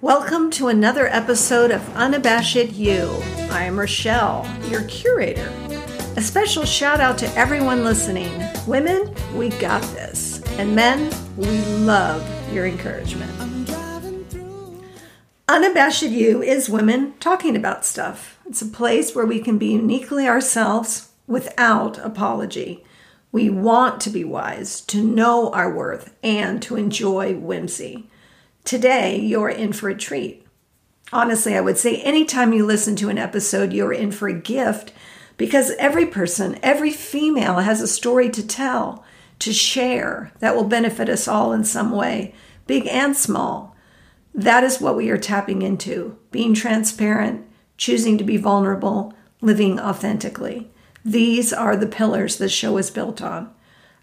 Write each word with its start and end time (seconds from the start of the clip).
Welcome 0.00 0.52
to 0.52 0.68
another 0.68 1.08
episode 1.08 1.72
of 1.72 1.96
Unabashed 1.96 2.70
You. 2.70 3.10
I 3.50 3.64
am 3.64 3.76
Rochelle, 3.76 4.48
your 4.68 4.84
curator. 4.84 5.52
A 6.16 6.20
special 6.20 6.64
shout 6.64 7.00
out 7.00 7.18
to 7.18 7.36
everyone 7.36 7.82
listening. 7.82 8.30
Women, 8.68 9.12
we 9.34 9.48
got 9.48 9.82
this. 9.94 10.40
And 10.56 10.76
men, 10.76 11.12
we 11.36 11.48
love 11.78 12.24
your 12.54 12.64
encouragement. 12.64 13.32
Unabashed 15.48 16.04
You 16.04 16.44
is 16.44 16.70
women 16.70 17.14
talking 17.18 17.56
about 17.56 17.84
stuff. 17.84 18.38
It's 18.46 18.62
a 18.62 18.66
place 18.66 19.16
where 19.16 19.26
we 19.26 19.40
can 19.40 19.58
be 19.58 19.72
uniquely 19.72 20.28
ourselves 20.28 21.10
without 21.26 21.98
apology. 21.98 22.84
We 23.32 23.50
want 23.50 24.00
to 24.02 24.10
be 24.10 24.22
wise, 24.22 24.80
to 24.82 25.02
know 25.02 25.50
our 25.50 25.74
worth, 25.74 26.14
and 26.22 26.62
to 26.62 26.76
enjoy 26.76 27.34
whimsy. 27.34 28.08
Today, 28.68 29.18
you're 29.18 29.48
in 29.48 29.72
for 29.72 29.88
a 29.88 29.96
treat. 29.96 30.46
Honestly, 31.10 31.56
I 31.56 31.60
would 31.62 31.78
say 31.78 32.02
anytime 32.02 32.52
you 32.52 32.66
listen 32.66 32.96
to 32.96 33.08
an 33.08 33.16
episode, 33.16 33.72
you're 33.72 33.94
in 33.94 34.12
for 34.12 34.28
a 34.28 34.38
gift 34.38 34.92
because 35.38 35.70
every 35.78 36.04
person, 36.04 36.58
every 36.62 36.90
female 36.90 37.60
has 37.60 37.80
a 37.80 37.88
story 37.88 38.28
to 38.28 38.46
tell, 38.46 39.02
to 39.38 39.54
share 39.54 40.32
that 40.40 40.54
will 40.54 40.64
benefit 40.64 41.08
us 41.08 41.26
all 41.26 41.54
in 41.54 41.64
some 41.64 41.92
way, 41.92 42.34
big 42.66 42.86
and 42.88 43.16
small. 43.16 43.74
That 44.34 44.62
is 44.62 44.82
what 44.82 44.96
we 44.96 45.08
are 45.08 45.16
tapping 45.16 45.62
into 45.62 46.18
being 46.30 46.52
transparent, 46.52 47.46
choosing 47.78 48.18
to 48.18 48.24
be 48.24 48.36
vulnerable, 48.36 49.14
living 49.40 49.80
authentically. 49.80 50.70
These 51.02 51.54
are 51.54 51.74
the 51.74 51.86
pillars 51.86 52.36
this 52.36 52.52
show 52.52 52.76
is 52.76 52.90
built 52.90 53.22
on. 53.22 53.50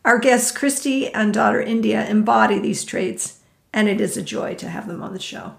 Our 0.04 0.18
guests, 0.18 0.52
Christy 0.52 1.14
and 1.14 1.32
daughter 1.36 1.62
India, 1.62 2.10
embody 2.10 2.58
these 2.58 2.84
traits, 2.84 3.42
and 3.76 3.90
it 3.90 4.00
is 4.00 4.16
a 4.16 4.22
joy 4.22 4.56
to 4.56 4.70
have 4.70 4.88
them 4.88 5.04
on 5.04 5.14
the 5.14 5.20
show. 5.20 5.54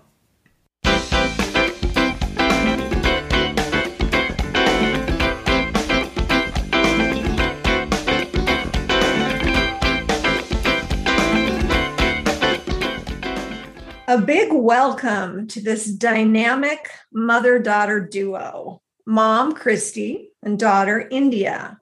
A 14.09 14.19
big 14.19 14.51
welcome 14.51 15.47
to 15.49 15.61
this 15.61 15.85
dynamic 15.85 16.91
mother 17.13 17.59
daughter 17.59 18.01
duo, 18.01 18.81
mom 19.05 19.53
Christy 19.53 20.31
and 20.43 20.59
daughter 20.59 21.07
India. 21.11 21.79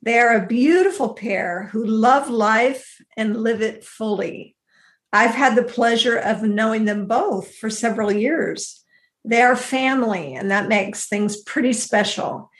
They 0.00 0.18
are 0.18 0.34
a 0.34 0.46
beautiful 0.46 1.12
pair 1.12 1.64
who 1.64 1.84
love 1.84 2.30
life 2.30 3.02
and 3.18 3.36
live 3.36 3.60
it 3.60 3.84
fully. 3.84 4.56
I've 5.12 5.34
had 5.34 5.56
the 5.56 5.62
pleasure 5.62 6.16
of 6.16 6.42
knowing 6.42 6.84
them 6.84 7.06
both 7.06 7.54
for 7.56 7.70
several 7.70 8.12
years. 8.12 8.84
They 9.24 9.42
are 9.42 9.56
family, 9.56 10.34
and 10.34 10.50
that 10.50 10.68
makes 10.68 11.06
things 11.06 11.42
pretty 11.42 11.72
special. 11.72 12.50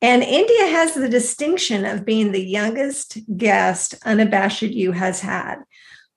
And 0.00 0.22
India 0.24 0.66
has 0.66 0.94
the 0.94 1.08
distinction 1.08 1.84
of 1.84 2.04
being 2.04 2.32
the 2.32 2.44
youngest 2.44 3.18
guest 3.36 3.94
Unabashed 4.04 4.62
You 4.62 4.92
has 4.92 5.20
had. 5.20 5.58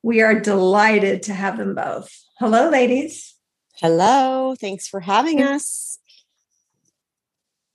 We 0.02 0.22
are 0.22 0.40
delighted 0.40 1.22
to 1.24 1.34
have 1.34 1.58
them 1.58 1.76
both. 1.76 2.12
Hello, 2.40 2.70
ladies. 2.70 3.36
Hello. 3.76 4.56
Thanks 4.60 4.88
for 4.88 5.02
having 5.02 5.42
us. 5.42 6.00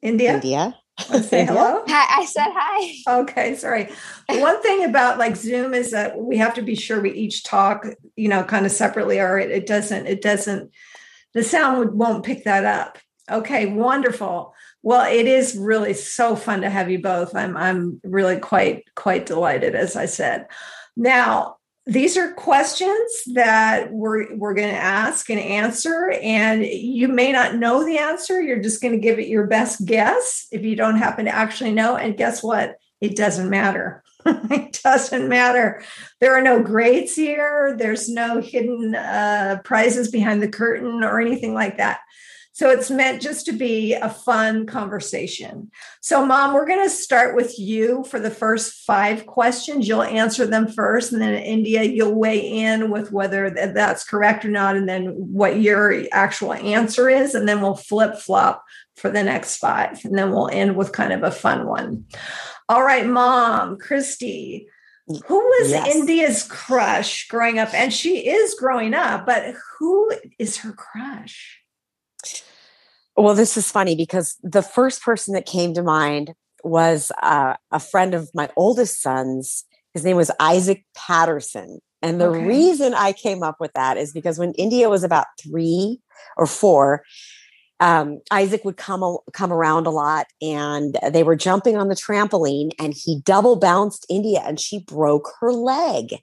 India. 0.02 0.34
India. 0.34 0.79
Say 1.00 1.44
hello. 1.46 1.82
Hi, 1.86 2.20
I 2.20 2.24
said 2.24 2.48
hi. 2.54 3.20
Okay, 3.22 3.56
sorry. 3.56 3.88
One 4.28 4.62
thing 4.62 4.84
about 4.84 5.18
like 5.18 5.36
Zoom 5.36 5.74
is 5.74 5.90
that 5.90 6.18
we 6.18 6.38
have 6.38 6.54
to 6.54 6.62
be 6.62 6.74
sure 6.74 7.00
we 7.00 7.12
each 7.12 7.44
talk, 7.44 7.86
you 8.16 8.28
know, 8.28 8.44
kind 8.44 8.66
of 8.66 8.72
separately, 8.72 9.18
or 9.18 9.38
it, 9.38 9.50
it 9.50 9.66
doesn't, 9.66 10.06
it 10.06 10.22
doesn't, 10.22 10.70
the 11.34 11.42
sound 11.42 11.92
won't 11.92 12.24
pick 12.24 12.44
that 12.44 12.64
up. 12.64 12.98
Okay, 13.30 13.66
wonderful. 13.66 14.54
Well, 14.82 15.12
it 15.12 15.26
is 15.26 15.56
really 15.56 15.94
so 15.94 16.34
fun 16.34 16.62
to 16.62 16.70
have 16.70 16.90
you 16.90 17.00
both. 17.00 17.34
I'm 17.34 17.56
I'm 17.56 18.00
really 18.02 18.38
quite 18.38 18.84
quite 18.94 19.26
delighted, 19.26 19.74
as 19.74 19.94
I 19.94 20.06
said. 20.06 20.46
Now, 20.96 21.56
these 21.86 22.16
are 22.16 22.32
questions 22.32 23.22
that 23.34 23.90
we're 23.90 24.36
we're 24.36 24.54
going 24.54 24.68
to 24.68 24.74
ask 24.74 25.30
and 25.30 25.40
answer 25.40 26.12
and 26.22 26.64
you 26.64 27.08
may 27.08 27.32
not 27.32 27.56
know 27.56 27.84
the 27.84 27.98
answer. 27.98 28.40
You're 28.40 28.62
just 28.62 28.82
going 28.82 28.92
to 28.92 29.00
give 29.00 29.18
it 29.18 29.28
your 29.28 29.46
best 29.46 29.84
guess 29.86 30.46
if 30.52 30.62
you 30.62 30.76
don't 30.76 30.98
happen 30.98 31.24
to 31.24 31.34
actually 31.34 31.72
know 31.72 31.96
and 31.96 32.16
guess 32.16 32.42
what? 32.42 32.76
It 33.00 33.16
doesn't 33.16 33.50
matter. 33.50 34.02
It 34.50 34.80
doesn't 34.84 35.28
matter. 35.28 35.82
There 36.20 36.34
are 36.34 36.42
no 36.42 36.62
grades 36.62 37.14
here. 37.14 37.74
There's 37.78 38.08
no 38.08 38.40
hidden 38.40 38.94
uh, 38.94 39.60
prizes 39.64 40.10
behind 40.10 40.42
the 40.42 40.48
curtain 40.48 41.02
or 41.02 41.20
anything 41.20 41.54
like 41.54 41.78
that 41.78 42.00
so 42.60 42.68
it's 42.68 42.90
meant 42.90 43.22
just 43.22 43.46
to 43.46 43.52
be 43.52 43.94
a 43.94 44.10
fun 44.10 44.66
conversation. 44.66 45.70
So, 46.02 46.26
mom, 46.26 46.52
we're 46.52 46.66
going 46.66 46.84
to 46.84 46.90
start 46.90 47.34
with 47.34 47.58
you 47.58 48.04
for 48.04 48.20
the 48.20 48.30
first 48.30 48.84
five 48.84 49.24
questions. 49.24 49.88
You'll 49.88 50.02
answer 50.02 50.44
them 50.44 50.68
first, 50.68 51.10
and 51.10 51.22
then 51.22 51.32
in 51.32 51.42
India, 51.42 51.84
you'll 51.84 52.14
weigh 52.14 52.46
in 52.46 52.90
with 52.90 53.12
whether 53.12 53.48
that's 53.48 54.04
correct 54.04 54.44
or 54.44 54.50
not, 54.50 54.76
and 54.76 54.86
then 54.86 55.06
what 55.06 55.58
your 55.58 56.04
actual 56.12 56.52
answer 56.52 57.08
is. 57.08 57.34
And 57.34 57.48
then 57.48 57.62
we'll 57.62 57.76
flip 57.76 58.16
flop 58.16 58.62
for 58.94 59.08
the 59.08 59.24
next 59.24 59.56
five. 59.56 60.04
And 60.04 60.18
then 60.18 60.30
we'll 60.30 60.50
end 60.52 60.76
with 60.76 60.92
kind 60.92 61.14
of 61.14 61.22
a 61.22 61.30
fun 61.30 61.66
one. 61.66 62.04
All 62.68 62.84
right, 62.84 63.06
mom, 63.06 63.78
Christy. 63.78 64.68
Who 65.06 65.38
was 65.38 65.70
yes. 65.70 65.96
India's 65.96 66.42
crush 66.42 67.26
growing 67.28 67.58
up? 67.58 67.72
And 67.72 67.90
she 67.90 68.28
is 68.28 68.54
growing 68.54 68.92
up, 68.92 69.24
but 69.24 69.54
who 69.78 70.12
is 70.38 70.58
her 70.58 70.72
crush? 70.72 71.59
Well, 73.20 73.34
this 73.34 73.56
is 73.56 73.70
funny 73.70 73.94
because 73.94 74.36
the 74.42 74.62
first 74.62 75.02
person 75.02 75.34
that 75.34 75.46
came 75.46 75.74
to 75.74 75.82
mind 75.82 76.34
was 76.64 77.12
uh, 77.22 77.54
a 77.70 77.80
friend 77.80 78.14
of 78.14 78.30
my 78.34 78.48
oldest 78.56 79.02
son's. 79.02 79.64
His 79.94 80.04
name 80.04 80.16
was 80.16 80.30
Isaac 80.40 80.84
Patterson. 80.96 81.80
And 82.02 82.20
the 82.20 82.28
okay. 82.28 82.46
reason 82.46 82.94
I 82.94 83.12
came 83.12 83.42
up 83.42 83.56
with 83.60 83.72
that 83.74 83.98
is 83.98 84.12
because 84.12 84.38
when 84.38 84.52
India 84.54 84.88
was 84.88 85.04
about 85.04 85.26
three 85.40 86.00
or 86.36 86.46
four, 86.46 87.02
um, 87.78 88.20
Isaac 88.30 88.64
would 88.64 88.76
come 88.76 89.18
come 89.32 89.52
around 89.52 89.86
a 89.86 89.90
lot, 89.90 90.26
and 90.40 90.98
they 91.10 91.22
were 91.22 91.36
jumping 91.36 91.76
on 91.76 91.88
the 91.88 91.94
trampoline, 91.94 92.70
and 92.78 92.94
he 92.94 93.20
double 93.24 93.56
bounced 93.56 94.06
India, 94.08 94.42
and 94.44 94.60
she 94.60 94.80
broke 94.80 95.30
her 95.40 95.52
leg. 95.52 96.14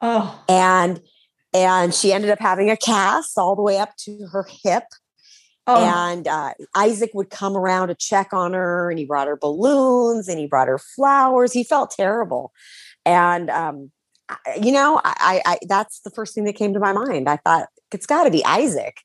Oh, 0.00 0.42
and 0.48 1.00
and 1.52 1.94
she 1.94 2.12
ended 2.12 2.30
up 2.30 2.38
having 2.38 2.70
a 2.70 2.76
cast 2.76 3.36
all 3.36 3.54
the 3.54 3.62
way 3.62 3.78
up 3.78 3.96
to 3.98 4.26
her 4.32 4.46
hip. 4.64 4.84
Oh. 5.66 5.84
And 5.84 6.26
uh, 6.26 6.54
Isaac 6.74 7.10
would 7.14 7.30
come 7.30 7.56
around 7.56 7.88
to 7.88 7.94
check 7.94 8.32
on 8.32 8.52
her, 8.52 8.90
and 8.90 8.98
he 8.98 9.04
brought 9.04 9.28
her 9.28 9.36
balloons 9.36 10.28
and 10.28 10.38
he 10.38 10.46
brought 10.46 10.68
her 10.68 10.78
flowers. 10.78 11.52
He 11.52 11.62
felt 11.62 11.92
terrible, 11.92 12.52
and 13.06 13.48
um, 13.48 13.92
you 14.60 14.72
know, 14.72 15.00
I, 15.04 15.42
I, 15.44 15.58
that's 15.68 16.00
the 16.00 16.10
first 16.10 16.34
thing 16.34 16.44
that 16.44 16.54
came 16.54 16.72
to 16.74 16.80
my 16.80 16.92
mind. 16.92 17.28
I 17.28 17.36
thought 17.36 17.68
it's 17.92 18.06
got 18.06 18.24
to 18.24 18.30
be 18.30 18.44
Isaac. 18.44 18.98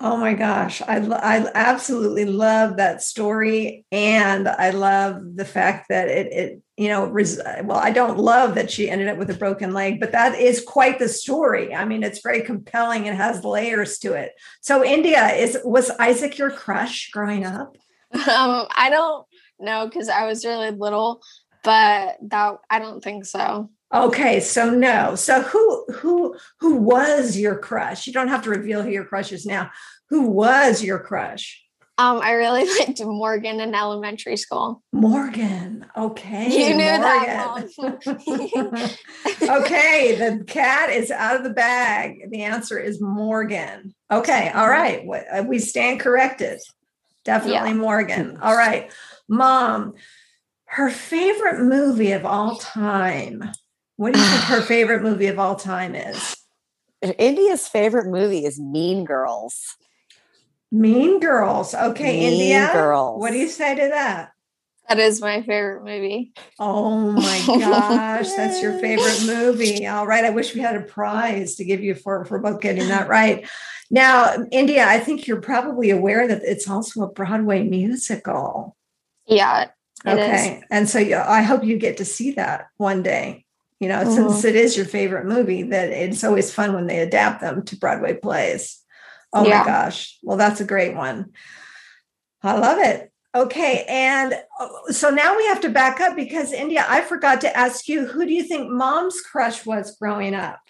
Oh 0.00 0.16
my 0.16 0.34
gosh, 0.34 0.80
I 0.82 0.98
I 0.98 1.50
absolutely 1.54 2.24
love 2.24 2.76
that 2.76 3.02
story, 3.02 3.84
and 3.90 4.46
I 4.46 4.70
love 4.70 5.34
the 5.34 5.44
fact 5.44 5.88
that 5.88 6.06
it 6.06 6.32
it 6.32 6.62
you 6.76 6.86
know 6.86 7.06
res- 7.06 7.40
well 7.64 7.78
I 7.78 7.90
don't 7.90 8.16
love 8.16 8.54
that 8.54 8.70
she 8.70 8.88
ended 8.88 9.08
up 9.08 9.18
with 9.18 9.28
a 9.30 9.34
broken 9.34 9.72
leg, 9.72 9.98
but 9.98 10.12
that 10.12 10.38
is 10.38 10.62
quite 10.64 11.00
the 11.00 11.08
story. 11.08 11.74
I 11.74 11.84
mean, 11.84 12.04
it's 12.04 12.22
very 12.22 12.42
compelling 12.42 13.08
and 13.08 13.16
has 13.16 13.44
layers 13.44 13.98
to 13.98 14.12
it. 14.12 14.32
So, 14.60 14.84
India 14.84 15.30
is 15.34 15.58
was 15.64 15.90
Isaac 15.98 16.38
your 16.38 16.52
crush 16.52 17.10
growing 17.10 17.44
up? 17.44 17.76
Um, 18.12 18.68
I 18.76 18.90
don't 18.90 19.26
know 19.58 19.86
because 19.86 20.08
I 20.08 20.26
was 20.26 20.44
really 20.44 20.70
little, 20.70 21.22
but 21.64 22.18
that 22.22 22.58
I 22.70 22.78
don't 22.78 23.02
think 23.02 23.24
so. 23.24 23.68
Okay, 23.92 24.40
so 24.40 24.70
no. 24.70 25.14
So 25.14 25.42
who 25.42 25.86
who 25.92 26.36
who 26.60 26.76
was 26.76 27.38
your 27.38 27.58
crush? 27.58 28.06
You 28.06 28.12
don't 28.12 28.28
have 28.28 28.42
to 28.42 28.50
reveal 28.50 28.82
who 28.82 28.90
your 28.90 29.04
crush 29.04 29.32
is 29.32 29.46
now. 29.46 29.70
Who 30.10 30.28
was 30.28 30.82
your 30.82 30.98
crush? 30.98 31.64
Um, 31.98 32.20
I 32.22 32.32
really 32.32 32.64
liked 32.78 33.02
Morgan 33.02 33.60
in 33.60 33.74
elementary 33.74 34.36
school. 34.36 34.82
Morgan. 34.92 35.86
Okay. 35.96 36.68
You 36.68 36.76
knew 36.76 36.98
Morgan. 36.98 37.70
that. 38.16 38.98
okay, 39.42 40.14
the 40.14 40.44
cat 40.44 40.90
is 40.90 41.10
out 41.10 41.36
of 41.36 41.42
the 41.42 41.50
bag. 41.50 42.30
The 42.30 42.42
answer 42.42 42.78
is 42.78 43.00
Morgan. 43.00 43.94
Okay, 44.10 44.50
all 44.50 44.68
right. 44.68 45.04
Uh, 45.32 45.42
we 45.42 45.58
stand 45.58 46.00
corrected. 46.00 46.60
Definitely 47.24 47.70
yeah. 47.70 47.76
Morgan. 47.76 48.38
All 48.40 48.56
right. 48.56 48.90
Mom, 49.28 49.94
her 50.66 50.90
favorite 50.90 51.62
movie 51.62 52.12
of 52.12 52.24
all 52.24 52.56
time. 52.56 53.50
What 53.98 54.14
do 54.14 54.20
you 54.20 54.26
think 54.26 54.42
her 54.44 54.62
favorite 54.62 55.02
movie 55.02 55.26
of 55.26 55.40
all 55.40 55.56
time 55.56 55.96
is? 55.96 56.36
India's 57.02 57.66
favorite 57.66 58.06
movie 58.06 58.44
is 58.44 58.60
Mean 58.60 59.04
Girls. 59.04 59.76
Mean 60.70 61.18
Girls. 61.18 61.74
Okay, 61.74 62.20
mean 62.20 62.32
India. 62.34 62.70
Girls. 62.72 63.20
What 63.20 63.32
do 63.32 63.38
you 63.38 63.48
say 63.48 63.74
to 63.74 63.88
that? 63.88 64.30
That 64.88 65.00
is 65.00 65.20
my 65.20 65.42
favorite 65.42 65.82
movie. 65.82 66.32
Oh 66.60 67.10
my 67.10 67.42
gosh, 67.46 68.30
that's 68.36 68.62
your 68.62 68.78
favorite 68.78 69.26
movie. 69.26 69.84
All 69.88 70.06
right. 70.06 70.24
I 70.24 70.30
wish 70.30 70.54
we 70.54 70.60
had 70.60 70.76
a 70.76 70.82
prize 70.82 71.56
to 71.56 71.64
give 71.64 71.82
you 71.82 71.96
for, 71.96 72.24
for 72.24 72.38
both 72.38 72.60
getting 72.60 72.86
that 72.86 73.08
right. 73.08 73.48
Now, 73.90 74.32
India, 74.52 74.86
I 74.86 75.00
think 75.00 75.26
you're 75.26 75.40
probably 75.40 75.90
aware 75.90 76.28
that 76.28 76.42
it's 76.44 76.70
also 76.70 77.02
a 77.02 77.10
Broadway 77.10 77.64
musical. 77.64 78.76
Yeah. 79.26 79.70
okay. 80.06 80.58
Is. 80.58 80.64
And 80.70 80.88
so 80.88 81.00
I 81.00 81.42
hope 81.42 81.64
you 81.64 81.78
get 81.78 81.96
to 81.96 82.04
see 82.04 82.30
that 82.32 82.68
one 82.76 83.02
day. 83.02 83.44
You 83.80 83.88
know, 83.88 84.02
mm-hmm. 84.02 84.12
since 84.12 84.44
it 84.44 84.56
is 84.56 84.76
your 84.76 84.86
favorite 84.86 85.26
movie, 85.26 85.62
that 85.64 85.90
it's 85.90 86.24
always 86.24 86.52
fun 86.52 86.74
when 86.74 86.86
they 86.86 86.98
adapt 86.98 87.40
them 87.40 87.64
to 87.66 87.76
Broadway 87.76 88.14
plays. 88.14 88.82
Oh 89.32 89.46
yeah. 89.46 89.60
my 89.60 89.64
gosh. 89.64 90.18
Well, 90.22 90.36
that's 90.36 90.60
a 90.60 90.64
great 90.64 90.94
one. 90.94 91.32
I 92.42 92.58
love 92.58 92.78
it. 92.78 93.12
Okay. 93.34 93.84
And 93.88 94.34
uh, 94.58 94.68
so 94.88 95.10
now 95.10 95.36
we 95.36 95.46
have 95.46 95.60
to 95.60 95.68
back 95.68 96.00
up 96.00 96.16
because, 96.16 96.52
India, 96.52 96.84
I 96.88 97.02
forgot 97.02 97.40
to 97.42 97.56
ask 97.56 97.88
you 97.88 98.06
who 98.06 98.26
do 98.26 98.32
you 98.32 98.42
think 98.42 98.70
mom's 98.70 99.20
crush 99.20 99.64
was 99.66 99.96
growing 99.96 100.34
up? 100.34 100.60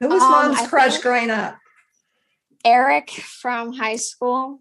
Who 0.00 0.08
was 0.08 0.22
um, 0.22 0.30
mom's 0.30 0.58
I 0.58 0.66
crush 0.66 0.98
growing 0.98 1.30
up? 1.30 1.58
Eric 2.64 3.10
from 3.10 3.72
high 3.72 3.96
school. 3.96 4.60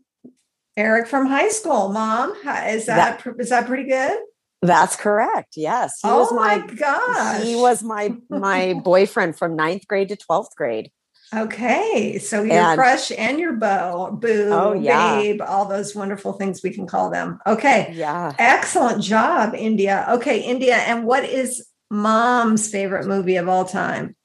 Eric 0.75 1.07
from 1.07 1.25
high 1.25 1.49
school, 1.49 1.89
mom. 1.89 2.31
Is 2.31 2.85
that, 2.85 3.23
that 3.23 3.35
is 3.39 3.49
that 3.49 3.65
pretty 3.65 3.85
good? 3.85 4.19
That's 4.61 4.95
correct. 4.95 5.53
Yes. 5.55 5.99
He 6.01 6.09
oh 6.09 6.19
was 6.19 6.33
my, 6.33 6.57
my 6.57 6.73
gosh. 6.73 7.43
He 7.43 7.55
was 7.55 7.83
my 7.83 8.15
my 8.29 8.73
boyfriend 8.83 9.37
from 9.37 9.55
ninth 9.55 9.87
grade 9.87 10.09
to 10.09 10.17
12th 10.17 10.55
grade. 10.55 10.91
Okay. 11.35 12.19
So 12.19 12.43
your 12.43 12.53
and, 12.53 12.77
crush 12.77 13.11
and 13.11 13.39
your 13.39 13.53
beau, 13.53 14.09
oh, 14.09 14.15
boo, 14.15 14.49
oh, 14.51 14.73
yeah. 14.73 15.17
babe, 15.17 15.41
all 15.41 15.65
those 15.65 15.93
wonderful 15.93 16.33
things 16.33 16.61
we 16.63 16.71
can 16.71 16.87
call 16.87 17.09
them. 17.09 17.39
Okay. 17.45 17.91
Yeah. 17.93 18.33
Excellent 18.39 19.03
job, 19.03 19.53
India. 19.53 20.05
Okay, 20.09 20.39
India. 20.39 20.75
And 20.75 21.05
what 21.05 21.25
is 21.25 21.67
mom's 21.91 22.69
favorite 22.69 23.07
movie 23.07 23.35
of 23.35 23.49
all 23.49 23.65
time? 23.65 24.15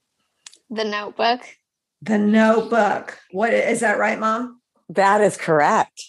The 0.70 0.84
Notebook. 0.84 1.40
The 2.02 2.18
Notebook. 2.18 3.18
What 3.32 3.52
is 3.52 3.80
that 3.80 3.98
right, 3.98 4.18
mom? 4.18 4.60
That 4.88 5.20
is 5.20 5.36
correct. 5.36 6.02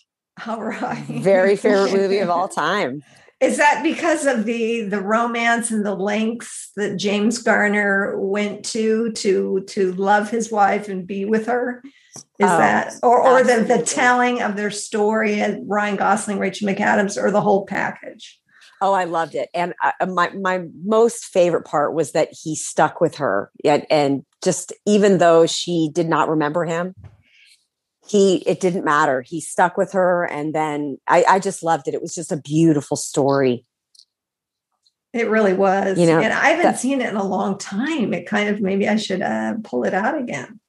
All 0.46 0.62
right. 0.64 1.04
Very 1.06 1.56
favorite 1.56 1.94
movie 1.94 2.20
of 2.20 2.30
all 2.30 2.48
time. 2.50 3.02
Is 3.44 3.58
that 3.58 3.84
because 3.84 4.26
of 4.26 4.46
the 4.46 4.84
the 4.84 5.02
romance 5.02 5.70
and 5.70 5.86
the 5.86 5.96
lengths 5.96 6.72
that 6.78 6.96
James 6.96 7.40
Garner 7.40 8.18
went 8.18 8.64
to 8.68 9.12
to 9.12 9.66
to 9.68 9.92
love 9.94 10.30
his 10.30 10.50
wife 10.50 10.88
and 10.88 11.06
be 11.06 11.26
with 11.26 11.48
her? 11.48 11.84
Is 12.16 12.24
oh, 12.40 12.58
that 12.58 12.94
or 13.04 13.22
or 13.22 13.44
the, 13.44 13.64
the 13.64 13.84
telling 13.84 14.42
of 14.42 14.56
their 14.56 14.72
story 14.72 15.42
and 15.42 15.70
Ryan 15.70 15.98
Gosling, 15.98 16.40
Rachel 16.40 16.70
McAdams, 16.70 17.22
or 17.22 17.32
the 17.32 17.42
whole 17.42 17.66
package? 17.66 18.40
Oh, 18.82 18.94
I 18.94 19.04
loved 19.04 19.36
it, 19.36 19.50
and 19.54 19.74
I, 19.82 19.92
uh, 20.00 20.06
my 20.06 20.30
my 20.30 20.64
most 20.86 21.26
favorite 21.26 21.66
part 21.66 21.94
was 21.94 22.14
that 22.14 22.30
he 22.32 22.56
stuck 22.56 23.02
with 23.02 23.16
her, 23.16 23.52
and, 23.66 23.86
and 23.90 24.26
just 24.42 24.72
even 24.86 25.18
though 25.18 25.48
she 25.48 25.90
did 25.92 26.08
not 26.08 26.30
remember 26.30 26.64
him, 26.64 26.96
he 28.08 28.38
it 28.46 28.60
didn't 28.60 28.84
matter. 28.84 29.22
He 29.22 29.40
stuck 29.42 29.78
with 29.78 29.94
her 29.94 30.26
and 30.26 30.54
then 30.54 30.98
I, 31.08 31.24
I 31.28 31.40
just 31.40 31.64
loved 31.64 31.88
it. 31.88 31.94
It 31.94 32.02
was 32.02 32.16
just 32.16 32.32
a 32.32 32.38
beautiful 32.38 32.98
story. 32.98 33.66
It 35.14 35.30
really 35.30 35.54
was 35.54 36.00
you 36.00 36.08
know 36.08 36.20
and 36.20 36.34
i 36.34 36.48
haven't 36.50 36.66
that, 36.66 36.80
seen 36.80 37.00
it 37.00 37.10
in 37.10 37.16
a 37.16 37.26
long 37.26 37.58
time. 37.58 38.14
It 38.14 38.26
kind 38.26 38.50
of 38.50 38.62
maybe 38.62 38.88
i 38.88 38.96
should 38.96 39.22
uh, 39.22 39.56
pull 39.64 39.84
it 39.84 39.94
out 39.94 40.18
again. 40.20 40.60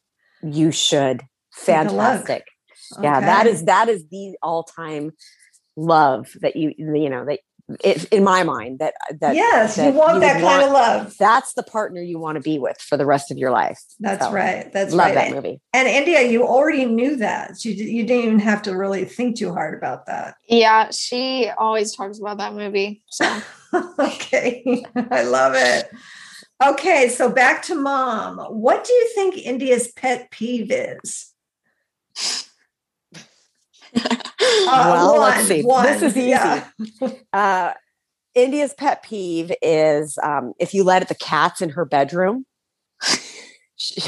You 0.43 0.71
should. 0.71 1.23
Fantastic. 1.53 2.45
Yeah 2.47 2.55
okay. 2.99 3.27
that 3.27 3.47
is 3.47 3.65
that 3.65 3.89
is 3.89 4.07
the 4.09 4.37
all-time 4.43 5.13
love 5.77 6.29
that 6.41 6.57
you 6.57 6.73
you 6.77 7.11
know 7.11 7.25
that 7.25 7.41
it, 7.83 8.05
in 8.07 8.23
my 8.25 8.43
mind 8.43 8.79
that 8.79 8.95
that 9.21 9.35
yes 9.35 9.77
that 9.77 9.93
you 9.93 9.99
want 9.99 10.15
you 10.15 10.21
that 10.21 10.35
kind 10.35 10.45
want, 10.45 10.63
of 10.65 10.73
love. 10.73 11.17
that's 11.19 11.55
the 11.55 11.63
partner 11.63 12.03
you 12.03 12.19
want 12.19 12.37
to 12.37 12.43
be 12.43 12.59
with 12.59 12.79
for 12.79 12.99
the 12.99 13.07
rest 13.07 13.31
of 13.31 13.39
your 13.39 13.51
life. 13.51 13.81
That's 14.01 14.27
so, 14.27 14.33
right 14.33 14.71
that's 14.71 14.93
love 14.93 15.07
right. 15.07 15.15
that 15.15 15.35
movie. 15.35 15.61
and 15.73 15.89
india 15.89 16.23
you 16.23 16.47
already 16.47 16.85
knew 16.85 17.17
that. 17.17 17.65
You, 17.65 17.73
you 17.73 18.05
didn't 18.05 18.25
even 18.25 18.39
have 18.41 18.61
to 18.63 18.77
really 18.77 19.07
think 19.07 19.39
too 19.39 19.53
hard 19.53 19.79
about 19.79 20.07
that. 20.07 20.35
Yeah 20.47 20.91
she 20.91 21.51
always 21.57 21.95
talks 21.95 22.19
about 22.19 22.39
that 22.39 22.55
movie 22.55 23.03
so. 23.09 23.41
Okay 23.99 24.85
i 25.11 25.23
love 25.23 25.55
it. 25.57 25.91
Okay 26.65 27.09
so 27.09 27.31
back 27.31 27.63
to 27.63 27.75
mom. 27.75 28.39
What 28.39 28.85
do 28.85 28.93
you 28.93 29.11
think 29.15 29.39
india's 29.39 29.91
pet 29.93 30.31
peeve 30.31 30.71
is 30.71 31.33
well, 34.41 35.13
one, 35.13 35.21
let's 35.21 35.49
see. 35.49 35.63
One. 35.63 35.85
This 35.85 36.03
is 36.03 36.17
easy. 36.17 36.31
Yeah. 36.31 36.69
uh, 37.33 37.73
India's 38.35 38.75
pet 38.75 39.03
peeve 39.03 39.53
is 39.63 40.19
um, 40.23 40.55
if 40.59 40.75
you 40.75 40.85
let 40.85 41.09
the 41.09 41.15
cats 41.15 41.61
in 41.61 41.71
her 41.71 41.85
bedroom. 41.85 42.47
she, 43.77 44.01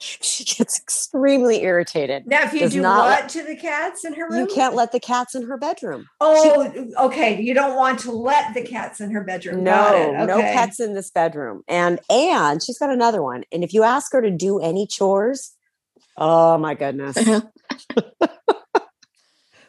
she 0.00 0.44
gets 0.44 0.78
extremely 0.78 1.62
irritated. 1.62 2.26
Now, 2.26 2.44
if 2.44 2.52
you 2.52 2.60
Does 2.60 2.72
do 2.72 2.82
what 2.82 3.08
let, 3.08 3.28
to 3.30 3.42
the 3.42 3.56
cats 3.56 4.04
in 4.04 4.14
her 4.14 4.28
room? 4.28 4.40
You 4.40 4.46
can't 4.46 4.74
let 4.74 4.92
the 4.92 5.00
cats 5.00 5.34
in 5.34 5.42
her 5.46 5.56
bedroom. 5.56 6.06
Oh, 6.20 6.70
she, 6.72 6.94
okay. 6.96 7.40
You 7.40 7.54
don't 7.54 7.76
want 7.76 7.98
to 8.00 8.12
let 8.12 8.54
the 8.54 8.62
cats 8.62 9.00
in 9.00 9.10
her 9.10 9.24
bedroom. 9.24 9.64
No, 9.64 10.14
okay. 10.14 10.26
no 10.26 10.40
pets 10.40 10.80
in 10.80 10.94
this 10.94 11.10
bedroom. 11.10 11.62
And 11.68 12.00
and 12.08 12.62
she's 12.62 12.78
got 12.78 12.90
another 12.90 13.22
one. 13.22 13.44
And 13.52 13.64
if 13.64 13.72
you 13.72 13.82
ask 13.82 14.12
her 14.12 14.22
to 14.22 14.30
do 14.30 14.60
any 14.60 14.86
chores, 14.86 15.54
oh 16.16 16.58
my 16.58 16.74
goodness. 16.74 17.16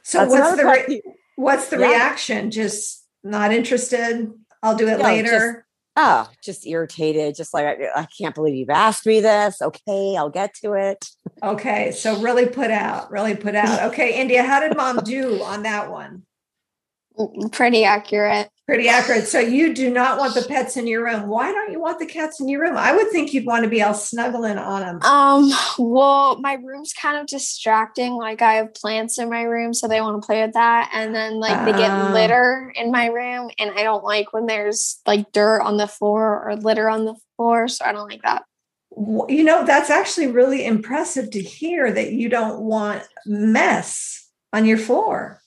So 0.09 0.25
That's 0.25 0.31
what's 0.31 0.57
the 0.57 0.65
re- 0.65 1.01
what's 1.35 1.69
the 1.69 1.77
yeah. 1.77 1.89
reaction? 1.89 2.50
Just 2.50 3.06
not 3.23 3.53
interested. 3.53 4.31
I'll 4.63 4.75
do 4.75 4.88
it 4.88 4.97
no, 4.97 5.03
later. 5.03 5.29
Just, 5.29 5.57
oh, 5.97 6.29
just 6.44 6.65
irritated. 6.65 7.35
Just 7.35 7.53
like 7.53 7.65
I, 7.65 8.01
I, 8.01 8.07
can't 8.17 8.33
believe 8.33 8.56
you've 8.56 8.71
asked 8.71 9.06
me 9.06 9.19
this. 9.19 9.61
Okay, 9.61 10.15
I'll 10.17 10.31
get 10.31 10.56
to 10.63 10.73
it. 10.73 11.06
Okay, 11.44 11.91
so 11.91 12.19
really 12.21 12.47
put 12.47 12.71
out, 12.71 13.11
really 13.11 13.35
put 13.35 13.53
out. 13.53 13.83
Okay, 13.91 14.19
India, 14.19 14.41
how 14.41 14.59
did 14.59 14.75
mom 14.75 14.97
do 15.03 15.44
on 15.44 15.61
that 15.61 15.91
one? 15.91 16.23
Pretty 17.51 17.83
accurate. 17.83 18.50
Pretty 18.69 18.88
accurate. 18.88 19.25
So 19.25 19.39
you 19.39 19.74
do 19.74 19.89
not 19.89 20.19
want 20.19 20.36
the 20.36 20.44
pets 20.44 20.77
in 20.77 20.86
your 20.86 21.04
room. 21.04 21.27
Why 21.27 21.51
don't 21.51 21.71
you 21.71 21.81
want 21.81 21.98
the 21.98 22.06
cats 22.06 22.39
in 22.39 22.48
your 22.48 22.62
room? 22.62 22.77
I 22.77 22.95
would 22.95 23.10
think 23.10 23.33
you'd 23.33 23.48
want 23.48 23.63
to 23.63 23.69
be 23.69 23.81
all 23.81 23.95
snuggling 23.95 24.60
on 24.60 24.81
them. 24.81 25.01
Um, 25.01 25.50
well, 25.80 26.39
my 26.39 26.54
room's 26.54 26.94
kind 26.94 27.18
of 27.18 27.25
distracting. 27.25 28.13
Like 28.13 28.44
I 28.44 28.54
have 28.54 28.75
plants 28.75 29.18
in 29.18 29.27
my 29.27 29.42
room, 29.42 29.74
so 29.74 29.88
they 29.88 30.00
want 30.01 30.21
to 30.21 30.25
play 30.25 30.45
with 30.45 30.54
that. 30.54 30.92
And 30.94 31.16
then 31.16 31.39
like 31.39 31.66
they 31.66 31.71
get 31.71 31.89
ah. 31.89 32.12
litter 32.13 32.71
in 32.75 32.92
my 32.92 33.07
room, 33.07 33.50
and 33.57 33.71
I 33.71 33.81
don't 33.81 34.04
like 34.04 34.33
when 34.33 34.45
there's 34.45 35.01
like 35.07 35.31
dirt 35.31 35.62
on 35.62 35.77
the 35.77 35.88
floor 35.88 36.48
or 36.48 36.56
litter 36.56 36.92
on 36.92 37.06
the 37.06 37.16
floor. 37.38 37.68
So 37.69 37.86
I 37.86 37.92
don't 37.92 38.07
like 38.07 38.21
that. 38.21 38.44
You 38.95 39.44
know, 39.44 39.66
that's 39.66 39.89
actually 39.89 40.27
really 40.27 40.63
impressive 40.63 41.31
to 41.31 41.42
hear 41.42 41.92
that 41.92 42.12
you 42.12 42.30
don't 42.30 42.62
want 42.62 43.01
mess 43.25 44.30
on 44.54 44.66
your 44.66 44.78
floor 44.78 45.42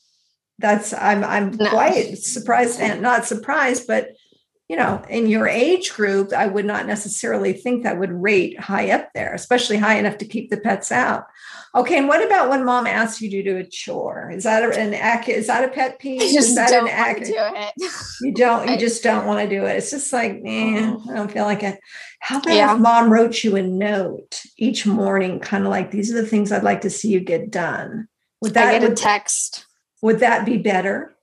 that's 0.58 0.92
i'm 0.94 1.24
i'm 1.24 1.50
no. 1.52 1.70
quite 1.70 2.18
surprised 2.18 2.80
and 2.80 3.02
not 3.02 3.24
surprised 3.24 3.86
but 3.86 4.10
you 4.68 4.76
know 4.76 5.02
in 5.08 5.26
your 5.26 5.46
age 5.46 5.92
group 5.92 6.32
i 6.32 6.46
would 6.46 6.64
not 6.64 6.86
necessarily 6.86 7.52
think 7.52 7.82
that 7.82 7.98
would 7.98 8.12
rate 8.12 8.58
high 8.58 8.90
up 8.90 9.08
there 9.14 9.34
especially 9.34 9.76
high 9.76 9.98
enough 9.98 10.18
to 10.18 10.24
keep 10.24 10.50
the 10.50 10.56
pets 10.56 10.90
out. 10.90 11.26
Okay 11.74 11.96
and 11.96 12.08
what 12.08 12.24
about 12.24 12.50
when 12.50 12.64
mom 12.64 12.86
asks 12.86 13.20
you 13.20 13.30
to 13.30 13.42
do 13.42 13.56
a 13.56 13.64
chore? 13.64 14.30
Is 14.30 14.44
that 14.44 14.62
an 14.76 14.94
accurate 14.94 15.40
is 15.40 15.46
that 15.46 15.64
a 15.64 15.68
pet 15.68 15.98
peeve? 15.98 16.20
I 16.20 16.32
just 16.32 16.50
is 16.50 16.54
that 16.54 16.70
don't 16.70 16.88
an 16.88 16.94
accurate 16.94 17.28
do 17.28 17.34
it. 17.38 17.92
you 18.20 18.32
don't 18.34 18.66
you 18.68 18.74
I, 18.74 18.76
just 18.78 19.02
don't 19.02 19.26
want 19.26 19.40
to 19.40 19.54
do 19.54 19.64
it. 19.64 19.76
It's 19.76 19.90
just 19.90 20.12
like 20.12 20.42
man 20.42 20.96
mm-hmm. 20.96 21.10
i 21.10 21.14
don't 21.14 21.30
feel 21.30 21.44
like 21.44 21.62
it. 21.62 21.78
How 22.20 22.38
about 22.38 22.54
yeah. 22.54 22.74
if 22.74 22.80
mom 22.80 23.12
wrote 23.12 23.42
you 23.42 23.56
a 23.56 23.62
note 23.62 24.42
each 24.58 24.86
morning 24.86 25.40
kind 25.40 25.64
of 25.64 25.70
like 25.70 25.90
these 25.90 26.12
are 26.12 26.20
the 26.20 26.26
things 26.26 26.52
i'd 26.52 26.62
like 26.62 26.82
to 26.82 26.90
see 26.90 27.08
you 27.08 27.20
get 27.20 27.50
done. 27.50 28.08
Would 28.42 28.54
that 28.54 28.74
I 28.74 28.78
get 28.78 28.90
a 28.90 28.94
text 28.94 29.66
would 30.02 30.20
that 30.20 30.44
be 30.44 30.58
better? 30.58 31.14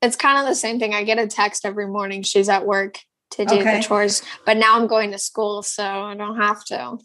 It's 0.00 0.16
kind 0.16 0.38
of 0.38 0.46
the 0.46 0.54
same 0.54 0.78
thing. 0.78 0.94
I 0.94 1.04
get 1.04 1.18
a 1.18 1.26
text 1.26 1.66
every 1.66 1.86
morning. 1.86 2.22
She's 2.22 2.48
at 2.48 2.64
work 2.64 2.98
to 3.32 3.44
do 3.44 3.56
okay. 3.56 3.76
the 3.76 3.82
chores, 3.82 4.22
but 4.46 4.56
now 4.56 4.78
I'm 4.78 4.86
going 4.86 5.10
to 5.12 5.18
school, 5.18 5.62
so 5.62 5.84
I 5.84 6.14
don't 6.14 6.36
have 6.36 6.64
to. 6.66 6.98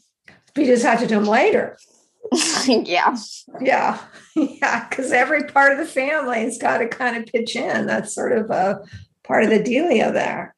You 0.55 0.65
just 0.65 0.85
have 0.85 1.01
to 1.01 1.07
do 1.07 1.15
them 1.15 1.25
later. 1.25 1.77
yeah. 2.67 3.17
Yeah. 3.61 3.99
Yeah. 4.35 4.85
Because 4.89 5.13
every 5.13 5.43
part 5.43 5.71
of 5.71 5.77
the 5.77 5.85
family's 5.85 6.57
got 6.57 6.79
to 6.79 6.89
kind 6.89 7.15
of 7.15 7.25
pitch 7.25 7.55
in. 7.55 7.85
That's 7.85 8.13
sort 8.13 8.37
of 8.37 8.49
a 8.49 8.81
part 9.23 9.45
of 9.45 9.49
the 9.49 9.59
dealio 9.59 10.11
there. 10.11 10.53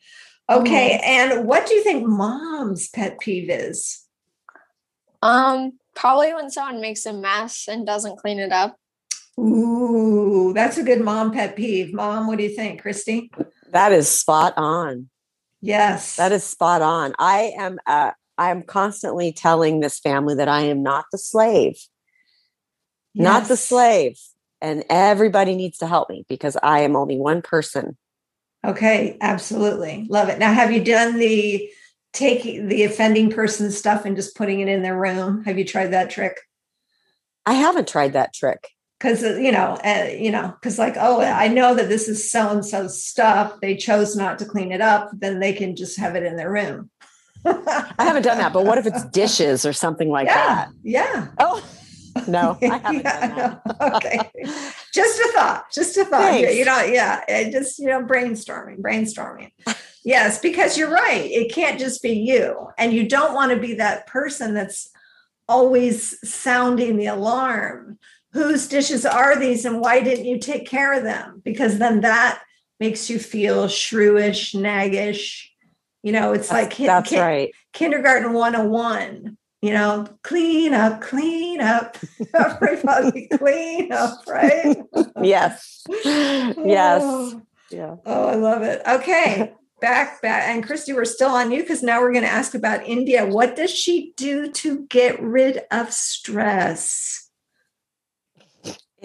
Okay. 0.49 0.99
Mm-hmm. 0.99 1.37
And 1.37 1.47
what 1.47 1.67
do 1.67 1.75
you 1.75 1.83
think 1.83 2.07
mom's 2.07 2.89
pet 2.89 3.19
peeve 3.19 3.51
is? 3.51 4.03
Um, 5.21 5.73
probably 5.95 6.33
when 6.33 6.49
someone 6.49 6.81
makes 6.81 7.05
a 7.05 7.13
mess 7.13 7.67
and 7.67 7.85
doesn't 7.85 8.17
clean 8.17 8.39
it 8.39 8.51
up. 8.51 8.77
Ooh, 9.39 10.51
that's 10.53 10.77
a 10.77 10.83
good 10.83 11.01
mom 11.01 11.31
pet 11.31 11.55
peeve. 11.55 11.93
Mom, 11.93 12.27
what 12.27 12.37
do 12.37 12.43
you 12.43 12.55
think, 12.55 12.81
Christy? 12.81 13.31
That 13.71 13.91
is 13.91 14.09
spot 14.09 14.53
on. 14.57 15.09
Yes. 15.61 16.15
That 16.15 16.31
is 16.31 16.43
spot 16.43 16.81
on. 16.81 17.13
I 17.19 17.53
am 17.57 17.79
uh, 17.85 18.11
I 18.37 18.51
am 18.51 18.63
constantly 18.63 19.31
telling 19.31 19.79
this 19.79 19.99
family 19.99 20.35
that 20.35 20.47
I 20.47 20.61
am 20.61 20.81
not 20.83 21.05
the 21.11 21.17
slave. 21.17 21.75
Yes. 23.13 23.23
Not 23.23 23.47
the 23.47 23.57
slave. 23.57 24.17
and 24.61 24.83
everybody 24.89 25.55
needs 25.55 25.77
to 25.79 25.87
help 25.87 26.09
me 26.09 26.25
because 26.27 26.57
I 26.61 26.79
am 26.81 26.95
only 26.95 27.17
one 27.17 27.41
person. 27.41 27.97
Okay, 28.65 29.17
absolutely. 29.21 30.07
Love 30.09 30.29
it. 30.29 30.39
Now, 30.39 30.53
have 30.53 30.71
you 30.71 30.83
done 30.83 31.17
the 31.17 31.69
taking 32.13 32.67
the 32.67 32.83
offending 32.83 33.29
person 33.29 33.71
stuff 33.71 34.05
and 34.05 34.15
just 34.15 34.35
putting 34.35 34.59
it 34.59 34.67
in 34.67 34.81
their 34.81 34.97
room? 34.99 35.43
Have 35.43 35.57
you 35.57 35.65
tried 35.65 35.87
that 35.93 36.09
trick? 36.09 36.39
I 37.45 37.53
haven't 37.53 37.87
tried 37.87 38.13
that 38.13 38.33
trick. 38.33 38.69
Because 38.99 39.23
uh, 39.23 39.35
you 39.35 39.51
know, 39.51 39.77
uh, 39.83 40.09
you 40.09 40.31
know, 40.31 40.55
because 40.59 40.79
like, 40.79 40.95
oh, 40.97 41.21
I 41.21 41.47
know 41.47 41.75
that 41.75 41.89
this 41.89 42.07
is 42.07 42.31
so 42.31 42.49
and 42.49 42.65
so 42.65 42.87
stuff. 42.87 43.59
They 43.61 43.75
chose 43.75 44.15
not 44.15 44.39
to 44.39 44.45
clean 44.45 44.71
it 44.71 44.81
up. 44.81 45.09
Then 45.13 45.39
they 45.39 45.53
can 45.53 45.75
just 45.75 45.99
have 45.99 46.15
it 46.15 46.23
in 46.23 46.35
their 46.35 46.51
room. 46.51 46.89
I 47.45 47.93
haven't 47.99 48.23
done 48.23 48.37
that, 48.39 48.53
but 48.53 48.65
what 48.65 48.77
if 48.77 48.85
it's 48.85 49.05
dishes 49.11 49.65
or 49.65 49.73
something 49.73 50.09
like 50.09 50.27
yeah, 50.27 50.45
that? 50.47 50.69
Yeah. 50.83 51.27
Oh, 51.39 51.63
no, 52.27 52.57
I 52.63 52.77
haven't 52.77 53.03
yeah, 53.03 53.59
okay. 53.95 54.19
just 54.93 55.19
a 55.19 55.31
thought. 55.33 55.65
Just 55.71 55.97
a 55.97 56.05
thought. 56.05 56.21
Thanks. 56.21 56.55
You 56.55 56.65
know, 56.65 56.81
yeah. 56.81 57.23
Just, 57.49 57.79
you 57.79 57.87
know, 57.87 58.03
brainstorming, 58.03 58.79
brainstorming. 58.79 59.51
yes, 60.03 60.39
because 60.39 60.77
you're 60.77 60.91
right. 60.91 61.29
It 61.29 61.51
can't 61.51 61.79
just 61.79 62.01
be 62.01 62.11
you. 62.11 62.69
And 62.77 62.93
you 62.93 63.07
don't 63.07 63.33
want 63.33 63.51
to 63.51 63.57
be 63.57 63.75
that 63.75 64.07
person 64.07 64.53
that's 64.53 64.89
always 65.47 66.17
sounding 66.29 66.97
the 66.97 67.07
alarm. 67.07 67.99
Whose 68.37 68.67
dishes 68.67 69.05
are 69.05 69.37
these 69.37 69.65
and 69.65 69.81
why 69.81 70.01
didn't 70.01 70.25
you 70.25 70.37
take 70.37 70.67
care 70.67 70.93
of 70.93 71.03
them? 71.03 71.41
Because 71.43 71.79
then 71.79 72.01
that 72.01 72.41
makes 72.79 73.09
you 73.09 73.19
feel 73.19 73.65
shrewish, 73.65 74.53
naggish. 74.53 75.45
You 76.03 76.11
know, 76.11 76.33
it's 76.33 76.49
that's, 76.49 76.79
like 76.79 76.87
that's 76.87 77.11
right. 77.11 77.51
kindergarten 77.73 78.33
101 78.33 79.37
you 79.61 79.73
know, 79.73 80.07
clean 80.23 80.73
up, 80.73 81.01
clean 81.01 81.61
up, 81.61 81.97
everybody 82.33 83.27
clean 83.27 83.91
up, 83.91 84.21
right? 84.27 84.77
yes. 85.21 85.83
Yes. 86.03 87.01
Oh. 87.03 87.41
Yeah. 87.69 87.97
Oh, 88.05 88.27
I 88.27 88.35
love 88.35 88.61
it. 88.61 88.81
Okay. 88.87 89.53
Back, 89.81 90.21
back. 90.21 90.47
And 90.47 90.65
Christy, 90.65 90.93
we're 90.93 91.03
still 91.03 91.31
on 91.31 91.51
you 91.51 91.61
because 91.61 91.83
now 91.83 91.99
we're 91.99 92.13
going 92.13 92.23
to 92.23 92.31
ask 92.31 92.55
about 92.55 92.87
India. 92.87 93.25
What 93.25 93.57
does 93.57 93.69
she 93.69 94.13
do 94.15 94.49
to 94.53 94.85
get 94.87 95.21
rid 95.21 95.63
of 95.69 95.91
stress? 95.91 97.26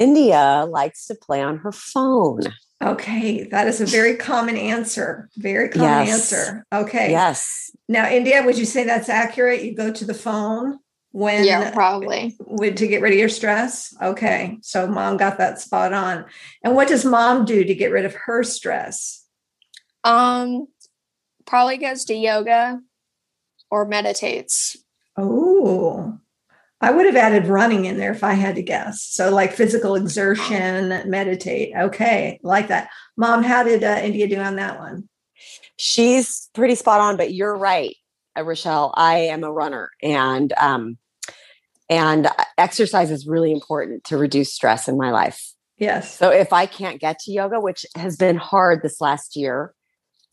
India 0.02 0.66
likes 0.68 1.06
to 1.06 1.14
play 1.14 1.40
on 1.40 1.58
her 1.58 1.72
phone. 1.72 2.40
Okay, 2.82 3.44
that 3.44 3.68
is 3.68 3.80
a 3.80 3.86
very 3.86 4.16
common 4.16 4.56
answer. 4.56 5.28
Very 5.36 5.68
common 5.68 6.06
yes. 6.06 6.32
answer. 6.32 6.66
Okay. 6.72 7.10
Yes. 7.10 7.70
Now, 7.88 8.08
India, 8.08 8.42
would 8.42 8.58
you 8.58 8.64
say 8.64 8.82
that's 8.82 9.08
accurate? 9.08 9.62
You 9.62 9.76
go 9.76 9.92
to 9.92 10.04
the 10.04 10.14
phone 10.14 10.80
when 11.12 11.44
yeah, 11.44 11.70
probably 11.70 12.34
would 12.40 12.76
to 12.78 12.88
get 12.88 13.00
rid 13.00 13.12
of 13.12 13.18
your 13.18 13.28
stress. 13.28 13.94
Okay, 14.02 14.58
so 14.62 14.86
mom 14.88 15.16
got 15.16 15.38
that 15.38 15.60
spot 15.60 15.92
on. 15.92 16.24
And 16.64 16.74
what 16.74 16.88
does 16.88 17.04
mom 17.04 17.44
do 17.44 17.62
to 17.62 17.74
get 17.74 17.92
rid 17.92 18.04
of 18.04 18.14
her 18.14 18.42
stress? 18.42 19.24
Um, 20.02 20.66
probably 21.46 21.76
goes 21.76 22.04
to 22.06 22.14
yoga 22.14 22.80
or 23.70 23.86
meditates. 23.86 24.76
Oh, 25.16 26.18
I 26.82 26.90
would 26.90 27.06
have 27.06 27.14
added 27.14 27.46
running 27.46 27.84
in 27.84 27.96
there 27.96 28.10
if 28.10 28.24
I 28.24 28.32
had 28.32 28.56
to 28.56 28.62
guess. 28.62 29.04
So, 29.04 29.30
like 29.30 29.52
physical 29.52 29.94
exertion, 29.94 30.88
meditate. 31.08 31.72
Okay, 31.76 32.40
like 32.42 32.68
that. 32.68 32.90
Mom, 33.16 33.44
how 33.44 33.62
did 33.62 33.84
uh, 33.84 34.00
India 34.02 34.26
do 34.26 34.36
on 34.38 34.56
that 34.56 34.80
one? 34.80 35.08
She's 35.76 36.50
pretty 36.54 36.74
spot 36.74 37.00
on, 37.00 37.16
but 37.16 37.32
you're 37.32 37.56
right, 37.56 37.94
uh, 38.36 38.42
Rochelle. 38.42 38.92
I 38.96 39.18
am 39.18 39.44
a 39.44 39.52
runner, 39.52 39.90
and 40.02 40.52
um, 40.54 40.98
and 41.88 42.26
uh, 42.26 42.32
exercise 42.58 43.12
is 43.12 43.28
really 43.28 43.52
important 43.52 44.02
to 44.04 44.16
reduce 44.16 44.52
stress 44.52 44.88
in 44.88 44.98
my 44.98 45.12
life. 45.12 45.52
Yes. 45.78 46.16
So 46.18 46.30
if 46.30 46.52
I 46.52 46.66
can't 46.66 47.00
get 47.00 47.20
to 47.20 47.32
yoga, 47.32 47.60
which 47.60 47.86
has 47.96 48.16
been 48.16 48.36
hard 48.36 48.82
this 48.82 49.00
last 49.00 49.36
year, 49.36 49.72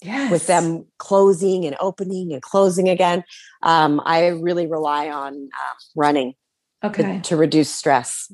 yes. 0.02 0.32
with 0.32 0.48
them 0.48 0.86
closing 0.98 1.66
and 1.66 1.76
opening 1.80 2.34
and 2.34 2.42
closing 2.42 2.90
again, 2.90 3.24
um, 3.64 4.02
I 4.06 4.28
really 4.28 4.68
rely 4.68 5.10
on 5.10 5.34
uh, 5.34 5.74
running 5.96 6.34
okay. 6.84 7.04
to, 7.04 7.22
to 7.22 7.38
reduce 7.38 7.70
stress. 7.70 8.32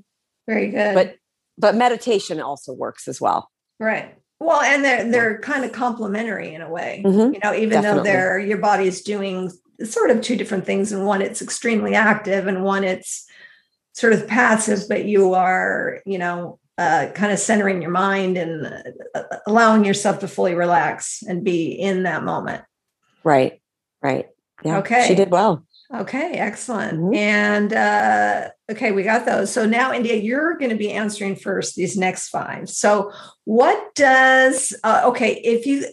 Very 0.47 0.69
good. 0.69 0.93
But 0.93 1.15
but 1.57 1.75
meditation 1.75 2.41
also 2.41 2.73
works 2.73 3.07
as 3.07 3.21
well. 3.21 3.49
Right. 3.79 4.15
Well 4.39 4.61
and 4.61 4.83
they're 4.83 5.09
they're 5.09 5.39
kind 5.39 5.65
of 5.65 5.71
complementary 5.71 6.53
in 6.53 6.61
a 6.61 6.69
way. 6.69 7.03
Mm-hmm. 7.05 7.33
you 7.33 7.39
know 7.43 7.53
even 7.53 7.81
Definitely. 7.81 7.97
though 7.97 8.03
they're 8.03 8.39
your 8.39 8.57
body's 8.57 9.01
doing 9.01 9.51
sort 9.83 10.09
of 10.09 10.21
two 10.21 10.35
different 10.35 10.65
things 10.65 10.91
and 10.91 11.05
one 11.05 11.21
it's 11.21 11.41
extremely 11.41 11.95
active 11.95 12.47
and 12.47 12.63
one 12.63 12.83
it's 12.83 13.25
sort 13.93 14.13
of 14.13 14.25
passive 14.25 14.87
but 14.87 15.05
you 15.05 15.33
are 15.33 16.01
you 16.05 16.17
know 16.17 16.59
uh, 16.77 17.07
kind 17.13 17.31
of 17.31 17.39
centering 17.39 17.81
your 17.81 17.91
mind 17.91 18.37
and 18.37 18.65
uh, 19.15 19.23
allowing 19.47 19.85
yourself 19.85 20.19
to 20.19 20.27
fully 20.27 20.53
relax 20.53 21.23
and 21.23 21.43
be 21.43 21.71
in 21.71 22.03
that 22.03 22.23
moment. 22.23 22.63
Right. 23.23 23.61
Right. 24.01 24.27
Yeah. 24.63 24.79
Okay. 24.79 25.05
she 25.07 25.15
did 25.15 25.31
well 25.31 25.65
Okay, 25.93 26.31
excellent. 26.33 26.99
Mm-hmm. 26.99 27.15
And 27.15 27.73
uh, 27.73 28.49
okay, 28.71 28.91
we 28.91 29.03
got 29.03 29.25
those. 29.25 29.51
So 29.51 29.65
now, 29.65 29.93
India, 29.93 30.15
you're 30.15 30.57
going 30.57 30.71
to 30.71 30.77
be 30.77 30.91
answering 30.91 31.35
first 31.35 31.75
these 31.75 31.95
next 31.95 32.29
five. 32.29 32.69
So, 32.69 33.11
what 33.43 33.93
does 33.93 34.75
uh, 34.83 35.03
okay 35.05 35.35
if 35.43 35.65
you 35.67 35.85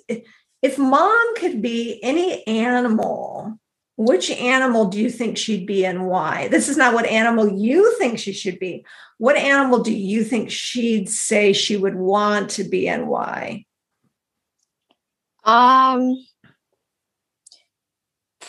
if 0.63 0.79
mom 0.79 1.35
could 1.37 1.61
be 1.61 2.01
any 2.03 2.47
animal, 2.47 3.59
which 3.99 4.31
animal 4.31 4.87
do 4.87 4.99
you 4.99 5.11
think 5.11 5.37
she'd 5.37 5.67
be 5.67 5.85
and 5.85 6.07
why? 6.07 6.49
This 6.49 6.71
is 6.71 6.79
not 6.79 6.95
what 6.95 7.07
animal 7.07 7.59
you 7.59 7.95
think 7.99 8.19
she 8.19 8.33
should 8.33 8.59
be. 8.59 8.87
What 9.19 9.37
animal 9.37 9.81
do 9.81 9.93
you 9.93 10.25
think 10.25 10.51
she'd 10.51 11.11
say 11.11 11.53
she 11.53 11.77
would 11.77 11.97
want 11.97 12.51
to 12.53 12.65
be 12.65 12.89
and 12.89 13.09
why? 13.09 13.67
Um 15.45 16.17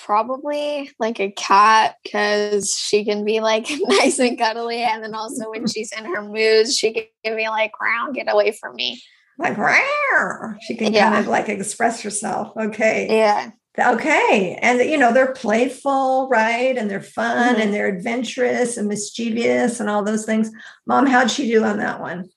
probably 0.04 0.92
like 1.00 1.20
a 1.20 1.32
cat 1.32 1.96
because 2.04 2.76
she 2.78 3.06
can 3.06 3.24
be 3.24 3.40
like 3.40 3.68
nice 3.88 4.20
and 4.20 4.38
cuddly 4.38 4.82
and 4.82 5.04
then 5.04 5.16
also 5.16 5.50
when 5.50 5.66
she's 5.74 5.92
in 5.94 6.06
her 6.06 6.22
moods 6.22 6.78
she 6.78 6.92
can 7.24 7.36
be 7.36 7.48
like 7.48 7.72
round 7.80 8.14
get 8.14 8.32
away 8.32 8.52
from 8.52 8.76
me 8.76 9.02
like 9.40 9.56
Rawr. 9.56 10.58
she 10.62 10.76
can 10.76 10.94
yeah. 10.94 11.10
kind 11.10 11.20
of 11.20 11.28
like 11.28 11.48
express 11.48 12.02
herself 12.02 12.56
okay 12.58 13.08
yeah 13.10 13.52
okay 13.80 14.60
and 14.62 14.80
you 14.82 14.98
know 14.98 15.14
they're 15.14 15.34
playful 15.34 16.28
right 16.30 16.78
and 16.78 16.92
they're 16.92 17.02
fun 17.02 17.54
mm-hmm. 17.54 17.62
and 17.62 17.74
they're 17.74 17.88
adventurous 17.88 18.78
and 18.78 18.90
mischievous 18.90 19.80
and 19.80 19.90
all 19.90 20.04
those 20.04 20.26
things 20.26 20.52
mom 20.86 21.06
how'd 21.06 21.32
she 21.32 21.48
do 21.48 21.64
on 21.64 21.78
that 21.78 22.00
one 22.00 22.30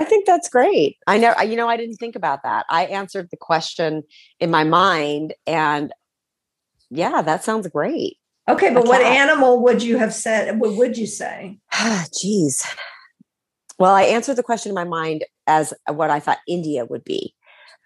I 0.00 0.04
think 0.04 0.26
that's 0.26 0.48
great. 0.48 0.96
I 1.08 1.18
know, 1.18 1.34
you 1.40 1.56
know, 1.56 1.68
I 1.68 1.76
didn't 1.76 1.96
think 1.96 2.14
about 2.14 2.44
that. 2.44 2.66
I 2.70 2.84
answered 2.84 3.30
the 3.32 3.36
question 3.36 4.04
in 4.38 4.48
my 4.48 4.62
mind 4.62 5.34
and 5.44 5.92
yeah, 6.90 7.22
that 7.22 7.44
sounds 7.44 7.68
great. 7.68 8.16
Okay, 8.48 8.72
but 8.72 8.86
what 8.86 9.02
animal 9.02 9.62
would 9.62 9.82
you 9.82 9.98
have 9.98 10.14
said? 10.14 10.58
What 10.58 10.76
would 10.76 10.96
you 10.96 11.06
say? 11.06 11.58
Jeez. 11.72 12.66
Well, 13.78 13.94
I 13.94 14.04
answered 14.04 14.36
the 14.36 14.42
question 14.42 14.70
in 14.70 14.74
my 14.74 14.84
mind 14.84 15.24
as 15.46 15.74
what 15.86 16.10
I 16.10 16.18
thought 16.18 16.38
India 16.48 16.84
would 16.84 17.04
be. 17.04 17.34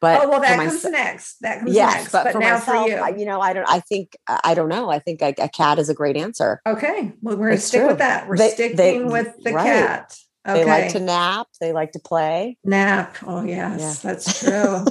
But 0.00 0.24
oh 0.24 0.28
well, 0.28 0.40
that 0.40 0.58
comes 0.58 0.84
next. 0.84 1.36
That 1.42 1.60
comes 1.60 1.74
yes, 1.74 1.94
next. 1.94 2.12
But, 2.12 2.24
but 2.24 2.32
for 2.32 2.38
now 2.40 2.54
myself, 2.54 2.90
for 2.90 3.10
you, 3.10 3.20
you 3.20 3.24
know, 3.24 3.40
I 3.40 3.52
don't. 3.52 3.68
I 3.68 3.78
think 3.78 4.16
I 4.26 4.52
don't 4.52 4.68
know. 4.68 4.90
I 4.90 4.98
think 4.98 5.22
a, 5.22 5.32
a 5.38 5.48
cat 5.48 5.78
is 5.78 5.88
a 5.88 5.94
great 5.94 6.16
answer. 6.16 6.60
Okay, 6.66 7.12
well, 7.22 7.36
we're 7.36 7.46
going 7.46 7.58
to 7.58 7.62
stick 7.62 7.82
true. 7.82 7.88
with 7.88 7.98
that. 7.98 8.26
We're 8.26 8.36
they, 8.36 8.50
sticking 8.50 8.76
they, 8.76 9.04
with 9.04 9.32
the 9.44 9.52
right. 9.52 9.64
cat. 9.64 10.16
Okay. 10.46 10.64
They 10.64 10.68
like 10.68 10.92
to 10.94 11.00
nap. 11.00 11.46
They 11.60 11.72
like 11.72 11.92
to 11.92 12.00
play. 12.00 12.58
Nap. 12.64 13.16
Oh 13.24 13.44
yes, 13.44 13.80
yeah. 13.80 14.10
that's 14.10 14.40
true. 14.44 14.84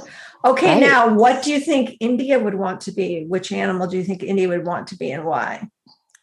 Okay, 0.44 0.72
right. 0.72 0.80
now 0.80 1.14
what 1.14 1.42
do 1.42 1.52
you 1.52 1.60
think 1.60 1.96
India 2.00 2.38
would 2.38 2.54
want 2.54 2.80
to 2.82 2.92
be? 2.92 3.24
Which 3.26 3.52
animal 3.52 3.86
do 3.86 3.96
you 3.96 4.04
think 4.04 4.22
India 4.22 4.48
would 4.48 4.66
want 4.66 4.88
to 4.88 4.96
be 4.96 5.10
and 5.10 5.24
why? 5.24 5.68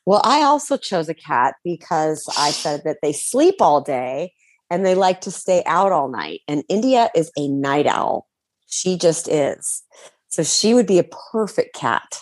Well, 0.06 0.22
I 0.24 0.42
also 0.42 0.76
chose 0.76 1.08
a 1.08 1.14
cat 1.14 1.56
because 1.64 2.28
I 2.38 2.52
said 2.52 2.82
that 2.84 2.98
they 3.02 3.14
sleep 3.14 3.56
all 3.62 3.82
day 3.82 4.34
and 4.70 4.86
they 4.86 4.96
like 4.96 5.22
to 5.22 5.32
stay 5.32 5.64
out 5.66 5.92
all 5.92 6.10
night. 6.10 6.42
And 6.48 6.64
India 6.68 7.10
is 7.16 7.32
a 7.38 7.48
night 7.48 7.88
owl. 7.88 8.28
She 8.68 8.98
just 8.98 9.28
is. 9.28 9.84
So 10.28 10.44
she 10.44 10.74
would 10.74 10.88
be 10.88 11.00
a 11.00 11.08
perfect 11.32 11.76
cat. 11.76 12.22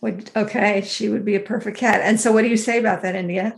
Would 0.00 0.30
okay, 0.34 0.80
she 0.82 1.08
would 1.08 1.24
be 1.24 1.36
a 1.36 1.40
perfect 1.40 1.78
cat. 1.78 2.00
And 2.02 2.20
so 2.20 2.32
what 2.32 2.42
do 2.42 2.48
you 2.48 2.56
say 2.56 2.78
about 2.78 3.02
that, 3.02 3.14
India? 3.14 3.56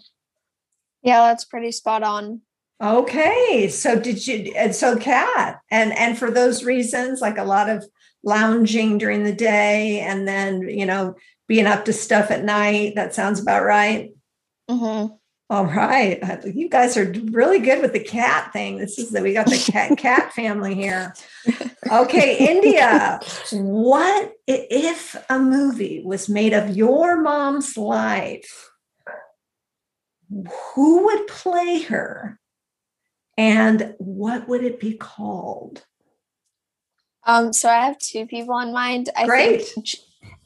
Yeah, 1.02 1.20
that's 1.28 1.44
pretty 1.44 1.72
spot 1.72 2.02
on. 2.02 2.42
Okay, 2.82 3.68
so 3.68 3.98
did 3.98 4.26
you? 4.26 4.52
And 4.56 4.74
so 4.74 4.96
cat, 4.96 5.60
and 5.70 5.96
and 5.96 6.18
for 6.18 6.30
those 6.30 6.64
reasons, 6.64 7.20
like 7.20 7.38
a 7.38 7.44
lot 7.44 7.70
of 7.70 7.84
lounging 8.24 8.98
during 8.98 9.22
the 9.22 9.34
day, 9.34 10.00
and 10.00 10.26
then 10.26 10.62
you 10.68 10.84
know 10.84 11.14
being 11.46 11.66
up 11.66 11.84
to 11.84 11.92
stuff 11.92 12.30
at 12.30 12.44
night. 12.44 12.94
That 12.96 13.14
sounds 13.14 13.40
about 13.40 13.64
right. 13.64 14.10
Mm-hmm. 14.68 15.14
All 15.50 15.66
right, 15.66 16.20
you 16.46 16.68
guys 16.68 16.96
are 16.96 17.12
really 17.30 17.60
good 17.60 17.80
with 17.80 17.92
the 17.92 18.02
cat 18.02 18.52
thing. 18.52 18.78
This 18.78 18.98
is 18.98 19.10
that 19.10 19.22
we 19.22 19.34
got 19.34 19.46
the 19.46 19.58
cat 19.72 19.96
cat 19.96 20.32
family 20.32 20.74
here. 20.74 21.14
Okay, 21.92 22.38
India. 22.38 23.20
What 23.52 24.32
if 24.46 25.22
a 25.28 25.38
movie 25.38 26.02
was 26.02 26.30
made 26.30 26.54
of 26.54 26.74
your 26.74 27.20
mom's 27.20 27.76
life? 27.76 28.70
Who 30.30 31.04
would 31.04 31.26
play 31.26 31.82
her? 31.82 32.40
And 33.36 33.94
what 33.98 34.48
would 34.48 34.62
it 34.62 34.78
be 34.78 34.94
called? 34.94 35.84
Um, 37.26 37.52
so 37.52 37.68
I 37.68 37.86
have 37.86 37.98
two 37.98 38.26
people 38.26 38.58
in 38.60 38.72
mind. 38.72 39.10
I 39.16 39.26
Great. 39.26 39.62
think 39.62 39.86
J- 39.86 39.98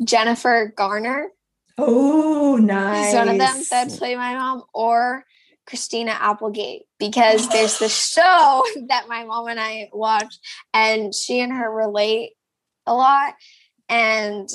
Jennifer 0.04 0.72
Garner 0.76 1.30
Oh, 1.76 2.56
nice. 2.56 3.08
is 3.08 3.14
one 3.14 3.28
of 3.28 3.38
them 3.38 3.62
that 3.70 3.88
play 3.90 4.16
my 4.16 4.34
mom, 4.34 4.64
or 4.74 5.24
Christina 5.66 6.12
Applegate, 6.12 6.82
because 6.98 7.48
there's 7.50 7.78
this 7.78 7.94
show 7.96 8.64
that 8.88 9.08
my 9.08 9.24
mom 9.24 9.48
and 9.48 9.60
I 9.60 9.88
watch, 9.92 10.38
and 10.74 11.14
she 11.14 11.40
and 11.40 11.52
her 11.52 11.70
relate 11.70 12.32
a 12.86 12.94
lot. 12.94 13.34
And 13.88 14.48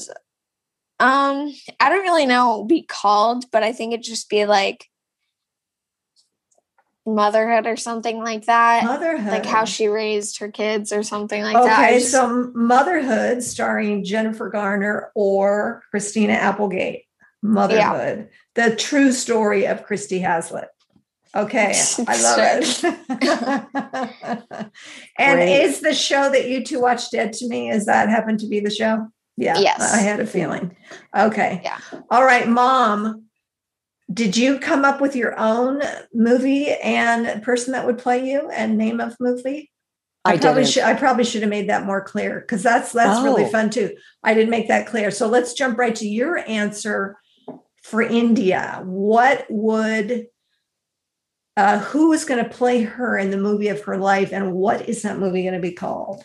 um, 1.00 1.54
I 1.80 1.90
don't 1.90 2.02
really 2.02 2.26
know 2.26 2.50
what 2.50 2.56
it 2.56 2.60
would 2.60 2.68
be 2.68 2.84
called, 2.84 3.46
but 3.52 3.64
I 3.64 3.72
think 3.72 3.94
it'd 3.94 4.04
just 4.06 4.30
be 4.30 4.46
like 4.46 4.90
motherhood 7.06 7.68
or 7.68 7.76
something 7.76 8.20
like 8.20 8.46
that. 8.46 8.84
Motherhood. 8.84 9.32
Like 9.32 9.46
how 9.46 9.66
she 9.66 9.88
raised 9.88 10.40
her 10.40 10.50
kids 10.50 10.92
or 10.92 11.04
something 11.04 11.44
like 11.44 11.56
that. 11.56 11.90
Okay, 11.90 12.00
just- 12.00 12.12
so 12.12 12.52
Motherhood 12.54 13.44
starring 13.44 14.04
Jennifer 14.04 14.50
Garner 14.50 15.12
or 15.16 15.84
Christina 15.92 16.34
Applegate. 16.34 17.04
Motherhood. 17.42 18.30
The 18.56 18.76
true 18.76 19.12
story 19.12 19.68
of 19.68 19.84
Christy 19.84 20.20
Haslett. 20.20 20.70
Okay, 21.36 21.74
I 22.08 22.22
love 22.22 22.40
it. 22.40 22.84
and 25.18 25.40
Great. 25.40 25.64
is 25.64 25.82
the 25.82 25.94
show 25.94 26.30
that 26.30 26.48
you 26.48 26.64
two 26.64 26.80
watch 26.80 27.10
Dead 27.12 27.34
to 27.34 27.48
Me? 27.48 27.70
Is 27.70 27.88
that 27.88 28.08
happened 28.08 28.40
to 28.42 28.48
be 28.48 28.60
the 28.60 28.70
show? 28.70 29.08
Yeah. 29.36 29.58
Yes. 29.58 29.94
I 29.94 29.98
had 29.98 30.20
a 30.20 30.28
feeling. 30.28 30.76
Okay. 31.18 31.60
Yeah. 31.64 31.80
All 32.12 32.24
right, 32.24 32.48
mom. 32.48 33.24
Did 34.12 34.36
you 34.36 34.60
come 34.60 34.84
up 34.86 35.00
with 35.02 35.16
your 35.16 35.38
own 35.40 35.82
movie 36.14 36.70
and 36.72 37.42
person 37.44 37.72
that 37.74 37.86
would 37.86 37.98
play 37.98 38.30
you 38.30 38.50
and 38.50 38.78
name 38.78 39.00
of 39.00 39.16
movie? 39.20 39.72
I 40.26 40.38
probably 40.38 40.62
didn't. 40.64 40.74
should 40.74 40.84
I 40.84 40.94
probably 40.94 41.24
should 41.26 41.42
have 41.42 41.50
made 41.50 41.70
that 41.70 41.86
more 41.86 42.02
clear 42.04 42.40
because 42.40 42.64
that's 42.64 42.92
that's 42.94 43.22
really 43.24 43.44
Oh. 43.46 43.50
fun 43.50 43.70
too. 43.70 43.96
I 44.24 44.34
didn't 44.34 44.52
make 44.52 44.68
that 44.70 44.88
clear. 44.88 45.12
So 45.12 45.28
let's 45.28 45.54
jump 45.54 45.78
right 45.78 45.96
to 45.96 46.08
your 46.08 46.38
answer 46.38 47.18
for 47.84 48.02
India. 48.02 48.82
What 48.86 49.46
would 49.50 50.28
uh, 51.56 51.80
who 51.80 52.14
is 52.14 52.26
going 52.26 52.44
to 52.44 52.50
play 52.50 52.82
her 52.84 53.18
in 53.18 53.30
the 53.32 53.38
movie 53.38 53.68
of 53.68 53.82
her 53.82 53.98
life, 53.98 54.32
and 54.34 54.54
what 54.54 54.88
is 54.90 55.02
that 55.04 55.20
movie 55.20 55.44
going 55.44 55.54
to 55.54 55.60
be 55.60 55.74
called? 55.74 56.24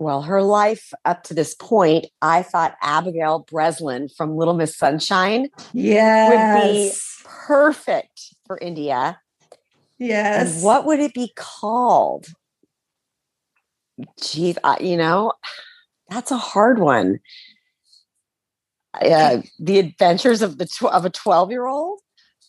Well, 0.00 0.22
her 0.22 0.42
life 0.42 0.94
up 1.04 1.24
to 1.24 1.34
this 1.34 1.54
point, 1.54 2.06
I 2.22 2.42
thought 2.42 2.74
Abigail 2.80 3.40
Breslin 3.40 4.08
from 4.08 4.34
Little 4.34 4.54
Miss 4.54 4.74
Sunshine 4.74 5.50
Yes, 5.74 6.30
would 6.30 6.62
be 6.62 7.28
perfect 7.46 8.34
for 8.46 8.56
India. 8.62 9.20
yes. 9.98 10.54
And 10.54 10.64
what 10.64 10.86
would 10.86 11.00
it 11.00 11.12
be 11.12 11.30
called? 11.36 12.28
Geez, 14.22 14.56
I, 14.64 14.78
you 14.80 14.96
know, 14.96 15.34
that's 16.08 16.30
a 16.30 16.38
hard 16.38 16.78
one. 16.78 17.20
Uh, 18.94 19.42
the 19.58 19.80
Adventures 19.80 20.40
of 20.40 20.56
the 20.56 20.64
tw- 20.64 20.84
of 20.84 21.04
a 21.04 21.10
twelve 21.10 21.50
year 21.50 21.66
old. 21.66 22.00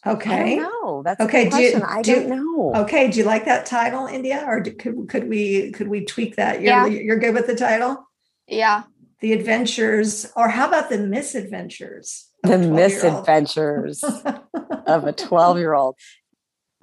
I 0.03 0.12
Okay, 0.12 0.55
don't 0.55 0.63
know. 0.63 1.03
That's 1.03 1.22
Okay, 1.22 1.48
okay. 1.48 1.50
do 1.50 1.62
you- 1.62 1.72
question. 1.72 1.84
I 1.84 2.01
do- 2.01 2.15
don't 2.15 2.29
know. 2.29 2.74
okay. 2.84 3.10
Do 3.10 3.20
you 3.20 3.25
like 3.25 3.46
that 3.46 3.65
title, 3.65 4.08
India, 4.08 4.43
or 4.48 4.60
do, 4.62 4.72
could 4.72 5.08
could 5.10 5.29
we 5.29 5.72
could 5.72 5.88
we 5.88 6.05
tweak 6.05 6.36
that? 6.38 6.55
You're, 6.62 6.70
Yeah. 6.72 6.86
you're 6.88 7.20
good 7.20 7.34
with 7.36 7.48
the 7.48 7.55
title. 7.55 8.08
yeah. 8.48 8.84
The 9.20 9.34
Adventures, 9.34 10.31
or 10.36 10.50
how 10.50 10.67
about 10.67 10.89
the 10.89 10.98
Misadventures? 10.98 12.27
the 12.43 12.58
misadventures 12.58 14.03
of 14.03 15.03
a 15.05 15.12
twelve 15.15 15.60
year 15.60 15.75
old. 15.75 15.96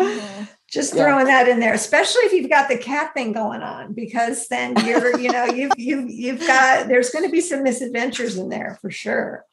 Mm-hmm. 0.01 0.45
Just 0.71 0.95
Yeah. 0.95 1.03
throwing 1.03 1.27
that 1.27 1.49
in 1.49 1.59
there, 1.61 1.73
especially 1.75 2.23
if 2.27 2.33
you've 2.33 2.49
got 2.51 2.69
the 2.69 2.79
cat 2.79 3.13
thing 3.15 3.33
going 3.33 3.63
on, 3.63 3.93
because 3.95 4.47
then 4.49 4.77
you're, 4.87 5.19
you 5.19 5.33
know, 5.33 5.47
you've 5.47 5.73
you've 5.77 6.09
you've 6.11 6.47
got 6.47 6.87
there's 6.87 7.11
going 7.11 7.25
to 7.25 7.31
be 7.33 7.41
some 7.41 7.65
misadventures 7.65 8.37
in 8.37 8.49
there 8.51 8.79
for 8.81 8.91
sure. 8.91 9.45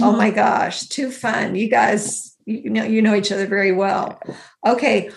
Oh 0.00 0.12
my 0.16 0.28
mm-hmm. 0.28 0.34
gosh, 0.36 0.88
too 0.88 1.10
fun! 1.12 1.54
You 1.54 1.68
guys, 1.68 2.35
you 2.46 2.70
know, 2.70 2.84
you 2.84 3.02
know 3.02 3.14
each 3.14 3.32
other 3.32 3.46
very 3.46 3.72
well. 3.72 4.20
Okay, 4.64 5.10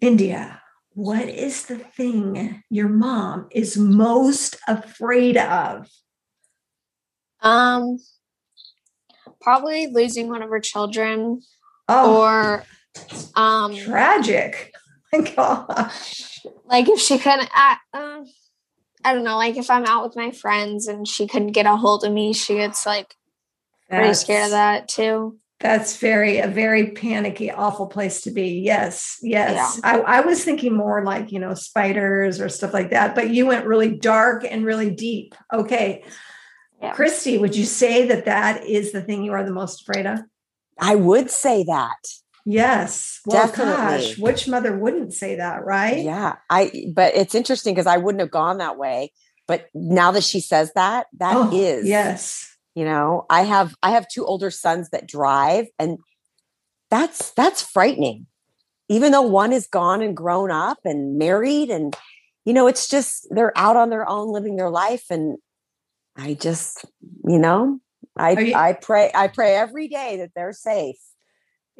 India, 0.00 0.62
what 0.94 1.28
is 1.28 1.66
the 1.66 1.78
thing 1.78 2.62
your 2.70 2.88
mom 2.88 3.48
is 3.50 3.76
most 3.76 4.56
afraid 4.66 5.36
of? 5.36 5.88
Um, 7.42 7.98
probably 9.40 9.88
losing 9.88 10.28
one 10.28 10.42
of 10.42 10.50
her 10.50 10.60
children, 10.60 11.42
Oh, 11.88 12.22
or 12.22 12.64
um, 13.34 13.74
tragic! 13.76 14.72
My 15.12 15.20
gosh. 15.22 16.40
like 16.66 16.88
if 16.88 17.00
she 17.00 17.18
couldn't. 17.18 17.50
I, 17.52 17.76
uh, 17.92 18.20
I 19.04 19.14
don't 19.14 19.24
know. 19.24 19.36
Like 19.36 19.56
if 19.56 19.70
I'm 19.70 19.86
out 19.86 20.04
with 20.04 20.14
my 20.14 20.30
friends 20.30 20.86
and 20.86 21.08
she 21.08 21.26
couldn't 21.26 21.52
get 21.52 21.66
a 21.66 21.74
hold 21.76 22.04
of 22.04 22.12
me, 22.12 22.32
she 22.32 22.54
gets 22.54 22.86
like 22.86 23.16
pretty 23.88 24.14
scared 24.14 24.44
of 24.44 24.50
that 24.50 24.88
too. 24.88 25.38
That's 25.60 25.98
very 25.98 26.38
a 26.38 26.48
very 26.48 26.92
panicky, 26.92 27.50
awful 27.50 27.86
place 27.86 28.22
to 28.22 28.30
be. 28.30 28.60
Yes, 28.60 29.18
yes. 29.22 29.78
I, 29.84 29.98
I 30.00 30.20
was 30.22 30.42
thinking 30.42 30.74
more 30.74 31.04
like 31.04 31.32
you 31.32 31.38
know 31.38 31.52
spiders 31.52 32.40
or 32.40 32.48
stuff 32.48 32.72
like 32.72 32.90
that, 32.90 33.14
but 33.14 33.28
you 33.28 33.46
went 33.46 33.66
really 33.66 33.94
dark 33.94 34.44
and 34.48 34.64
really 34.64 34.90
deep. 34.90 35.34
Okay, 35.52 36.02
Yeah. 36.80 36.92
Christy, 36.92 37.36
would 37.36 37.54
you 37.54 37.66
say 37.66 38.06
that 38.08 38.24
that 38.24 38.64
is 38.64 38.92
the 38.92 39.02
thing 39.02 39.22
you 39.22 39.32
are 39.32 39.44
the 39.44 39.52
most 39.52 39.82
afraid 39.82 40.06
of? 40.06 40.20
I 40.78 40.94
would 40.94 41.30
say 41.30 41.62
that. 41.64 41.98
Yes, 42.46 43.20
well, 43.26 43.46
Definitely. 43.46 43.74
gosh, 43.74 44.18
which 44.18 44.48
mother 44.48 44.74
wouldn't 44.76 45.12
say 45.12 45.36
that, 45.36 45.64
right? 45.64 46.02
Yeah. 46.02 46.36
I 46.48 46.86
but 46.94 47.14
it's 47.14 47.34
interesting 47.34 47.74
because 47.74 47.86
I 47.86 47.98
wouldn't 47.98 48.20
have 48.20 48.30
gone 48.30 48.58
that 48.58 48.78
way. 48.78 49.12
But 49.46 49.68
now 49.74 50.12
that 50.12 50.24
she 50.24 50.40
says 50.40 50.72
that, 50.74 51.08
that 51.18 51.36
oh, 51.36 51.50
is 51.52 51.84
Oh, 51.84 51.88
yes. 51.88 52.49
You 52.74 52.84
know 52.84 53.26
i 53.30 53.42
have 53.42 53.74
i 53.82 53.90
have 53.90 54.06
two 54.08 54.24
older 54.24 54.50
sons 54.50 54.90
that 54.90 55.06
drive 55.06 55.66
and 55.78 55.98
that's 56.90 57.30
that's 57.32 57.62
frightening 57.62 58.26
even 58.88 59.12
though 59.12 59.22
one 59.22 59.52
is 59.52 59.66
gone 59.66 60.02
and 60.02 60.16
grown 60.16 60.50
up 60.50 60.78
and 60.84 61.18
married 61.18 61.70
and 61.70 61.96
you 62.44 62.52
know 62.52 62.66
it's 62.66 62.88
just 62.88 63.26
they're 63.30 63.56
out 63.56 63.76
on 63.76 63.90
their 63.90 64.08
own 64.08 64.32
living 64.32 64.56
their 64.56 64.70
life 64.70 65.04
and 65.10 65.38
i 66.16 66.34
just 66.34 66.84
you 67.26 67.38
know 67.38 67.78
i 68.16 68.32
you- 68.32 68.54
i 68.54 68.72
pray 68.72 69.10
i 69.14 69.28
pray 69.28 69.54
every 69.54 69.88
day 69.88 70.16
that 70.18 70.30
they're 70.34 70.52
safe 70.52 70.96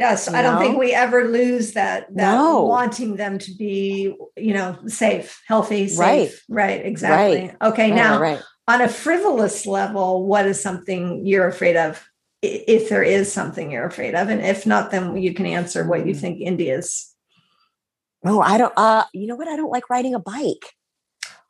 Yes, 0.01 0.29
You 0.29 0.35
I 0.35 0.41
don't 0.41 0.59
think 0.59 0.79
we 0.79 0.95
ever 0.95 1.29
lose 1.29 1.73
that 1.73 2.07
that 2.17 2.33
No. 2.33 2.63
wanting 2.63 3.17
them 3.17 3.39
to 3.39 3.55
be, 3.55 4.15
you 4.35 4.55
know, 4.55 4.79
safe, 4.87 5.43
healthy, 5.47 5.89
safe. 5.89 5.99
Right. 5.99 6.33
Right, 6.49 6.87
exactly. 6.87 7.53
Okay, 7.61 7.91
Right, 7.91 7.95
now 7.95 8.19
right, 8.19 8.33
right. 8.37 8.43
On 8.69 8.81
a 8.81 8.89
frivolous 8.89 9.67
level, 9.67 10.27
what 10.27 10.47
is 10.47 10.61
something 10.61 11.27
you're 11.27 11.49
afraid 11.49 11.77
of? 11.77 12.07
If 12.43 12.89
there 12.89 13.03
is 13.03 13.31
something 13.31 13.71
you're 13.71 13.87
afraid 13.87 14.15
of, 14.15 14.29
and 14.31 14.41
if 14.41 14.65
not, 14.67 14.91
then 14.91 15.17
you 15.19 15.35
can 15.35 15.45
answer 15.47 15.87
what 15.87 16.07
you 16.07 16.15
Mm. 16.15 16.21
think 16.21 16.41
India's. 16.41 17.15
oh 18.27 18.41
i 18.43 18.59
don't 18.59 18.75
uh 18.77 19.05
you 19.15 19.27
know 19.27 19.35
what 19.37 19.49
i 19.49 19.57
don't 19.57 19.71
like 19.71 19.89
riding 19.89 20.15
a 20.15 20.19
bike 20.19 20.67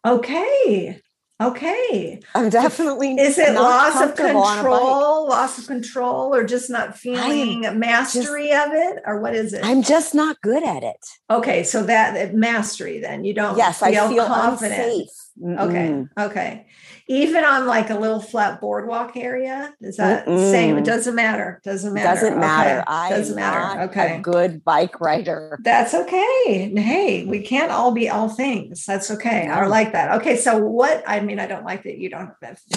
Okay, 0.06 1.00
okay. 1.42 2.20
i'm 2.34 2.48
definitely 2.48 3.14
Is 3.16 3.36
it 3.38 3.54
loss 3.54 3.94
of 4.00 4.14
comfortable 4.14 4.42
on 4.42 4.58
a 4.58 4.62
bike. 4.62 4.70
control, 4.70 5.28
loss 5.28 5.58
of 5.58 5.66
control, 5.66 6.34
or 6.34 6.44
just 6.44 6.70
not 6.70 6.96
feeling 6.96 7.60
mastery 7.78 8.52
of 8.52 8.68
it, 8.72 9.02
or 9.04 9.20
what 9.20 9.34
is 9.34 9.52
it? 9.52 9.64
i'm 9.64 9.82
just 9.82 10.14
not 10.14 10.40
good 10.42 10.62
at 10.64 10.82
it 10.84 11.02
okay, 11.28 11.62
so 11.64 11.82
that 11.84 12.34
mastery, 12.34 13.00
then 13.00 13.24
you 13.24 13.34
don't. 13.34 13.56
yes 13.58 13.82
i 13.82 13.90
feel 14.08 14.26
confident. 14.26 14.80
unsafe 14.80 15.08
Okay. 15.58 16.04
Okay. 16.18 16.66
Even 17.12 17.42
on 17.42 17.66
like 17.66 17.90
a 17.90 17.98
little 17.98 18.20
flat 18.20 18.60
boardwalk 18.60 19.16
area, 19.16 19.74
is 19.80 19.96
that 19.96 20.26
same? 20.26 20.78
It 20.78 20.84
doesn't 20.84 21.16
matter. 21.16 21.60
Doesn't 21.64 21.92
matter. 21.92 22.06
Doesn't 22.08 22.38
matter. 22.38 22.78
Okay. 22.82 22.84
I 22.86 23.10
Doesn't 23.10 23.34
matter. 23.34 23.58
not 23.58 23.88
Okay. 23.90 24.18
a 24.18 24.20
good 24.20 24.62
bike 24.62 25.00
rider. 25.00 25.58
That's 25.60 25.92
okay. 25.92 26.72
Hey, 26.76 27.24
we 27.24 27.42
can't 27.42 27.72
all 27.72 27.90
be 27.90 28.08
all 28.08 28.28
things. 28.28 28.84
That's 28.86 29.10
okay. 29.10 29.48
I 29.48 29.66
like 29.66 29.90
that. 29.90 30.20
Okay. 30.20 30.36
So 30.36 30.58
what 30.58 31.02
I 31.04 31.18
mean, 31.18 31.40
I 31.40 31.48
don't 31.48 31.64
like 31.64 31.82
that 31.82 31.98
you 31.98 32.10
don't 32.10 32.30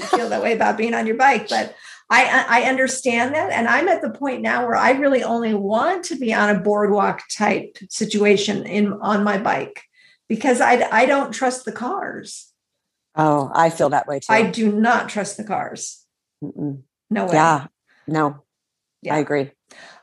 feel 0.10 0.30
that 0.30 0.42
way 0.42 0.54
about 0.54 0.78
being 0.78 0.96
on 0.96 1.06
your 1.06 1.18
bike, 1.18 1.48
but 1.48 1.76
I 2.10 2.44
I 2.50 2.62
understand 2.64 3.36
that. 3.36 3.52
And 3.52 3.68
I'm 3.68 3.88
at 3.88 4.02
the 4.02 4.10
point 4.10 4.42
now 4.42 4.66
where 4.66 4.76
I 4.76 4.94
really 4.94 5.24
only 5.24 5.54
want 5.54 6.06
to 6.06 6.16
be 6.16 6.34
on 6.34 6.50
a 6.50 6.60
boardwalk 6.60 7.22
type 7.38 7.78
situation 7.88 8.66
in 8.66 8.94
on 8.94 9.24
my 9.24 9.38
bike 9.38 9.84
because 10.28 10.60
I 10.60 10.88
I 10.92 11.06
don't 11.06 11.32
trust 11.32 11.66
the 11.66 11.72
cars. 11.72 12.50
Oh, 13.16 13.52
I 13.54 13.70
feel 13.70 13.90
that 13.90 14.08
way 14.08 14.20
too. 14.20 14.34
I 14.34 14.44
do 14.44 14.72
not 14.72 15.10
trust 15.10 15.38
the 15.38 15.44
cars. 15.44 16.06
Mm-mm. 16.44 16.82
No 17.10 17.26
way. 17.26 17.34
yeah, 17.34 17.68
no, 18.08 18.44
Yeah. 19.02 19.16
I 19.16 19.20
agree. 19.20 19.52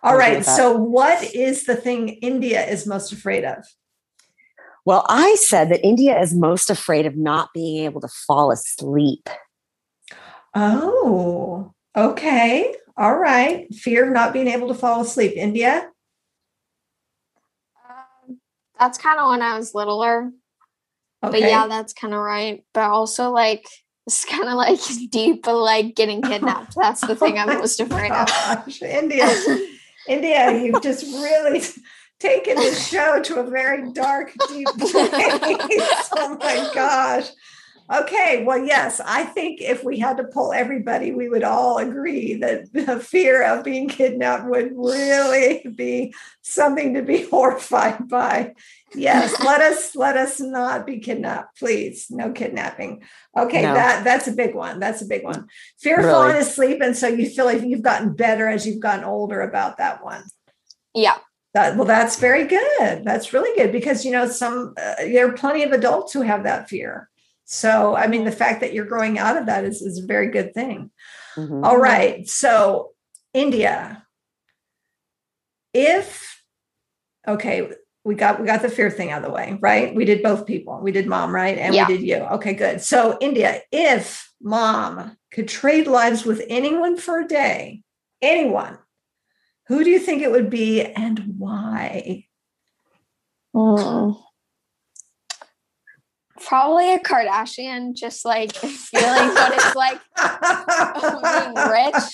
All 0.02 0.12
I 0.12 0.14
agree 0.14 0.18
right. 0.18 0.36
with 0.38 0.46
that. 0.46 0.56
So, 0.56 0.76
what 0.76 1.34
is 1.34 1.64
the 1.64 1.76
thing 1.76 2.08
India 2.08 2.64
is 2.66 2.86
most 2.86 3.12
afraid 3.12 3.44
of? 3.44 3.64
Well, 4.86 5.04
I 5.08 5.34
said 5.34 5.70
that 5.70 5.84
India 5.86 6.18
is 6.20 6.34
most 6.34 6.70
afraid 6.70 7.04
of 7.06 7.16
not 7.16 7.50
being 7.52 7.84
able 7.84 8.00
to 8.00 8.08
fall 8.08 8.50
asleep. 8.50 9.28
Oh, 10.54 11.72
okay. 11.96 12.74
All 12.96 13.16
right. 13.16 13.72
Fear 13.74 14.08
of 14.08 14.12
not 14.12 14.32
being 14.32 14.48
able 14.48 14.68
to 14.68 14.74
fall 14.74 15.02
asleep. 15.02 15.32
India? 15.36 15.88
Um, 17.88 18.40
That's 18.78 18.98
kind 18.98 19.18
of 19.20 19.30
when 19.30 19.42
I 19.42 19.56
was 19.58 19.74
littler. 19.74 20.30
Okay. 21.22 21.40
But 21.40 21.48
yeah, 21.48 21.66
that's 21.66 21.92
kind 21.92 22.14
of 22.14 22.20
right. 22.20 22.64
But 22.72 22.84
also 22.84 23.30
like 23.30 23.66
it's 24.06 24.24
kind 24.24 24.48
of 24.48 24.54
like 24.54 24.78
deep, 25.10 25.44
but 25.44 25.56
like 25.56 25.94
getting 25.94 26.22
kidnapped. 26.22 26.74
That's 26.76 27.00
the 27.06 27.14
thing 27.14 27.38
I'm 27.38 27.48
oh 27.50 27.58
most 27.58 27.80
afraid 27.80 28.10
of. 28.10 28.28
India, 28.82 29.28
India, 30.08 30.62
you've 30.62 30.82
just 30.82 31.04
really 31.04 31.62
taken 32.18 32.56
the 32.56 32.74
show 32.74 33.20
to 33.22 33.40
a 33.40 33.44
very 33.44 33.92
dark, 33.92 34.32
deep 34.48 34.68
place. 34.78 36.10
oh 36.16 36.36
my 36.40 36.70
gosh. 36.74 37.28
Okay, 37.92 38.44
well, 38.44 38.64
yes, 38.64 39.00
I 39.04 39.24
think 39.24 39.60
if 39.60 39.82
we 39.82 39.98
had 39.98 40.18
to 40.18 40.24
pull 40.24 40.52
everybody, 40.52 41.10
we 41.10 41.28
would 41.28 41.42
all 41.42 41.78
agree 41.78 42.34
that 42.34 42.72
the 42.72 43.00
fear 43.00 43.42
of 43.42 43.64
being 43.64 43.88
kidnapped 43.88 44.48
would 44.48 44.70
really 44.76 45.66
be 45.74 46.14
something 46.40 46.94
to 46.94 47.02
be 47.02 47.24
horrified 47.30 48.08
by. 48.08 48.54
Yes, 48.94 49.42
let 49.42 49.60
us 49.60 49.96
let 49.96 50.16
us 50.16 50.38
not 50.38 50.86
be 50.86 51.00
kidnapped, 51.00 51.58
please. 51.58 52.06
No 52.10 52.30
kidnapping. 52.30 53.02
Okay, 53.36 53.62
no. 53.62 53.74
that 53.74 54.04
that's 54.04 54.28
a 54.28 54.32
big 54.32 54.54
one. 54.54 54.78
That's 54.78 55.02
a 55.02 55.06
big 55.06 55.24
one. 55.24 55.48
Fear 55.80 55.98
of 55.98 56.04
really? 56.04 56.14
falling 56.14 56.36
asleep, 56.36 56.80
and 56.80 56.96
so 56.96 57.08
you 57.08 57.28
feel 57.28 57.44
like 57.44 57.62
you've 57.62 57.82
gotten 57.82 58.14
better 58.14 58.48
as 58.48 58.66
you've 58.66 58.80
gotten 58.80 59.04
older 59.04 59.40
about 59.40 59.78
that 59.78 60.04
one. 60.04 60.22
Yeah. 60.94 61.18
That, 61.54 61.74
well, 61.74 61.86
that's 61.86 62.20
very 62.20 62.46
good. 62.46 63.04
That's 63.04 63.32
really 63.32 63.56
good 63.58 63.72
because 63.72 64.04
you 64.04 64.12
know 64.12 64.28
some 64.28 64.74
uh, 64.80 64.94
there 65.00 65.28
are 65.28 65.32
plenty 65.32 65.64
of 65.64 65.72
adults 65.72 66.12
who 66.12 66.22
have 66.22 66.44
that 66.44 66.68
fear 66.68 67.09
so, 67.52 67.96
I 67.96 68.06
mean, 68.06 68.24
the 68.24 68.30
fact 68.30 68.60
that 68.60 68.72
you're 68.72 68.84
growing 68.84 69.18
out 69.18 69.36
of 69.36 69.46
that 69.46 69.64
is, 69.64 69.82
is 69.82 69.98
a 69.98 70.06
very 70.06 70.28
good 70.28 70.54
thing. 70.54 70.92
Mm-hmm. 71.34 71.64
All 71.64 71.78
right. 71.78 72.28
So, 72.28 72.92
India, 73.34 74.06
if, 75.74 76.44
okay, 77.26 77.68
we 78.04 78.14
got 78.14 78.40
we 78.40 78.46
got 78.46 78.62
the 78.62 78.68
fear 78.68 78.88
thing 78.88 79.10
out 79.10 79.24
of 79.24 79.28
the 79.28 79.34
way, 79.34 79.58
right? 79.60 79.92
We 79.92 80.04
did 80.04 80.22
both 80.22 80.46
people. 80.46 80.78
We 80.80 80.92
did 80.92 81.08
mom, 81.08 81.34
right? 81.34 81.58
And 81.58 81.74
yeah. 81.74 81.88
we 81.88 81.96
did 81.96 82.06
you. 82.06 82.18
Okay, 82.18 82.54
good. 82.54 82.82
So, 82.82 83.18
India, 83.20 83.62
if 83.72 84.32
mom 84.40 85.16
could 85.32 85.48
trade 85.48 85.88
lives 85.88 86.24
with 86.24 86.44
anyone 86.48 86.96
for 86.96 87.18
a 87.18 87.26
day, 87.26 87.82
anyone, 88.22 88.78
who 89.66 89.82
do 89.82 89.90
you 89.90 89.98
think 89.98 90.22
it 90.22 90.30
would 90.30 90.50
be 90.50 90.82
and 90.82 91.34
why? 91.36 92.26
Mm 93.56 94.22
probably 96.46 96.92
a 96.94 96.98
Kardashian, 96.98 97.94
just 97.94 98.24
like 98.24 98.52
feeling 98.56 99.28
what 99.34 99.52
it's 99.54 99.76
like 99.76 100.00
being 101.32 101.54
rich. 101.70 102.10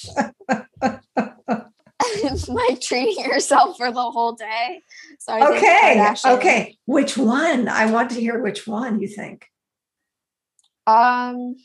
like 2.48 2.80
treating 2.80 3.24
yourself 3.24 3.76
for 3.76 3.90
the 3.90 4.02
whole 4.02 4.32
day. 4.32 4.82
So 5.18 5.32
I 5.32 5.56
okay, 5.56 6.14
okay. 6.26 6.78
Which 6.84 7.16
one? 7.16 7.68
I 7.68 7.90
want 7.90 8.10
to 8.10 8.20
hear 8.20 8.42
which 8.42 8.66
one 8.66 9.00
you 9.00 9.08
think. 9.08 9.46
Um, 10.86 11.56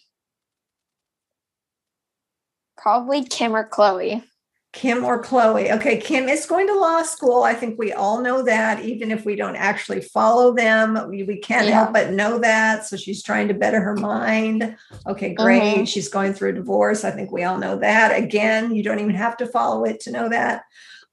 probably 2.77 3.23
Kim 3.23 3.55
or 3.55 3.67
Khloe. 3.69 4.23
Kim 4.73 5.03
or 5.03 5.21
Khloe. 5.21 5.69
Okay, 5.71 5.97
Kim 5.97 6.29
is 6.29 6.45
going 6.45 6.65
to 6.67 6.79
law 6.79 7.03
school. 7.03 7.43
I 7.43 7.53
think 7.53 7.77
we 7.77 7.91
all 7.91 8.21
know 8.21 8.41
that, 8.43 8.81
even 8.85 9.11
if 9.11 9.25
we 9.25 9.35
don't 9.35 9.57
actually 9.57 9.99
follow 9.99 10.53
them. 10.53 11.09
We, 11.09 11.23
we 11.23 11.37
can't 11.39 11.67
yeah. 11.67 11.73
help 11.73 11.93
but 11.93 12.11
know 12.11 12.39
that. 12.39 12.85
So 12.85 12.95
she's 12.95 13.21
trying 13.21 13.49
to 13.49 13.53
better 13.53 13.81
her 13.81 13.97
mind. 13.97 14.77
Okay, 15.07 15.33
great. 15.33 15.61
Mm-hmm. 15.61 15.83
She's 15.83 16.07
going 16.07 16.33
through 16.33 16.51
a 16.51 16.53
divorce. 16.53 17.03
I 17.03 17.11
think 17.11 17.31
we 17.31 17.43
all 17.43 17.57
know 17.57 17.77
that. 17.79 18.17
Again, 18.17 18.73
you 18.73 18.81
don't 18.81 18.99
even 18.99 19.15
have 19.15 19.35
to 19.37 19.45
follow 19.45 19.83
it 19.83 19.99
to 20.01 20.11
know 20.11 20.29
that. 20.29 20.63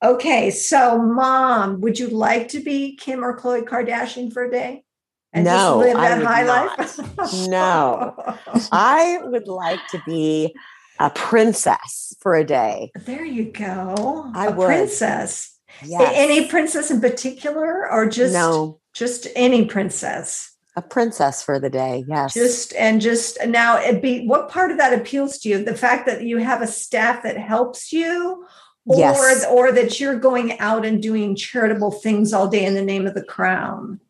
Okay, 0.05 0.51
so 0.53 1.03
mom, 1.03 1.81
would 1.81 1.99
you 1.99 2.07
like 2.07 2.49
to 2.49 2.61
be 2.61 2.95
Kim 2.95 3.25
or 3.25 3.37
Khloe 3.37 3.65
Kardashian 3.65 4.33
for 4.33 4.45
a 4.45 4.51
day? 4.51 4.85
And 5.33 5.45
no, 5.45 5.53
just 5.53 5.79
live 5.79 5.97
that 5.97 6.23
high 6.23 6.45
not. 6.45 6.79
life? 6.79 7.33
no. 7.49 8.15
I 8.73 9.19
would 9.25 9.49
like 9.49 9.81
to 9.91 10.01
be 10.07 10.55
a 10.99 11.11
princess 11.11 12.15
for 12.21 12.35
a 12.35 12.45
day. 12.45 12.91
There 12.95 13.25
you 13.25 13.45
go. 13.53 14.31
I 14.35 14.47
a 14.47 14.51
would. 14.53 14.67
princess. 14.67 15.57
Yes. 15.83 16.13
Any 16.15 16.49
princess 16.49 16.91
in 16.91 17.01
particular, 17.01 17.91
or 17.91 18.09
just 18.09 18.35
no, 18.35 18.81
just 18.95 19.29
any 19.37 19.67
princess? 19.67 20.57
A 20.77 20.83
princess 20.83 21.43
for 21.43 21.59
the 21.59 21.71
day, 21.71 22.05
yes. 22.09 22.35
Just 22.35 22.75
and 22.75 23.01
just 23.01 23.39
now, 23.47 23.79
it 23.79 24.03
be 24.03 24.27
what 24.27 24.49
part 24.49 24.71
of 24.71 24.79
that 24.79 24.99
appeals 24.99 25.39
to 25.39 25.49
you? 25.49 25.65
The 25.65 25.77
fact 25.77 26.07
that 26.07 26.23
you 26.23 26.39
have 26.39 26.63
a 26.63 26.67
staff 26.67 27.23
that 27.23 27.37
helps 27.37 27.93
you, 27.93 28.45
or 28.87 28.99
yes. 28.99 29.47
or 29.49 29.71
that 29.73 30.01
you're 30.01 30.19
going 30.19 30.59
out 30.59 30.85
and 30.85 31.03
doing 31.03 31.37
charitable 31.37 31.93
things 31.93 32.33
all 32.33 32.49
day 32.49 32.65
in 32.65 32.75
the 32.75 32.85
name 32.85 33.07
of 33.07 33.15
the 33.15 33.25
crown. 33.25 34.01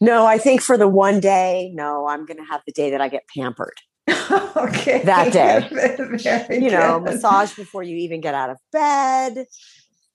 No, 0.00 0.26
I 0.26 0.36
think 0.38 0.60
for 0.60 0.76
the 0.76 0.88
one 0.88 1.20
day, 1.20 1.70
no, 1.74 2.06
I'm 2.06 2.26
going 2.26 2.36
to 2.36 2.44
have 2.44 2.60
the 2.66 2.72
day 2.72 2.90
that 2.90 3.00
I 3.00 3.08
get 3.08 3.28
pampered. 3.34 3.80
okay. 4.56 5.02
That 5.04 5.32
day. 5.32 5.68
you 6.54 6.60
good. 6.60 6.72
know, 6.72 7.00
massage 7.00 7.54
before 7.54 7.82
you 7.82 7.96
even 7.96 8.20
get 8.20 8.34
out 8.34 8.50
of 8.50 8.58
bed. 8.72 9.46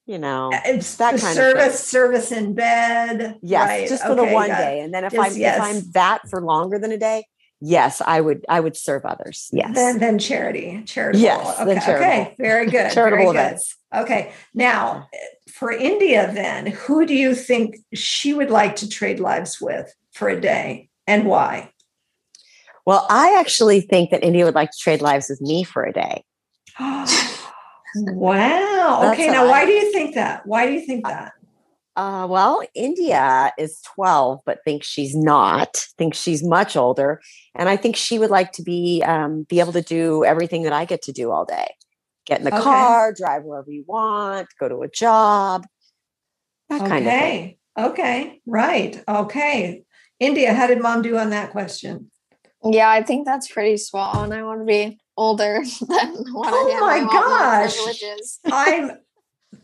You 0.06 0.18
know, 0.18 0.50
it's 0.66 0.96
that 0.96 1.20
kind 1.20 1.36
service, 1.36 1.76
of 1.76 1.80
service, 1.80 1.88
service 1.88 2.32
in 2.32 2.54
bed. 2.54 3.38
Yes, 3.42 3.68
right. 3.68 3.88
just 3.88 4.04
for 4.04 4.12
okay, 4.12 4.28
the 4.28 4.34
one 4.34 4.50
day, 4.50 4.80
and 4.82 4.94
then 4.94 5.04
if 5.04 5.18
I'm 5.18 5.36
yes. 5.36 5.58
if 5.58 5.62
I'm 5.62 5.92
that 5.92 6.28
for 6.30 6.42
longer 6.42 6.80
than 6.80 6.92
a 6.92 6.98
day, 6.98 7.26
yes, 7.62 8.02
I 8.06 8.20
would 8.20 8.44
I 8.50 8.60
would 8.60 8.76
serve 8.76 9.06
others. 9.06 9.50
Yes, 9.54 9.76
then 9.76 10.00
then 10.00 10.20
charity, 10.20 10.82
charitable. 10.86 11.22
Yes, 11.22 11.60
okay, 11.60 11.96
okay, 11.96 12.36
very 12.40 12.66
good, 12.72 12.92
charitable 12.92 13.32
very 13.32 13.46
events. 13.48 13.78
Good. 13.94 14.02
Okay, 14.02 14.34
now 14.54 15.08
for 15.52 15.72
India, 15.72 16.32
then 16.34 16.66
who 16.66 17.06
do 17.06 17.14
you 17.14 17.36
think 17.36 17.76
she 17.94 18.34
would 18.34 18.50
like 18.50 18.78
to 18.78 18.90
trade 18.90 19.20
lives 19.20 19.62
with 19.62 19.94
for 20.14 20.30
a 20.30 20.42
day, 20.42 20.90
and 21.06 21.26
why? 21.26 21.72
Well, 22.86 23.06
I 23.10 23.38
actually 23.40 23.82
think 23.82 24.12
that 24.12 24.24
India 24.24 24.46
would 24.46 24.56
like 24.56 24.72
to 24.72 24.78
trade 24.78 25.02
lives 25.02 25.30
with 25.30 25.42
me 25.42 25.64
for 25.64 25.84
a 25.84 25.94
day. 25.94 26.24
wow. 26.80 29.12
okay. 29.12 29.30
Now, 29.30 29.48
why 29.48 29.66
do 29.66 29.72
you 29.72 29.92
think 29.92 30.16
that? 30.16 30.46
Why 30.46 30.66
do 30.66 30.74
you 30.74 30.86
think 30.86 31.06
that? 31.06 31.34
Uh, 31.96 32.26
well, 32.30 32.62
India 32.74 33.52
is 33.58 33.82
12, 33.96 34.40
but 34.46 34.60
thinks 34.64 34.88
she's 34.88 35.16
not, 35.16 35.76
thinks 35.98 36.18
she's 36.18 36.44
much 36.44 36.78
older. 36.78 37.22
And 37.54 37.68
I 37.68 37.76
think 37.76 37.98
she 37.98 38.18
would 38.18 38.30
like 38.30 38.54
to 38.54 38.64
be, 38.64 39.04
um, 39.06 39.46
be 39.50 39.60
able 39.60 39.74
to 39.74 39.82
do 39.82 40.24
everything 40.24 40.64
that 40.64 40.74
I 40.74 40.86
get 40.86 41.02
to 41.04 41.12
do 41.12 41.32
all 41.32 41.46
day. 41.46 41.76
Get 42.26 42.40
in 42.40 42.46
the 42.46 42.54
okay. 42.54 42.64
car, 42.64 43.14
drive 43.14 43.44
wherever 43.44 43.70
you 43.70 43.84
want, 43.88 44.48
go 44.60 44.70
to 44.70 44.84
a 44.84 44.88
job, 44.88 45.66
that 46.70 46.82
okay. 46.82 46.90
kind 46.90 47.06
of 47.06 47.12
thing. 47.12 47.58
Okay. 47.78 48.42
Right. 48.46 49.04
Okay. 49.08 49.84
India, 50.20 50.54
how 50.54 50.68
did 50.68 50.82
mom 50.82 51.02
do 51.02 51.18
on 51.18 51.32
that 51.32 51.52
question? 51.52 52.12
Yeah, 52.64 52.90
I 52.90 53.02
think 53.02 53.26
that's 53.26 53.48
pretty 53.48 53.78
swell, 53.78 54.22
and 54.22 54.34
I 54.34 54.44
want 54.44 54.60
to 54.62 54.66
be 54.66 55.00
older 55.18 55.64
than 55.82 56.34
what 56.34 56.54
oh 56.54 56.72
I 56.72 56.98
am. 56.98 57.06
my 57.06 57.12
gosh! 57.12 57.78
I'm 58.52 58.92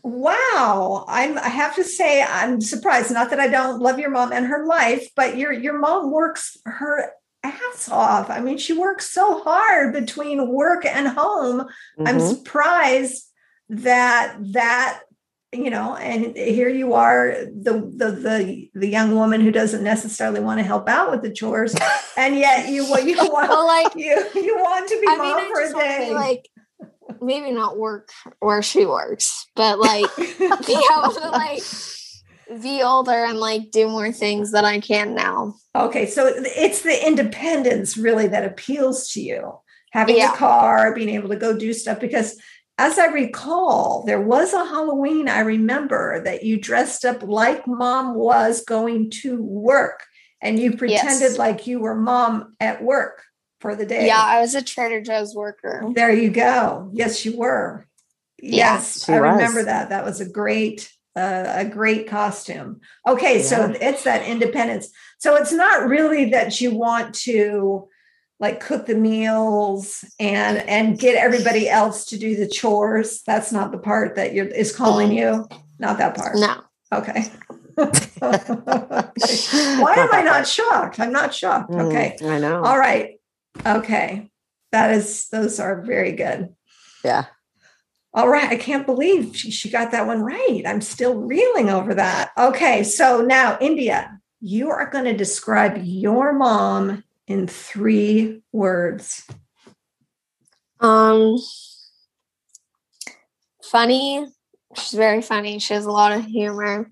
wow. 0.02 1.04
I'm. 1.08 1.38
I 1.38 1.48
have 1.48 1.76
to 1.76 1.84
say, 1.84 2.22
I'm 2.22 2.60
surprised. 2.60 3.12
Not 3.12 3.30
that 3.30 3.40
I 3.40 3.48
don't 3.48 3.80
love 3.80 3.98
your 3.98 4.10
mom 4.10 4.32
and 4.32 4.46
her 4.46 4.66
life, 4.66 5.08
but 5.14 5.36
your 5.36 5.52
your 5.52 5.78
mom 5.78 6.10
works 6.10 6.56
her 6.64 7.12
ass 7.42 7.88
off. 7.88 8.30
I 8.30 8.40
mean, 8.40 8.58
she 8.58 8.72
works 8.72 9.10
so 9.10 9.42
hard 9.42 9.92
between 9.92 10.48
work 10.48 10.84
and 10.84 11.08
home. 11.08 11.60
Mm-hmm. 11.60 12.06
I'm 12.06 12.20
surprised 12.20 13.24
that 13.68 14.36
that 14.52 15.02
you 15.52 15.70
know 15.70 15.96
and 15.96 16.36
here 16.36 16.68
you 16.68 16.92
are 16.92 17.34
the, 17.54 17.72
the 17.96 18.10
the 18.10 18.70
the 18.74 18.86
young 18.86 19.14
woman 19.14 19.40
who 19.40 19.50
doesn't 19.50 19.82
necessarily 19.82 20.40
want 20.40 20.58
to 20.58 20.64
help 20.64 20.88
out 20.88 21.10
with 21.10 21.22
the 21.22 21.32
chores 21.32 21.74
and 22.16 22.36
yet 22.36 22.68
you 22.68 22.84
you 22.98 23.16
want 23.16 23.48
well, 23.48 23.66
like 23.66 23.94
you 23.94 24.26
you 24.34 24.56
want 24.56 24.88
to 24.88 25.00
be 25.00 25.06
I 25.08 25.16
mom 25.16 25.36
mean, 25.36 25.54
for 25.54 25.60
a 25.62 25.72
day 25.72 26.12
like 26.12 26.48
maybe 27.22 27.50
not 27.50 27.78
work 27.78 28.10
where 28.40 28.62
she 28.62 28.84
works 28.84 29.46
but 29.56 29.78
like 29.78 30.04
be 30.16 30.80
able 30.92 31.12
to 31.12 31.30
like 31.30 31.62
be 32.62 32.82
older 32.82 33.24
and 33.24 33.38
like 33.38 33.70
do 33.70 33.88
more 33.88 34.12
things 34.12 34.52
that 34.52 34.64
I 34.64 34.80
can 34.80 35.14
now. 35.14 35.54
Okay, 35.74 36.06
so 36.06 36.26
it's 36.34 36.82
the 36.82 37.06
independence 37.06 37.96
really 37.96 38.26
that 38.28 38.44
appeals 38.44 39.08
to 39.10 39.20
you. 39.20 39.58
Having 39.92 40.18
yeah. 40.18 40.34
a 40.34 40.36
car, 40.36 40.94
being 40.94 41.10
able 41.10 41.30
to 41.30 41.36
go 41.36 41.56
do 41.56 41.72
stuff 41.72 41.98
because 41.98 42.38
as 42.78 42.96
I 42.96 43.06
recall, 43.06 44.04
there 44.06 44.20
was 44.20 44.52
a 44.52 44.64
Halloween 44.64 45.28
I 45.28 45.40
remember 45.40 46.22
that 46.22 46.44
you 46.44 46.60
dressed 46.60 47.04
up 47.04 47.24
like 47.24 47.66
mom 47.66 48.14
was 48.14 48.64
going 48.64 49.10
to 49.22 49.42
work 49.42 50.04
and 50.40 50.58
you 50.60 50.76
pretended 50.76 51.20
yes. 51.20 51.38
like 51.38 51.66
you 51.66 51.80
were 51.80 51.96
mom 51.96 52.54
at 52.60 52.82
work 52.82 53.24
for 53.60 53.74
the 53.74 53.84
day. 53.84 54.06
Yeah, 54.06 54.22
I 54.22 54.40
was 54.40 54.54
a 54.54 54.62
Trader 54.62 55.00
Joe's 55.00 55.34
worker. 55.34 55.84
There 55.92 56.12
you 56.12 56.30
go. 56.30 56.88
Yes, 56.92 57.24
you 57.24 57.36
were. 57.36 57.86
Yes, 58.40 59.06
yes 59.06 59.08
I 59.08 59.16
remember 59.16 59.64
that. 59.64 59.88
That 59.88 60.04
was 60.04 60.20
a 60.20 60.28
great 60.28 60.88
uh, 61.16 61.52
a 61.56 61.64
great 61.64 62.06
costume. 62.06 62.80
Okay, 63.04 63.38
yeah. 63.38 63.42
so 63.42 63.74
it's 63.80 64.04
that 64.04 64.24
independence. 64.24 64.88
So 65.18 65.34
it's 65.34 65.52
not 65.52 65.88
really 65.88 66.30
that 66.30 66.60
you 66.60 66.76
want 66.76 67.12
to 67.16 67.88
like 68.40 68.60
cook 68.60 68.86
the 68.86 68.94
meals 68.94 70.04
and 70.20 70.58
and 70.68 70.98
get 70.98 71.16
everybody 71.16 71.68
else 71.68 72.04
to 72.06 72.18
do 72.18 72.36
the 72.36 72.48
chores 72.48 73.22
that's 73.22 73.52
not 73.52 73.72
the 73.72 73.78
part 73.78 74.16
that 74.16 74.34
you're 74.34 74.46
is 74.46 74.74
calling 74.74 75.12
you 75.12 75.46
not 75.78 75.98
that 75.98 76.16
part 76.16 76.36
no 76.36 76.62
okay 76.92 77.30
Why 77.78 79.94
am 79.96 80.12
I 80.12 80.22
not 80.24 80.48
shocked? 80.48 80.98
I'm 80.98 81.12
not 81.12 81.32
shocked. 81.32 81.70
Mm, 81.70 81.86
Okay. 81.86 82.16
I 82.22 82.40
know. 82.40 82.64
All 82.64 82.76
right. 82.76 83.20
Okay. 83.64 84.28
That 84.72 84.90
is, 84.90 85.28
those 85.28 85.60
are 85.60 85.80
very 85.82 86.10
good. 86.10 86.56
Yeah. 87.04 87.26
All 88.12 88.28
right. 88.28 88.48
I 88.48 88.56
can't 88.56 88.84
believe 88.84 89.36
she, 89.36 89.52
she 89.52 89.70
got 89.70 89.92
that 89.92 90.08
one 90.08 90.22
right. 90.22 90.62
I'm 90.66 90.80
still 90.80 91.14
reeling 91.14 91.70
over 91.70 91.94
that. 91.94 92.32
Okay. 92.36 92.82
So 92.82 93.20
now, 93.20 93.56
India, 93.60 94.18
you 94.40 94.70
are 94.70 94.90
going 94.90 95.04
to 95.04 95.16
describe 95.16 95.80
your 95.84 96.32
mom 96.32 97.04
in 97.28 97.46
three 97.46 98.42
words. 98.52 99.24
Um, 100.80 101.36
funny. 103.62 104.26
She's 104.76 104.94
very 104.98 105.22
funny. 105.22 105.58
She 105.58 105.74
has 105.74 105.86
a 105.86 105.90
lot 105.92 106.12
of 106.12 106.24
humor. 106.24 106.90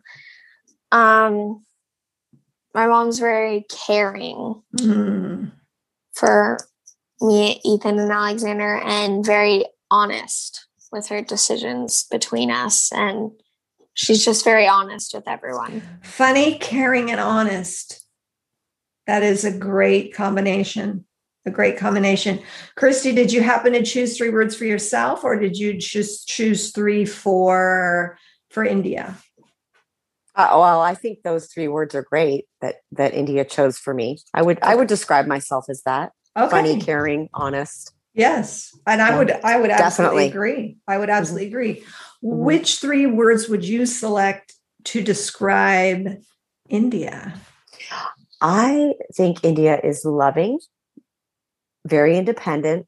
Um, 0.92 1.64
my 2.74 2.86
mom's 2.86 3.18
very 3.18 3.64
caring 3.70 4.62
Hmm. 4.78 5.46
for 6.12 6.58
me, 7.20 7.60
Ethan, 7.64 7.98
and 7.98 8.12
Alexander, 8.12 8.76
and 8.84 9.24
very 9.24 9.64
honest 9.90 10.66
with 10.92 11.08
her 11.08 11.22
decisions 11.22 12.04
between 12.10 12.50
us. 12.50 12.92
And 12.92 13.30
she's 13.94 14.24
just 14.24 14.44
very 14.44 14.66
honest 14.68 15.14
with 15.14 15.26
everyone. 15.26 15.82
Funny, 16.02 16.58
caring, 16.58 17.10
and 17.10 17.20
honest. 17.20 18.05
That 19.06 19.22
is 19.22 19.44
a 19.44 19.56
great 19.56 20.14
combination. 20.14 21.04
A 21.46 21.50
great 21.50 21.76
combination. 21.78 22.42
Christy, 22.74 23.14
did 23.14 23.32
you 23.32 23.40
happen 23.40 23.72
to 23.72 23.84
choose 23.84 24.16
three 24.16 24.30
words 24.30 24.56
for 24.56 24.64
yourself, 24.64 25.22
or 25.22 25.38
did 25.38 25.56
you 25.56 25.74
just 25.74 26.26
choose 26.26 26.72
three 26.72 27.04
for 27.04 28.18
for 28.50 28.64
India? 28.64 29.16
Uh, 30.34 30.48
well, 30.52 30.82
I 30.82 30.94
think 30.94 31.22
those 31.22 31.46
three 31.46 31.68
words 31.68 31.94
are 31.94 32.02
great 32.02 32.46
that 32.60 32.76
that 32.92 33.14
India 33.14 33.44
chose 33.44 33.78
for 33.78 33.94
me. 33.94 34.18
I 34.34 34.42
would 34.42 34.58
I 34.62 34.74
would 34.74 34.88
describe 34.88 35.26
myself 35.26 35.66
as 35.68 35.82
that 35.84 36.12
Okay. 36.36 36.50
funny, 36.50 36.80
caring, 36.80 37.28
honest. 37.32 37.92
Yes, 38.12 38.76
and 38.86 39.00
I 39.00 39.10
Yeah, 39.10 39.18
would 39.18 39.30
I 39.30 39.60
would 39.60 39.70
absolutely 39.70 40.24
definitely. 40.24 40.30
agree. 40.30 40.76
I 40.88 40.98
would 40.98 41.10
absolutely 41.10 41.46
agree. 41.46 41.84
Which 42.22 42.80
three 42.80 43.06
words 43.06 43.48
would 43.48 43.64
you 43.64 43.86
select 43.86 44.54
to 44.84 45.02
describe 45.02 46.22
India? 46.68 47.34
I 48.48 48.94
think 49.12 49.42
India 49.42 49.80
is 49.82 50.04
loving, 50.04 50.60
very 51.84 52.16
independent, 52.16 52.86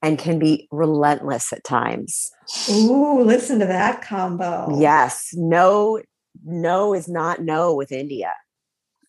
and 0.00 0.18
can 0.18 0.38
be 0.38 0.68
relentless 0.70 1.52
at 1.52 1.62
times. 1.64 2.30
Ooh, 2.70 3.20
listen 3.22 3.58
to 3.58 3.66
that 3.66 4.00
combo. 4.00 4.80
Yes, 4.80 5.34
no, 5.34 6.00
no 6.42 6.94
is 6.94 7.08
not 7.08 7.42
no 7.42 7.74
with 7.74 7.92
India. 7.92 8.32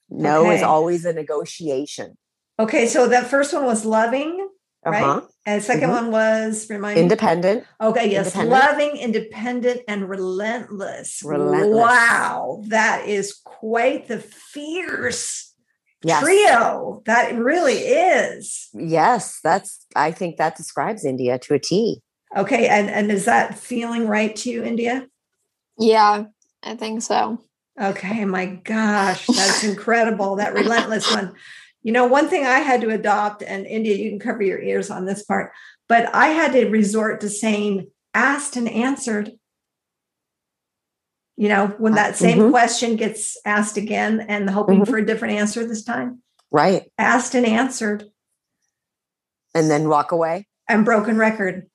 No 0.10 0.52
is 0.52 0.62
always 0.62 1.06
a 1.06 1.14
negotiation. 1.14 2.18
Okay, 2.60 2.86
so 2.86 3.08
that 3.08 3.28
first 3.28 3.54
one 3.54 3.64
was 3.64 3.86
loving, 3.86 4.50
right? 4.86 5.02
Uh-huh. 5.02 5.22
And 5.46 5.64
2nd 5.64 5.88
Mhm. 5.90 5.94
one 5.94 6.12
was 6.12 6.70
remind 6.70 6.98
me. 6.98 7.04
Independent. 7.04 7.64
Okay, 7.80 8.12
yes, 8.12 8.36
Independent. 8.36 8.62
loving, 8.62 8.98
independent, 8.98 9.82
and 9.88 10.10
relentless. 10.10 11.22
Relentless. 11.24 11.80
Wow, 11.82 12.62
that 12.68 13.08
is 13.08 13.34
quite 13.34 14.10
the 14.10 14.20
fierce 14.20 15.51
Yes. 16.04 16.24
trio. 16.24 17.04
That 17.06 17.36
really 17.36 17.78
is. 17.78 18.70
Yes, 18.74 19.40
that's 19.44 19.86
I 19.96 20.12
think 20.12 20.38
that 20.38 20.56
describes 20.56 21.06
India 21.06 21.38
to 21.40 21.54
a 21.54 21.60
T. 21.60 22.02
Okay, 22.36 22.68
and 22.68 22.90
and 22.90 23.12
is 23.12 23.26
that 23.26 23.58
feeling 23.58 24.08
right 24.08 24.36
to 24.38 24.50
you, 24.50 24.64
India? 24.64 25.08
Yeah, 25.78 26.26
I 26.64 26.76
think 26.76 27.02
so. 27.02 27.40
Okay, 27.80 28.26
my 28.26 28.46
gosh, 28.46 29.28
that's 29.28 29.64
incredible. 29.72 30.38
That 30.38 30.54
relentless 30.54 31.14
one. 31.14 31.34
You 31.84 31.92
know, 31.92 32.06
one 32.06 32.30
thing 32.30 32.46
I 32.46 32.60
had 32.60 32.82
to 32.82 32.90
adopt, 32.90 33.42
and 33.42 33.66
India, 33.66 33.96
you 33.96 34.10
can 34.12 34.20
cover 34.20 34.44
your 34.44 34.62
ears 34.62 34.92
on 34.92 35.06
this 35.06 35.24
part, 35.24 35.52
but 35.90 36.14
I 36.14 36.28
had 36.28 36.52
to 36.54 36.70
resort 36.70 37.22
to 37.22 37.30
saying 37.30 37.88
asked 38.14 38.56
and 38.56 38.70
answered. 38.70 39.32
You 41.42 41.50
know, 41.50 41.74
when 41.80 41.94
that 41.96 42.16
same 42.18 42.38
Mhm. 42.38 42.50
question 42.52 42.96
gets 42.98 43.36
asked 43.46 43.76
again 43.76 44.20
and 44.30 44.48
hoping 44.48 44.82
Mhm. 44.82 44.88
for 44.88 44.98
a 44.98 45.04
different 45.06 45.40
answer 45.40 45.66
this 45.66 45.84
time, 45.84 46.22
Right. 46.52 46.92
asked 47.00 47.34
and 47.34 47.48
answered, 47.48 48.12
And 49.56 49.68
then 49.68 49.90
walk 49.90 50.12
away. 50.12 50.48
and 50.70 50.86
broken 50.86 51.18
record. 51.18 51.66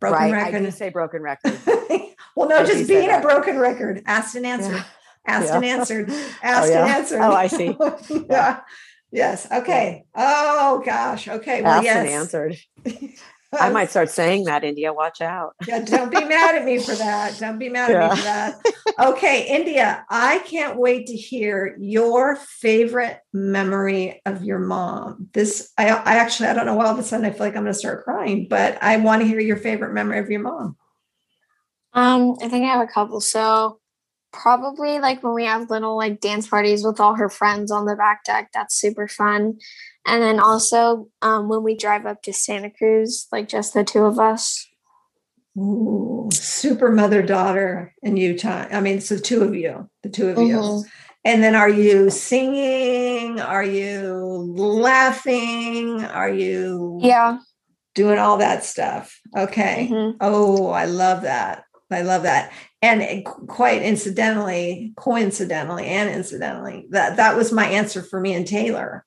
Broken 0.00 0.20
right. 0.32 0.52
Record. 0.52 0.74
say 0.74 0.90
broken 0.90 1.22
record. 1.22 1.58
well, 2.36 2.46
no, 2.50 2.58
I 2.58 2.64
just 2.64 2.86
being 2.86 3.08
a 3.10 3.20
broken 3.22 3.58
record, 3.58 4.02
asked 4.04 4.34
and 4.34 4.44
answered. 4.44 4.74
Yeah. 4.74 4.84
asked 5.26 5.46
Yeah. 5.48 5.56
and 5.56 5.64
answered 5.64 6.10
asked 6.42 6.70
yeah. 6.70 6.80
and 6.82 6.90
answered 6.90 7.20
Oh, 7.22 7.32
I 7.32 7.46
see. 7.46 7.74
yeah 8.30 8.60
yes 9.10 9.48
okay 9.50 10.04
oh 10.14 10.82
gosh 10.84 11.26
okay 11.26 11.62
well 11.62 11.72
Asked 11.72 11.84
yes 11.84 11.96
and 11.96 12.08
answered. 12.10 12.56
I 13.52 13.70
might 13.70 13.90
start 13.94 14.10
saying 14.10 14.44
that, 14.44 14.64
India. 14.64 14.92
Watch 14.92 15.20
out. 15.20 15.54
yeah, 15.66 15.80
don't 15.84 16.10
be 16.10 16.24
mad 16.24 16.54
at 16.56 16.64
me 16.64 16.78
for 16.78 16.94
that 17.06 17.38
don't 17.38 17.58
be 17.58 17.68
mad 17.68 17.90
at 17.90 17.94
Yeah. 18.02 18.08
me 18.10 18.16
for 18.16 18.22
that 18.22 18.60
okay 18.98 19.46
india 19.54 20.04
i 20.08 20.38
can't 20.40 20.78
wait 20.78 21.06
to 21.06 21.14
hear 21.14 21.76
your 21.78 22.36
favorite 22.36 23.20
memory 23.32 24.22
of 24.24 24.42
your 24.42 24.58
mom 24.58 25.28
this 25.34 25.70
i, 25.76 25.88
I 25.90 26.14
actually 26.16 26.48
i 26.48 26.54
don't 26.54 26.64
know 26.66 26.74
why 26.74 26.86
all 26.86 26.92
of 26.92 26.98
a 26.98 27.02
sudden 27.02 27.26
i 27.26 27.30
feel 27.30 27.40
like 27.40 27.56
i'm 27.56 27.62
going 27.64 27.72
to 27.74 27.78
start 27.78 28.04
crying 28.04 28.46
but 28.48 28.78
i 28.82 28.96
want 28.96 29.20
to 29.22 29.28
hear 29.28 29.38
your 29.40 29.58
favorite 29.58 29.92
memory 29.92 30.18
of 30.18 30.30
your 30.30 30.40
mom 30.40 30.76
Um, 31.92 32.36
I 32.42 32.48
think 32.48 32.64
I 32.64 32.68
have 32.68 32.86
a 32.88 32.92
couple. 32.92 33.20
So 33.20 33.80
probably 34.32 34.98
like 34.98 35.22
when 35.22 35.34
we 35.34 35.44
have 35.44 35.70
little 35.70 35.96
like 35.96 36.20
dance 36.20 36.46
parties 36.48 36.84
with 36.84 37.00
all 37.00 37.14
her 37.14 37.28
friends 37.28 37.70
on 37.70 37.86
the 37.86 37.96
back 37.96 38.24
deck, 38.24 38.50
that's 38.52 38.74
super 38.74 39.08
fun. 39.08 39.58
And 40.06 40.22
then 40.22 40.38
also 40.38 41.08
um, 41.20 41.48
when 41.48 41.62
we 41.64 41.76
drive 41.76 42.06
up 42.06 42.22
to 42.22 42.32
Santa 42.32 42.70
Cruz, 42.70 43.26
like 43.32 43.48
just 43.48 43.74
the 43.74 43.82
two 43.84 44.04
of 44.04 44.18
us. 44.18 44.66
Ooh, 45.58 46.28
super 46.32 46.92
mother 46.92 47.22
daughter 47.22 47.94
in 48.02 48.16
Utah. 48.16 48.66
I 48.70 48.80
mean, 48.80 48.98
it's 48.98 49.08
the 49.08 49.18
two 49.18 49.42
of 49.42 49.54
you, 49.54 49.90
the 50.02 50.08
two 50.10 50.28
of 50.28 50.38
you. 50.38 50.56
Mhm. 50.56 50.84
And 51.24 51.42
then 51.42 51.56
are 51.56 51.68
you 51.68 52.08
singing? 52.10 53.40
Are 53.40 53.64
you 53.64 54.12
laughing? 54.56 56.04
Are 56.04 56.28
you 56.30 57.00
Yeah. 57.02 57.38
doing 57.94 58.18
all 58.18 58.36
that 58.36 58.64
stuff? 58.64 59.18
Okay. 59.36 59.88
Mhm. 59.90 60.16
Oh, 60.20 60.68
I 60.68 60.84
love 60.84 61.22
that. 61.22 61.64
I 61.90 62.02
love 62.02 62.22
that. 62.24 62.52
And 62.82 63.02
it- 63.02 63.24
quite 63.24 63.82
incidentally, 63.82 64.92
coincidentally, 64.96 65.86
and 65.86 66.10
incidentally, 66.10 66.86
that 66.90 67.16
that 67.16 67.36
was 67.36 67.50
my 67.50 67.66
answer 67.66 68.02
for 68.02 68.20
me 68.20 68.34
and 68.34 68.46
Taylor 68.46 69.04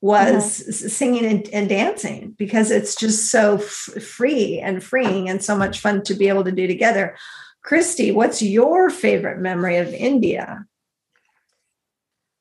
was 0.00 0.66
s- 0.68 0.92
singing 0.92 1.26
and, 1.26 1.48
and 1.50 1.68
dancing 1.68 2.34
because 2.38 2.70
it's 2.70 2.94
just 2.94 3.30
so 3.30 3.56
f- 3.56 4.02
free 4.02 4.60
and 4.60 4.82
freeing 4.82 5.28
and 5.28 5.42
so 5.42 5.56
much 5.56 5.80
fun 5.80 6.02
to 6.04 6.14
be 6.14 6.28
able 6.28 6.44
to 6.44 6.52
do 6.52 6.66
together. 6.66 7.16
Christy, 7.62 8.12
what's 8.12 8.40
your 8.40 8.90
favorite 8.90 9.40
memory 9.40 9.76
of 9.76 9.92
India? 9.92 10.64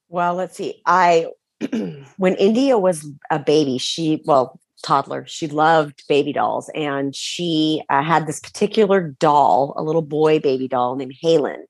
Well, 0.09 0.35
let's 0.35 0.55
see. 0.55 0.81
I 0.85 1.27
when 2.17 2.35
India 2.35 2.77
was 2.77 3.07
a 3.31 3.39
baby, 3.39 3.77
she 3.77 4.21
well 4.25 4.59
toddler, 4.83 5.25
she 5.27 5.47
loved 5.47 6.03
baby 6.07 6.33
dolls, 6.33 6.69
and 6.75 7.15
she 7.15 7.83
uh, 7.89 8.03
had 8.03 8.27
this 8.27 8.39
particular 8.39 9.15
doll, 9.19 9.73
a 9.75 9.83
little 9.83 10.01
boy 10.03 10.39
baby 10.39 10.67
doll 10.67 10.95
named 10.95 11.15
Halen, 11.23 11.63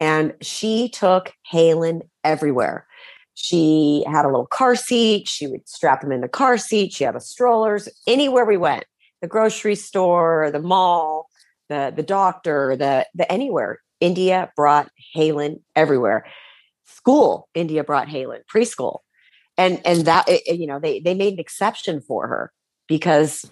and 0.00 0.34
she 0.40 0.88
took 0.88 1.32
Halen 1.52 2.00
everywhere. 2.24 2.86
She 3.36 4.04
had 4.08 4.24
a 4.24 4.28
little 4.28 4.46
car 4.46 4.74
seat. 4.74 5.28
She 5.28 5.46
would 5.46 5.68
strap 5.68 6.02
him 6.02 6.10
in 6.10 6.22
the 6.22 6.28
car 6.28 6.58
seat. 6.58 6.92
She 6.92 7.04
had 7.04 7.14
a 7.14 7.20
strollers 7.20 7.88
anywhere 8.08 8.44
we 8.44 8.56
went, 8.56 8.84
the 9.22 9.28
grocery 9.28 9.76
store, 9.76 10.50
the 10.50 10.60
mall, 10.60 11.28
the 11.68 11.92
the 11.94 12.02
doctor, 12.02 12.76
the 12.76 13.06
the 13.14 13.30
anywhere. 13.30 13.78
India 14.00 14.50
brought 14.56 14.90
Halen 15.16 15.60
everywhere 15.74 16.26
school 16.86 17.48
india 17.54 17.84
brought 17.84 18.08
halen 18.08 18.40
preschool 18.52 19.00
and 19.58 19.80
and 19.84 20.04
that 20.06 20.28
it- 20.28 20.42
it, 20.46 20.58
you 20.58 20.66
know 20.66 20.78
they 20.78 21.00
they 21.00 21.14
made 21.14 21.34
an 21.34 21.40
exception 21.40 22.00
for 22.00 22.28
her 22.28 22.52
because 22.88 23.50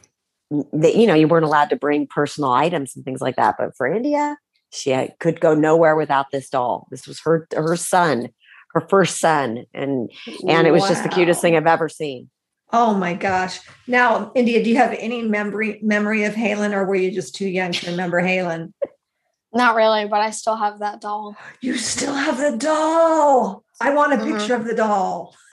they, 0.72 0.94
you 0.94 1.06
know 1.06 1.14
you 1.14 1.28
weren't 1.28 1.44
allowed 1.44 1.70
to 1.70 1.76
bring 1.76 2.06
personal 2.06 2.50
items 2.50 2.94
and 2.94 3.04
things 3.04 3.20
like 3.20 3.36
that 3.36 3.56
but 3.58 3.76
for 3.76 3.86
india 3.86 4.36
she 4.70 4.90
had, 4.90 5.16
could 5.20 5.40
go 5.40 5.54
nowhere 5.54 5.94
without 5.96 6.26
this 6.32 6.48
doll 6.48 6.86
this 6.90 7.06
was 7.06 7.20
her 7.20 7.46
her 7.54 7.76
son 7.76 8.28
her 8.74 8.80
first 8.80 9.18
son 9.18 9.64
and 9.72 10.10
and 10.48 10.66
it 10.66 10.72
was 10.72 10.86
just 10.88 11.02
the 11.02 11.08
cutest 11.08 11.40
thing 11.40 11.56
i've 11.56 11.66
ever 11.66 11.88
seen 11.88 12.28
Oh 12.72 12.92
my 12.92 13.14
gosh. 13.14 13.60
Now, 13.86 14.32
India, 14.34 14.64
do 14.64 14.68
you 14.68 14.76
have 14.78 14.96
any 14.98 15.22
memory 15.22 15.78
memory 15.82 16.24
of 16.24 16.34
Halen 16.34 16.72
or 16.74 16.84
were 16.84 16.96
you 16.96 17.12
just 17.12 17.36
too 17.36 17.46
young 17.46 17.70
to 17.70 17.90
remember 17.92 18.20
Halen? 18.20 18.72
Not 19.52 19.76
really, 19.76 20.06
but 20.08 20.20
I 20.20 20.30
still 20.30 20.56
have 20.56 20.80
that 20.80 21.00
doll. 21.00 21.36
You 21.60 21.76
still 21.76 22.14
have 22.14 22.38
the 22.38 22.56
doll. 22.56 23.62
I 23.80 23.94
want 23.94 24.14
a 24.14 24.16
Mhm. 24.16 24.24
picture 24.38 24.54
of 24.56 24.64
the 24.64 24.74
doll. 24.74 25.36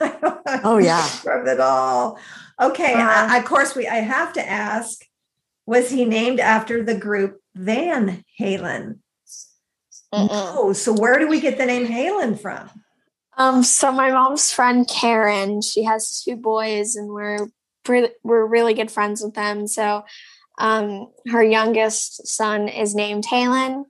Oh, 0.64 0.78
yeah. 0.78 1.06
picture 1.06 1.30
of 1.30 1.46
the 1.46 1.54
doll. 1.54 2.18
Okay. 2.60 2.94
Uh-huh. 2.94 3.26
I- 3.30 3.38
of 3.38 3.44
course, 3.44 3.76
we. 3.76 3.86
I 3.86 3.96
have 3.96 4.32
to 4.32 4.42
ask: 4.50 5.04
Was 5.64 5.90
he 5.90 6.04
named 6.04 6.40
after 6.40 6.82
the 6.82 6.96
group 6.98 7.40
Van 7.54 8.24
Halen? 8.40 8.98
Mm-mm. 10.12 10.28
Oh, 10.30 10.72
so 10.72 10.92
where 10.92 11.20
do 11.20 11.28
we 11.28 11.40
get 11.40 11.56
the 11.56 11.66
name 11.66 11.86
Halen 11.86 12.40
from? 12.40 12.68
Um, 13.36 13.62
so 13.62 13.90
my 13.92 14.10
mom's 14.10 14.52
friend 14.52 14.86
Karen, 14.86 15.62
she 15.62 15.84
has 15.84 16.22
two 16.22 16.36
boys, 16.36 16.94
and 16.96 17.08
we're 17.08 17.48
pre- 17.84 18.10
we're 18.22 18.46
really 18.46 18.74
good 18.74 18.90
friends 18.90 19.22
with 19.22 19.34
them. 19.34 19.66
So, 19.66 20.04
um, 20.58 21.08
her 21.30 21.42
youngest 21.42 22.26
son 22.26 22.68
is 22.68 22.94
named 22.94 23.24
Halen, 23.26 23.84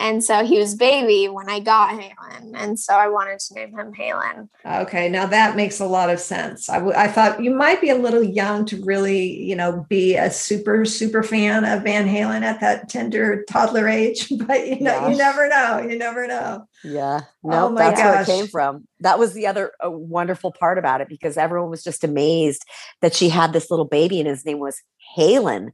and 0.00 0.24
so 0.24 0.44
he 0.44 0.58
was 0.58 0.74
baby 0.74 1.28
when 1.28 1.48
I 1.48 1.60
got 1.60 1.90
Halen, 1.90 2.52
and 2.54 2.78
so 2.80 2.94
I 2.94 3.08
wanted 3.08 3.38
to 3.38 3.54
name 3.54 3.70
him 3.78 3.92
Halen. 3.92 4.48
Okay, 4.66 5.08
now 5.08 5.26
that 5.26 5.54
makes 5.54 5.78
a 5.78 5.86
lot 5.86 6.10
of 6.10 6.18
sense. 6.18 6.68
I, 6.68 6.74
w- 6.78 6.96
I 6.96 7.06
thought 7.06 7.42
you 7.44 7.50
might 7.54 7.80
be 7.80 7.90
a 7.90 7.94
little 7.94 8.22
young 8.22 8.64
to 8.66 8.82
really, 8.84 9.22
you 9.44 9.54
know, 9.54 9.86
be 9.88 10.16
a 10.16 10.30
super 10.30 10.84
super 10.84 11.22
fan 11.22 11.64
of 11.64 11.82
Van 11.84 12.08
Halen 12.08 12.42
at 12.42 12.60
that 12.60 12.88
tender 12.88 13.44
toddler 13.48 13.86
age, 13.88 14.28
but 14.46 14.66
you 14.66 14.80
know, 14.80 14.92
Yeah. 14.92 15.08
you 15.10 15.16
never 15.16 15.48
know. 15.48 15.86
You 15.88 15.96
never 15.98 16.26
know. 16.26 16.66
Yeah. 16.82 17.20
Oh 17.44 17.48
No, 17.50 17.70
my 17.70 17.90
that's 17.90 18.00
where 18.00 18.22
it 18.22 18.26
came 18.26 18.46
from. 18.46 18.86
That 19.00 19.18
was 19.18 19.34
the 19.34 19.46
other 19.46 19.72
uh, 19.84 19.90
wonderful 19.90 20.50
part 20.52 20.78
about 20.78 21.00
it 21.02 21.08
because 21.08 21.36
everyone 21.36 21.70
was 21.70 21.84
just 21.84 22.04
amazed 22.04 22.64
that 23.02 23.14
she 23.14 23.28
had 23.28 23.52
this 23.52 23.70
little 23.70 23.84
baby 23.84 24.18
and 24.18 24.28
his 24.28 24.46
name 24.46 24.58
was 24.58 24.80
Halen. 25.16 25.72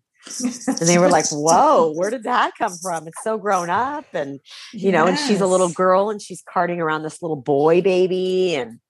And 0.69 0.89
they 0.89 0.99
were 0.99 1.09
like, 1.09 1.27
whoa, 1.31 1.93
where 1.93 2.11
did 2.11 2.25
that 2.25 2.53
come 2.59 2.77
from? 2.83 3.07
It's 3.07 3.23
so 3.23 3.39
grown 3.39 3.71
up. 3.71 4.07
And, 4.12 4.41
you 4.73 4.93
know, 4.93 5.07
and 5.07 5.19
she's 5.19 5.41
a 5.41 5.47
little 5.47 5.69
girl 5.71 6.11
and 6.11 6.21
she's 6.21 6.43
carting 6.53 6.81
around 6.81 7.03
this 7.03 7.23
little 7.23 7.37
boy 7.37 7.83
baby. 7.83 8.57
And 8.57 8.81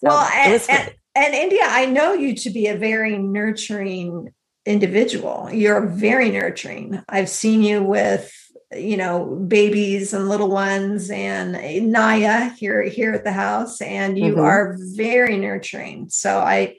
so 0.00 0.08
Well, 0.08 0.28
and, 0.32 0.62
and, 0.70 0.94
and 1.14 1.34
India, 1.34 1.62
I 1.64 1.86
know 1.86 2.12
you 2.12 2.34
to 2.36 2.50
be 2.50 2.68
a 2.68 2.76
very 2.76 3.18
nurturing 3.18 4.32
individual. 4.64 5.48
You're 5.52 5.86
very 5.86 6.30
nurturing. 6.30 7.02
I've 7.08 7.28
seen 7.28 7.62
you 7.62 7.82
with, 7.82 8.30
you 8.76 8.98
know, 8.98 9.24
babies 9.48 10.12
and 10.12 10.28
little 10.28 10.50
ones 10.50 11.10
and 11.10 11.90
Naya 11.90 12.50
here 12.50 12.82
here 12.82 13.14
at 13.14 13.24
the 13.24 13.32
house, 13.32 13.80
and 13.80 14.18
you 14.18 14.34
Mhm. 14.34 14.42
are 14.42 14.76
very 14.94 15.38
nurturing. 15.38 16.10
So 16.10 16.38
I 16.38 16.76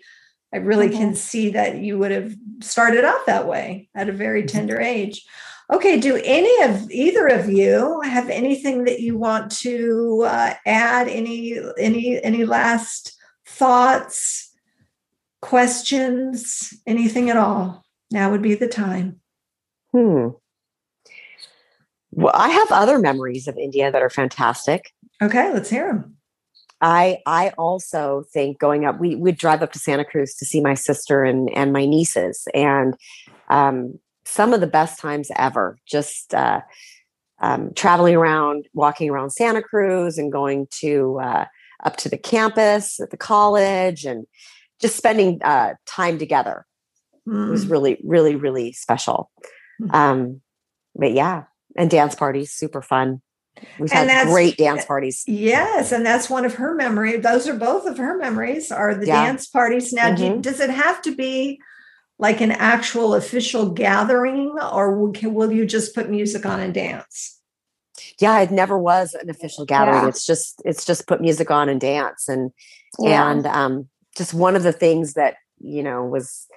I 0.53 0.57
really 0.57 0.89
can 0.89 1.11
Mhm. 1.11 1.17
see 1.17 1.49
that 1.51 1.77
you 1.77 1.97
would 1.99 2.11
have 2.11 2.33
started 2.61 3.05
out 3.05 3.25
that 3.27 3.47
way 3.47 3.89
at 3.95 4.09
a 4.09 4.13
very 4.13 4.43
Mhm. 4.43 4.47
tender 4.47 4.79
age. 4.81 5.25
Okay, 5.71 5.99
do 5.99 6.19
any 6.23 6.63
of 6.63 6.89
either 6.89 7.27
of 7.27 7.47
you 7.49 8.01
have 8.01 8.27
anything 8.29 8.85
that 8.85 9.01
you 9.01 9.17
want 9.17 9.51
to 9.59 10.23
uh, 10.25 10.53
add? 10.65 11.07
Any 11.07 11.59
any 11.77 12.19
any 12.23 12.43
last 12.45 13.15
thoughts, 13.45 14.51
questions, 15.41 16.73
anything 16.87 17.29
at 17.29 17.37
all? 17.37 17.85
Now 18.11 18.31
would 18.31 18.41
be 18.41 18.55
the 18.55 18.67
time. 18.67 19.19
hmm. 19.91 20.29
Well, 22.11 22.33
I 22.33 22.49
have 22.49 22.71
other 22.71 22.97
memories 22.97 23.47
of 23.47 23.55
India 23.57 23.91
that 23.91 24.01
are 24.01 24.09
fantastic. 24.09 24.91
Okay, 25.21 25.53
let's 25.53 25.69
hear 25.69 25.87
them. 25.93 26.17
I 26.81 27.19
I 27.25 27.49
also 27.57 28.23
think 28.33 28.59
going 28.59 28.85
up, 28.85 28.99
we 28.99 29.15
would 29.15 29.37
drive 29.37 29.61
up 29.61 29.71
to 29.73 29.79
Santa 29.79 30.05
Cruz 30.05 30.33
to 30.35 30.45
see 30.45 30.61
my 30.61 30.73
sister 30.73 31.23
and 31.23 31.49
and 31.55 31.73
my 31.73 31.85
nieces, 31.85 32.47
and 32.53 32.95
um, 33.49 33.99
some 34.25 34.53
of 34.53 34.61
the 34.61 34.67
best 34.67 34.99
times 34.99 35.29
ever. 35.35 35.77
Just 35.85 36.33
uh, 36.33 36.61
um, 37.41 37.71
traveling 37.75 38.15
around, 38.15 38.67
walking 38.73 39.09
around 39.09 39.31
Santa 39.31 39.61
Cruz, 39.61 40.17
and 40.17 40.31
going 40.31 40.67
to 40.79 41.19
uh, 41.21 41.45
up 41.83 41.97
to 41.97 42.09
the 42.09 42.17
campus 42.17 42.99
at 42.99 43.09
the 43.11 43.17
college, 43.17 44.05
and 44.05 44.25
just 44.79 44.95
spending 44.95 45.41
uh, 45.43 45.73
time 45.85 46.17
together. 46.17 46.65
It 47.27 47.31
was 47.31 47.65
Mm. 47.65 47.71
really, 47.71 47.97
really, 48.03 48.35
really 48.35 48.71
special. 48.71 49.29
Mm. 49.81 49.93
Um, 49.93 50.41
but 50.95 51.11
yeah, 51.11 51.43
and 51.75 51.89
dance 51.89 52.15
parties, 52.15 52.51
super 52.51 52.81
fun. 52.81 53.21
We've 53.79 53.91
And 53.93 54.09
had 54.09 54.27
great 54.27 54.57
dance 54.57 54.85
parties. 54.85 55.23
Yes, 55.27 55.91
and 55.91 56.05
that's 56.05 56.29
one 56.29 56.45
of 56.45 56.55
her 56.55 56.75
memories. 56.75 57.21
Those 57.23 57.47
are 57.47 57.55
both 57.55 57.85
of 57.85 57.97
her 57.97 58.17
memories. 58.17 58.71
Are 58.71 58.93
the 58.95 59.07
Yeah. 59.07 59.25
dance 59.25 59.47
parties 59.47 59.93
now? 59.93 60.13
do 60.15 60.23
you- 60.23 60.31
Mhm. 60.31 60.41
does 60.41 60.59
it 60.59 60.69
have 60.69 61.01
to 61.03 61.15
be 61.15 61.59
like 62.17 62.41
an 62.41 62.51
actual 62.51 63.15
official 63.15 63.69
gathering, 63.69 64.53
or 64.73 64.97
will, 64.99 65.11
can, 65.13 65.33
will 65.33 65.51
you 65.51 65.65
just 65.65 65.95
put 65.95 66.09
music 66.09 66.45
on 66.45 66.59
and 66.59 66.73
dance? 66.73 67.35
yeah 68.21 68.39
it 68.39 68.49
never 68.51 68.77
was 68.77 69.13
an 69.13 69.29
official 69.29 69.65
gathering 69.65 70.03
Yeah. 70.03 70.07
it's 70.07 70.25
just 70.25 70.61
it's 70.65 70.85
just 70.85 71.05
put 71.07 71.19
music 71.21 71.51
on 71.51 71.67
and 71.69 71.79
dance 71.81 72.27
and 72.29 72.51
Yeah. 72.97 73.29
and 73.29 73.45
um 73.45 73.89
just 74.17 74.33
one 74.33 74.55
of 74.55 74.63
the 74.63 74.71
things 74.71 75.13
that 75.13 75.35
you 75.59 75.83
know 75.83 76.03
was 76.03 76.47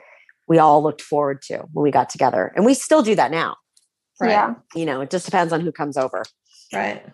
we 0.49 0.59
all 0.59 0.83
looked 0.83 1.03
forward 1.03 1.43
to 1.43 1.59
when 1.73 1.83
we 1.83 1.91
got 1.91 2.09
together 2.11 2.53
and 2.57 2.65
we 2.65 2.75
still 2.75 3.03
do 3.03 3.15
that 3.17 3.31
now 3.33 3.57
Yeah. 4.31 4.55
you 4.75 4.87
know 4.87 5.01
it 5.01 5.11
just 5.11 5.25
depends 5.25 5.53
on 5.53 5.61
who 5.61 5.73
comes 5.73 5.97
over 5.97 6.25
right. 6.73 7.05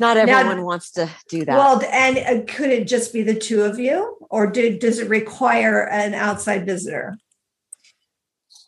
not 0.00 0.16
Now- 0.16 0.22
everyone 0.38 0.64
wants 0.64 0.90
to 0.92 1.08
do 1.28 1.44
that 1.44 1.56
Well, 1.56 1.82
and 1.90 2.18
uh, 2.18 2.44
could 2.52 2.70
it 2.70 2.86
just 2.86 3.12
be 3.12 3.22
the 3.22 3.34
two 3.34 3.62
of 3.62 3.78
you, 3.78 4.16
or 4.30 4.46
do, 4.46 4.78
does 4.78 4.98
it 4.98 5.08
require 5.08 5.88
an 5.88 6.14
outside 6.14 6.66
visitor? 6.66 7.16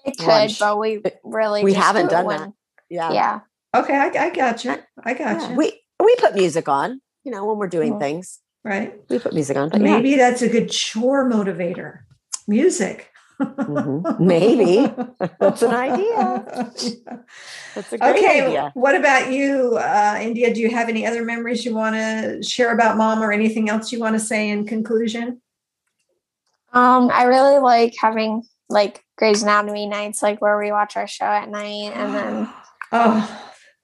It 0.05 0.16
could, 0.16 0.27
Lunch. 0.27 0.59
but 0.59 0.79
we 0.79 1.03
really 1.24 1.64
we 1.64 1.72
just 1.72 1.85
haven't 1.85 2.07
do 2.07 2.11
done 2.11 2.27
when- 2.27 2.40
that 2.40 2.53
yeah 2.90 3.12
Yeah. 3.12 3.40
Okay, 3.77 3.94
I, 3.94 4.07
I 4.07 4.31
got 4.31 4.64
you. 4.64 4.77
I 5.05 5.12
got 5.14 5.40
Yeah. 5.40 5.51
you. 5.51 5.57
we 5.57 5.81
we 6.03 6.14
put 6.16 6.35
music 6.35 6.68
on 6.68 7.01
you 7.24 7.33
know 7.33 7.44
when 7.44 7.59
we're 7.59 7.66
doing 7.68 7.98
things 7.98 8.38
right. 8.64 8.94
we 9.11 9.18
put 9.18 9.35
music 9.35 9.57
on 9.57 9.68
but 9.68 9.81
yeah. 9.81 9.96
Maybe 9.96 10.16
that's 10.16 10.40
a 10.42 10.48
good 10.48 10.70
chore 10.70 11.29
motivator. 11.29 11.98
Music. 12.46 13.11
Mhm. 13.40 14.18
Maybe. 14.20 14.92
That's 15.38 15.62
an 15.62 15.74
idea. 15.74 16.72
that's 17.74 17.92
a 17.92 17.98
great 17.98 18.16
okay. 18.16 18.40
idea 18.46 18.70
What 18.74 18.94
about 18.96 19.31
you, 19.33 19.77
uh, 19.77 20.18
India? 20.20 20.53
Do 20.53 20.61
you 20.61 20.70
have 20.70 20.88
any 20.88 21.07
other 21.07 21.24
memories 21.24 21.64
you 21.64 21.74
want 21.74 21.94
to 21.96 22.42
share 22.42 22.72
about 22.74 22.96
mom 22.96 23.22
or 23.22 23.33
anything 23.33 23.68
else 23.68 23.92
you 23.92 24.01
want 24.01 24.14
to 24.14 24.20
say 24.20 24.48
in 24.48 24.66
conclusion? 24.66 25.40
Um, 26.72 27.11
I 27.12 27.24
really 27.24 27.59
like 27.61 27.94
having 28.01 28.42
like 28.68 29.03
Grey's 29.16 29.42
Anatomy 29.42 29.87
nights, 29.87 30.22
like 30.22 30.42
where 30.42 30.59
we 30.59 30.70
watch 30.72 30.96
our 30.96 31.07
show 31.07 31.24
at 31.24 31.48
night, 31.48 31.92
and 31.94 32.14
then 32.14 32.48
oh, 32.92 33.42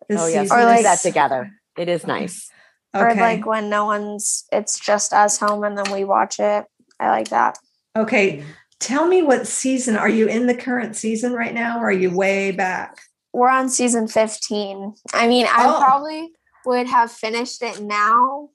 this 0.08 0.20
oh 0.20 0.26
yes 0.26 0.42
season 0.42 0.56
we 0.58 0.62
Or 0.62 0.66
like- 0.66 0.82
that 0.82 1.00
together 1.00 1.50
it 1.78 1.88
is 1.88 2.06
nice 2.06 2.50
or 2.96 3.12
like 3.14 3.44
when 3.44 3.68
no 3.70 3.86
one's, 3.86 4.44
it's 4.52 4.78
just 4.78 5.12
us 5.12 5.36
home, 5.38 5.64
and 5.64 5.76
then 5.76 5.90
we 5.92 6.04
watch 6.04 6.38
it. 6.38 6.64
I 7.00 7.10
like 7.10 7.30
that. 7.30 7.58
okay. 7.96 8.44
Tell 8.84 9.06
me 9.06 9.22
what 9.22 9.46
season 9.46 9.96
are 9.96 10.10
you 10.10 10.26
in 10.28 10.46
the 10.46 10.54
current 10.54 10.94
season 10.94 11.32
right 11.32 11.54
now? 11.54 11.78
Or 11.80 11.84
are 11.86 11.92
you 11.92 12.14
way 12.14 12.50
back? 12.50 13.00
We're 13.32 13.48
on 13.48 13.70
season 13.70 14.08
fifteen. 14.08 14.94
I 15.14 15.26
mean, 15.26 15.46
I 15.50 15.64
Oh. 15.66 15.78
probably 15.82 16.32
would 16.66 16.86
have 16.86 17.10
finished 17.10 17.62
it 17.62 17.80
now, 17.80 18.50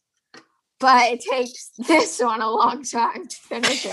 but 0.80 1.12
it 1.14 1.22
takes 1.22 1.72
this 1.80 2.20
one 2.20 2.42
a 2.42 2.50
long 2.52 2.84
time 2.84 3.26
to 3.26 3.36
finish 3.48 3.88
it. 3.88 3.92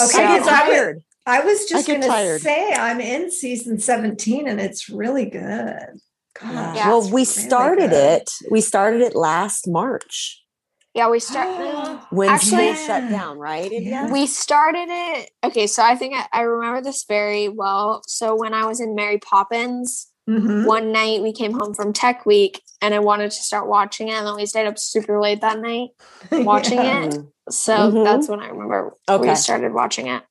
Okay, 0.00 0.24
I 0.24 0.38
because 0.38 0.48
I 0.48 0.68
was- 0.68 1.02
I 1.26 1.40
was 1.40 1.66
just 1.66 1.86
get 1.86 1.92
going 1.92 2.00
to 2.00 2.08
tired. 2.08 2.40
say 2.40 2.72
I'm 2.72 3.00
in 3.02 3.30
season 3.30 3.78
17 3.78 4.48
and 4.48 4.58
it's 4.58 4.88
really 4.88 5.26
good. 5.26 6.00
Gosh, 6.40 6.76
Yeah. 6.76 6.88
well, 6.88 7.02
we 7.02 7.10
really 7.10 7.24
started 7.26 7.90
good. 7.90 8.22
it. 8.22 8.30
We 8.50 8.62
started 8.62 9.02
it 9.02 9.14
last 9.14 9.68
March 9.68 10.42
yeah, 10.94 11.08
we 11.08 11.20
start. 11.20 12.00
when 12.10 12.28
Actually- 12.28 12.74
school 12.74 12.86
shut 12.86 13.10
down, 13.10 13.38
right? 13.38 13.70
Yeah. 13.72 14.10
We 14.10 14.26
started 14.26 14.86
it. 14.88 15.30
Okay, 15.44 15.66
so 15.66 15.82
I 15.82 15.94
think 15.96 16.14
I, 16.16 16.26
I 16.32 16.40
remember 16.42 16.82
this 16.82 17.04
very 17.04 17.48
well. 17.48 18.02
So 18.06 18.34
when 18.36 18.54
I 18.54 18.64
was 18.66 18.80
in 18.80 18.94
Mary 18.94 19.18
Poppins, 19.18 20.06
Mhm. 20.28 20.66
one 20.66 20.92
night 20.92 21.22
we 21.22 21.32
came 21.32 21.52
home 21.52 21.74
from 21.74 21.92
Tech 21.92 22.24
Week 22.24 22.62
and 22.82 22.94
I 22.94 23.00
wanted 23.00 23.30
to 23.32 23.42
start 23.42 23.66
watching 23.68 24.08
it, 24.08 24.12
and 24.14 24.26
then 24.26 24.36
we 24.36 24.46
stayed 24.46 24.66
up 24.66 24.78
super 24.78 25.20
late 25.20 25.40
that 25.40 25.58
night 25.58 25.90
watching 26.32 26.78
Yeah. 26.78 27.04
it. 27.04 27.14
Mm, 27.14 27.28
So 27.50 27.74
Mhm. 27.92 28.04
that's 28.04 28.28
when 28.28 28.40
I 28.40 28.48
remember 28.48 28.94
Okay. 29.08 29.28
we 29.30 29.34
started 29.34 29.72
watching 29.72 30.06
it. 30.06 30.22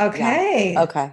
Okay. 0.00 0.76
Okay. 0.76 1.12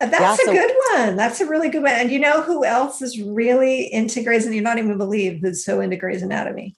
That's 0.00 0.20
Yeah, 0.20 0.32
a 0.34 0.36
so- 0.36 0.52
good 0.52 0.74
one. 0.94 1.16
That's 1.16 1.40
a 1.40 1.46
really 1.46 1.68
good 1.68 1.82
one. 1.82 1.92
And 1.92 2.10
you 2.10 2.18
know 2.18 2.40
who 2.42 2.64
else 2.64 3.02
is 3.02 3.20
really 3.20 3.92
into 3.92 4.22
Grey's 4.22 4.44
and 4.46 4.54
you're 4.54 4.64
not 4.64 4.78
even 4.78 4.96
believe 4.96 5.40
who's 5.42 5.64
so 5.64 5.80
into 5.80 5.96
Grey's 5.96 6.22
Anatomy. 6.22 6.76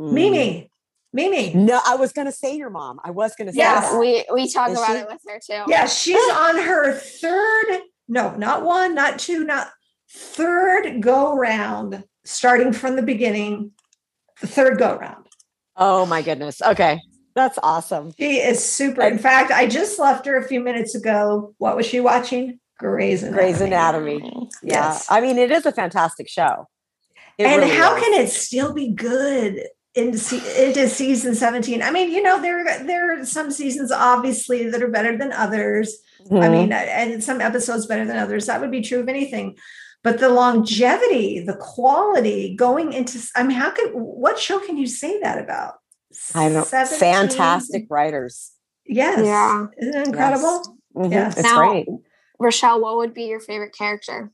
Mm. 0.00 0.12
Mimi. 0.12 0.70
Mimi. 1.12 1.54
No, 1.54 1.80
I 1.86 1.96
was 1.96 2.12
going 2.12 2.26
to 2.26 2.32
say 2.32 2.56
your 2.56 2.70
mom. 2.70 2.98
I 3.04 3.10
was 3.10 3.34
going 3.36 3.46
to 3.46 3.52
say 3.52 3.58
Yes. 3.58 3.90
that. 3.90 3.98
we 3.98 4.24
we 4.32 4.50
talk 4.52 4.70
Is 4.70 4.78
about 4.78 4.92
she? 4.92 4.98
it 4.98 5.06
with 5.08 5.20
her 5.28 5.38
too. 5.44 5.70
Yeah, 5.70 5.86
she's 5.86 6.30
on 6.32 6.56
her 6.58 6.92
third, 6.92 7.78
no, 8.08 8.34
not 8.36 8.64
one, 8.64 8.94
not 8.94 9.18
two, 9.18 9.44
not 9.44 9.68
third 10.10 11.00
go 11.00 11.34
round, 11.36 12.04
starting 12.24 12.72
from 12.72 12.96
the 12.96 13.02
beginning, 13.02 13.72
the 14.40 14.46
third 14.46 14.78
go 14.78 14.96
round. 14.96 15.26
Oh 15.76 16.06
my 16.06 16.22
goodness. 16.22 16.60
Okay. 16.62 17.00
That's 17.34 17.58
awesome. 17.62 18.12
She 18.18 18.38
is 18.38 18.64
super. 18.64 19.02
In 19.02 19.18
fact, 19.18 19.50
I 19.50 19.66
just 19.66 19.98
left 19.98 20.24
her 20.24 20.38
a 20.38 20.48
few 20.48 20.60
minutes 20.60 20.94
ago. 20.94 21.54
What 21.58 21.76
was 21.76 21.84
she 21.84 22.00
watching? 22.00 22.58
Grey's 22.78 23.22
Anatomy. 23.22 23.42
Grey's 23.42 23.60
Anatomy. 23.60 24.48
Yeah. 24.62 24.72
Yes. 24.88 25.06
I 25.10 25.20
mean, 25.20 25.36
it 25.36 25.50
is 25.50 25.66
a 25.66 25.72
fantastic 25.72 26.28
show. 26.30 26.66
It 27.36 27.44
and 27.46 27.60
really 27.62 27.76
how 27.76 27.94
is. 27.94 28.02
can 28.02 28.14
it 28.22 28.28
still 28.30 28.72
be 28.72 28.90
good 28.92 29.60
into, 29.96 30.36
into 30.62 30.88
season 30.88 31.34
17 31.34 31.82
i 31.82 31.90
mean 31.90 32.10
you 32.10 32.22
know 32.22 32.40
there 32.40 32.62
there 32.84 33.18
are 33.20 33.24
some 33.24 33.50
seasons 33.50 33.90
obviously 33.90 34.68
that 34.70 34.82
are 34.82 34.90
better 34.90 35.16
than 35.16 35.32
others 35.32 35.96
i 36.30 36.34
Mhm. 36.34 36.52
mean 36.52 36.72
and 36.72 37.24
some 37.24 37.40
episodes 37.40 37.86
better 37.86 38.04
than 38.04 38.18
others 38.18 38.46
that 38.46 38.60
would 38.60 38.70
be 38.70 38.82
true 38.82 39.00
of 39.00 39.08
anything 39.08 39.56
but 40.02 40.20
the 40.20 40.28
longevity, 40.28 41.40
the 41.40 41.56
quality 41.56 42.54
going 42.54 42.92
into, 42.92 43.18
I 43.34 43.42
mean, 43.42 43.56
how 43.56 43.72
could, 43.72 43.90
what 43.92 44.38
show 44.38 44.60
can 44.60 44.76
you 44.76 44.86
say 44.86 45.18
that 45.20 45.42
about? 45.42 45.74
I 46.32 46.48
know. 46.48 46.62
17? 46.62 46.98
Fantastic 47.00 47.86
writers. 47.90 48.52
Yes. 48.84 49.24
Yeah. 49.24 49.66
Isn't 49.80 49.96
it 50.00 50.06
incredible? 50.06 50.78
Yes. 51.10 51.34
It's 51.38 51.42
Now- 51.42 51.56
great. 51.58 51.88
Rechelle, 52.40 52.80
what 52.80 52.98
would 52.98 53.14
be 53.14 53.24
your 53.24 53.40
favorite 53.40 53.74
character? 53.76 54.30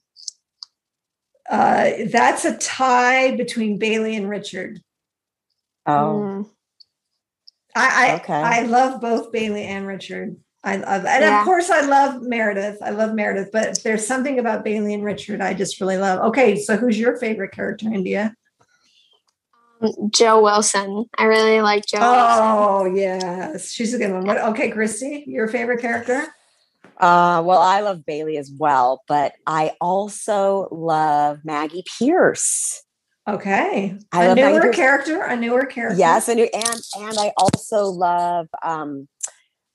Uh, 1.48 1.90
that's 2.10 2.44
a 2.44 2.56
tie 2.58 3.34
between 3.36 3.78
Bailey 3.78 4.14
and 4.14 4.28
Richard. 4.28 4.82
Oh, 5.86 5.92
Mm. 5.92 6.50
I, 7.74 8.10
I, 8.10 8.14
Okay. 8.16 8.32
I 8.34 8.62
love 8.62 9.00
both 9.00 9.32
Bailey 9.32 9.64
and 9.64 9.86
Richard. 9.86 10.36
I 10.64 10.76
love, 10.76 11.04
and 11.06 11.24
Yeah. 11.24 11.40
of 11.40 11.44
course, 11.44 11.70
I 11.70 11.80
love 11.80 12.22
Meredith. 12.22 12.78
I 12.82 12.90
love 12.90 13.14
Meredith, 13.14 13.48
but 13.52 13.82
there's 13.82 14.06
something 14.06 14.38
about 14.38 14.62
Bailey 14.62 14.94
and 14.94 15.02
Richard 15.02 15.40
I 15.40 15.54
just 15.54 15.80
really 15.80 15.96
love. 15.96 16.20
Okay, 16.28 16.56
so 16.56 16.76
who's 16.76 16.98
your 16.98 17.16
favorite 17.16 17.50
character, 17.52 17.86
India? 17.86 18.34
Jo 20.10 20.40
Wilson. 20.40 21.06
I 21.18 21.24
really 21.24 21.60
like 21.60 21.86
Jo 21.86 21.98
Wilson. 21.98 22.44
Oh, 22.44 22.84
yes, 22.94 23.72
she's 23.72 23.92
a 23.94 23.98
good 23.98 24.12
one. 24.12 24.24
What, 24.26 24.38
okay, 24.38 24.70
Christy, 24.70 25.24
your 25.26 25.48
favorite 25.48 25.80
character? 25.80 26.22
Uh, 26.98 27.42
well, 27.44 27.58
I 27.60 27.80
love 27.80 28.06
Bailey 28.06 28.36
as 28.36 28.52
well, 28.56 29.02
but 29.08 29.32
I 29.44 29.72
also 29.80 30.68
love 30.70 31.40
Maggie 31.44 31.82
Pierce. 31.98 32.84
Okay, 33.28 33.96
I 34.10 34.24
a 34.24 34.28
love 34.28 34.36
newer 34.36 34.72
character, 34.72 35.22
a 35.22 35.36
newer 35.36 35.64
character. 35.64 35.96
Yes, 35.98 36.28
and 36.28 36.40
and 36.40 36.80
and 36.98 37.18
I 37.18 37.32
also 37.36 37.84
love 37.84 38.48
um, 38.64 39.06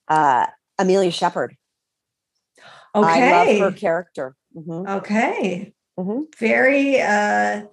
uh, 0.09 0.47
Amelia 0.77 1.11
Shepherd. 1.11 1.55
Okay. 2.93 3.07
I 3.55 3.61
love 3.61 3.71
her 3.71 3.77
character. 3.77 4.35
Mhm, 4.55 4.97
Okay. 4.97 5.73
mhm. 5.97 6.25
Very 6.37 6.99
uh 6.99 7.63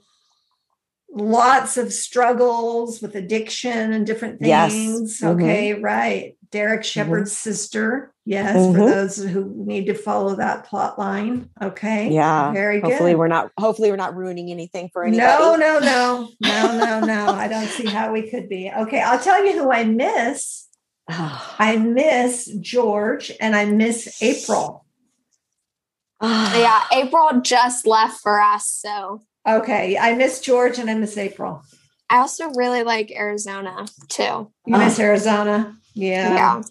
lots 1.11 1.77
of 1.77 1.93
struggles 1.93 3.01
with 3.01 3.15
addiction 3.17 3.93
and 3.93 4.07
different 4.07 4.41
Yes. 4.41 4.73
things. 4.73 5.21
Mhm. 5.21 5.35
Okay, 5.35 5.75
right. 5.75 6.34
Derek 6.55 6.85
Shepherd's 6.85 7.37
sister. 7.37 8.15
Yes, 8.25 8.55
for 8.55 8.79
Mhm. 8.79 8.89
those 8.89 9.17
who 9.17 9.53
need 9.57 9.87
to 9.87 9.95
follow 9.95 10.37
that 10.37 10.65
plot 10.67 11.01
line. 11.01 11.51
Okay. 11.61 12.11
Yeah. 12.11 12.53
Very 12.53 12.81
good. 12.81 12.91
Hopefully, 12.91 13.17
we're 13.17 13.27
not. 13.27 13.51
Hopefully, 13.59 13.91
we're 13.91 13.97
not 13.97 14.15
ruining 14.15 14.53
anything 14.53 14.89
for 14.93 15.03
anybody. 15.03 15.27
no, 15.27 15.57
no, 15.57 15.81
no, 15.81 16.29
no, 16.41 16.79
no, 16.79 17.01
no. 17.01 17.27
I 17.35 17.49
don't 17.49 17.67
see 17.67 17.87
how 17.89 18.13
we 18.13 18.31
could 18.31 18.49
be. 18.49 18.71
Okay, 18.71 19.01
I'll 19.01 19.19
tell 19.19 19.45
you 19.45 19.61
who 19.61 19.73
I 19.73 19.83
miss. 19.83 20.69
I 21.09 21.77
miss 21.77 22.47
George 22.61 23.33
and 23.41 23.57
I 23.57 23.65
miss 23.65 24.23
April. 24.23 24.85
Yeah, 26.23 26.83
April 26.93 27.41
just 27.43 27.85
left 27.85 28.21
for 28.23 28.41
us, 28.41 28.67
so 28.69 29.23
Okay, 29.47 29.99
I 29.99 30.15
miss 30.15 30.39
George 30.41 30.79
and 30.79 30.89
I 30.89 30.95
miss 30.95 31.19
April. 31.19 31.63
I 32.09 32.19
also 32.19 32.49
really 32.51 32.85
like 32.85 33.11
Arizona 33.11 33.87
too. 34.09 34.51
You 34.67 34.77
miss 34.79 34.99
Arizona? 35.01 35.77
Yeah. 35.95 36.35
Yeah. 36.35 36.63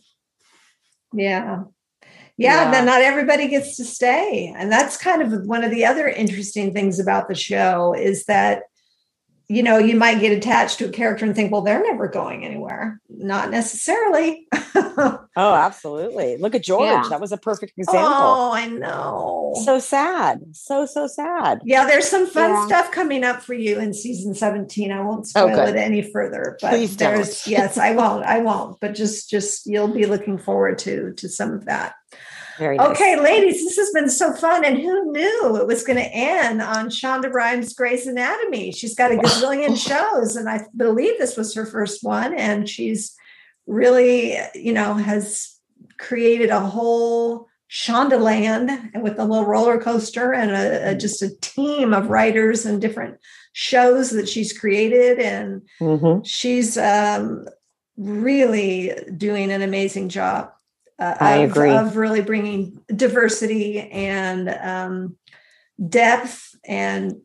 Yeah. 1.14 1.64
Yeah. 2.38 2.66
Yeah. 2.66 2.72
Then 2.72 2.86
not 2.86 3.02
everybody 3.02 3.48
gets 3.48 3.78
to 3.78 3.86
stay. 3.86 4.54
And 4.56 4.72
that's 4.72 4.98
kind 4.98 5.22
of 5.22 5.46
one 5.46 5.64
of 5.64 5.72
the 5.72 5.86
other 5.86 6.08
interesting 6.08 6.74
things 6.74 7.00
about 7.00 7.28
the 7.28 7.36
show 7.36 7.94
is 7.94 8.26
that, 8.26 8.64
you 9.48 9.62
know, 9.62 9.78
you 9.78 9.96
might 9.96 10.20
get 10.20 10.36
attached 10.36 10.80
to 10.80 10.86
a 10.86 10.92
character 10.92 11.26
and 11.26 11.36
think, 11.36 11.52
well, 11.52 11.62
they're 11.62 11.84
never 11.84 12.08
going 12.08 12.44
anywhere. 12.44 13.00
Not 13.24 13.50
necessarily. 13.50 14.48
Oh, 15.36 15.56
absolutely. 15.56 16.38
Look 16.38 16.54
at 16.54 16.64
George. 16.64 16.84
Yeah. 16.86 17.08
That 17.10 17.20
was 17.20 17.32
a 17.32 17.38
perfect 17.38 17.74
example. 17.78 18.04
oh, 18.06 18.52
I 18.54 18.68
know. 18.68 19.54
So 19.66 19.80
sad. 19.80 20.42
So 20.52 20.86
so 20.86 21.08
sad. 21.08 21.62
yeah, 21.64 21.88
there's 21.88 22.08
some 22.08 22.28
fun 22.28 22.52
Yeah. 22.52 22.66
stuff 22.68 22.92
coming 22.92 23.24
up 23.24 23.42
for 23.42 23.56
you 23.56 23.80
in 23.80 23.96
season 23.96 24.36
17. 24.36 24.92
I 24.92 25.02
won't 25.02 25.22
Oh, 25.36 25.48
spoil 25.48 25.56
good. 25.66 25.70
it 25.70 25.80
any 25.80 26.04
further, 26.04 26.58
but 26.62 26.70
Please 26.70 26.96
there's 26.98 27.48
yes, 27.48 27.80
I 27.80 27.92
won't. 27.96 28.24
I 28.26 28.40
won't. 28.40 28.80
But 28.80 28.94
just 28.94 29.32
just 29.32 29.66
you'll 29.66 29.88
be 29.88 30.06
looking 30.06 30.38
forward 30.38 30.78
to 30.80 31.14
to 31.14 31.28
some 31.28 31.54
of 31.54 31.66
that. 31.66 31.94
Very 32.60 32.78
nice. 32.78 32.90
Okay, 32.92 33.20
ladies, 33.20 33.64
this 33.64 33.78
has 33.78 33.92
been 33.92 34.10
so 34.10 34.34
fun. 34.34 34.64
And 34.64 34.78
who 34.78 35.12
knew 35.12 35.58
it 35.58 35.68
was 35.68 35.84
going 35.84 35.98
to 35.98 36.14
end 36.14 36.62
on 36.62 36.90
Shonda 36.90 37.32
Rhimes' 37.34 37.74
Grey's 37.74 38.06
Anatomy? 38.08 38.72
She's 38.72 38.96
got 38.96 39.12
a 39.12 39.16
gazillion 39.16 39.78
shows, 39.78 40.36
and 40.36 40.48
I 40.50 40.62
believe 40.76 41.18
this 41.18 41.36
was 41.38 41.54
her 41.56 41.66
first 41.66 42.04
one. 42.04 42.34
And 42.34 42.70
she's 42.70 43.16
really, 43.66 44.38
you 44.54 44.74
know, 44.74 44.94
has 44.96 45.56
created 45.98 46.50
a 46.50 46.60
whole 46.60 47.48
Shondaland 47.72 48.92
and 48.94 49.02
with 49.02 49.18
a 49.18 49.26
little 49.26 49.46
roller 49.46 49.80
coaster 49.82 50.32
and 50.34 50.52
a, 50.52 50.92
a 50.92 50.96
just 50.96 51.22
a 51.24 51.36
team 51.40 51.94
of 51.94 52.10
writers 52.10 52.66
and 52.68 52.80
different 52.80 53.18
shows 53.54 54.12
that 54.12 54.30
she's 54.30 54.58
created. 54.58 55.18
And 55.20 55.64
Mhm. 55.82 56.24
she's 56.26 56.78
um, 56.78 57.48
really 57.98 58.94
doing 59.18 59.52
an 59.52 59.62
amazing 59.64 60.10
job. 60.10 60.52
Uh, 61.00 61.16
I 61.20 61.36
of, 61.38 61.52
agree. 61.52 61.72
of 61.72 61.98
really 61.98 62.22
bringing 62.22 62.80
diversity 62.96 63.80
and 63.80 64.50
um, 64.50 65.18
depth 65.90 66.56
and 66.66 67.16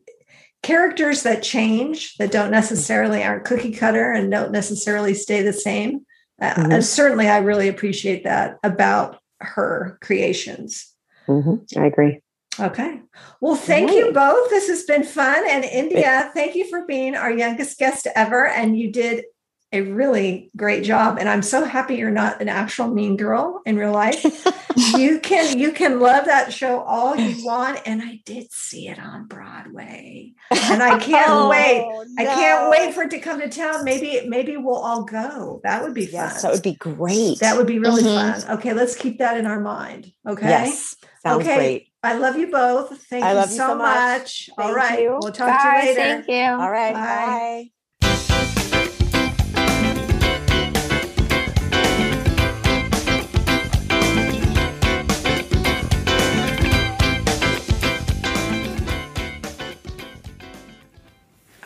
characters 0.63 1.23
that 1.23 1.43
change 1.43 2.15
that 2.17 2.31
don't 2.31 2.51
necessarily 2.51 3.23
aren't 3.23 3.45
cookie 3.45 3.71
cutter 3.71 4.11
and 4.11 4.31
don't 4.31 4.51
necessarily 4.51 5.13
stay 5.13 5.41
the 5.41 5.53
same. 5.53 6.05
Uh, 6.41 6.53
Mhm. 6.53 6.73
and 6.73 6.85
certainly, 6.85 7.27
I 7.27 7.37
really 7.39 7.67
appreciate 7.67 8.23
that 8.23 8.57
about 8.63 9.19
her 9.39 9.97
creations. 10.01 10.93
Mhm. 11.27 11.61
I 11.77 11.85
agree. 11.85 12.21
Okay. 12.59 13.01
Well, 13.39 13.55
thank 13.55 13.91
you 13.91 14.11
both. 14.11 14.49
This 14.49 14.67
has 14.67 14.83
been 14.83 15.03
fun. 15.03 15.47
And 15.49 15.63
India, 15.63 16.29
thank 16.33 16.55
you 16.55 16.67
for 16.69 16.85
being 16.85 17.15
our 17.15 17.31
youngest 17.31 17.77
guest 17.77 18.07
ever. 18.15 18.47
And 18.47 18.77
you 18.77 18.91
did 18.91 19.25
a 19.71 19.81
really 19.81 20.49
great 20.55 20.83
job. 20.83 21.17
And 21.19 21.29
I'm 21.29 21.41
so 21.43 21.63
happy 21.63 21.95
you're 21.95 22.09
not 22.11 22.41
an 22.41 22.49
actual 22.49 22.87
mean 22.87 23.17
girl 23.17 23.61
in 23.65 23.77
real 23.77 23.91
life. 23.91 24.23
you 24.75 25.19
can 25.19 25.59
you 25.59 25.71
can 25.71 25.99
love 25.99 26.25
that 26.25 26.51
show 26.53 26.79
all 26.81 27.15
you 27.15 27.45
want. 27.45 27.79
And 27.85 28.01
I 28.01 28.19
did 28.25 28.51
see 28.51 28.87
it 28.87 28.97
on 28.99 29.25
Broadway. 29.27 30.33
And 30.51 30.81
I 30.81 30.97
can't 30.97 31.49
wait. 31.49 31.81
Oh, 31.85 32.05
I 32.17 32.25
can't 32.25 32.69
wait 32.71 32.93
for 32.93 33.03
it 33.03 33.11
to 33.11 33.19
come 33.19 33.39
to 33.41 33.49
town. 33.49 33.83
Maybe 33.83 34.27
maybe 34.27 34.57
we'll 34.57 34.75
all 34.75 35.03
go. 35.03 35.61
That 35.63 35.83
would 35.83 35.93
be 35.93 36.05
fun. 36.05 36.13
Yes, 36.13 36.41
that 36.41 36.51
would 36.51 36.63
be 36.63 36.73
great. 36.75 37.39
that 37.39 37.55
would 37.57 37.67
be 37.67 37.79
really 37.79 38.03
Mhm. 38.03 38.41
fun. 38.45 38.57
Okay, 38.57 38.73
let's 38.73 38.95
keep 38.95 39.19
that 39.19 39.37
in 39.37 39.45
our 39.45 39.59
mind. 39.59 40.11
Okay. 40.27 40.49
Yes. 40.49 40.95
Sounds 41.23 41.41
Okay. 41.45 41.55
great. 41.55 41.85
I 42.01 42.13
love 42.13 42.37
you 42.37 42.47
both. 42.47 42.97
Thank 43.09 43.25
I 43.25 43.31
you 43.31 43.35
love 43.37 43.51
you 43.51 43.57
so, 43.57 43.67
so 43.67 43.75
much. 43.75 44.19
much. 44.19 44.49
All 44.57 44.65
Thank 44.67 44.77
right. 44.77 44.99
you. 45.01 45.17
We'll 45.19 45.31
talk 45.33 45.61
to 45.61 45.67
you 45.67 45.73
later. 45.75 45.95
Thank 45.99 46.27
you. 46.29 46.43
All 46.63 46.71
right. 46.71 46.93
Bye. 46.93 46.99
Bye. 47.01 47.69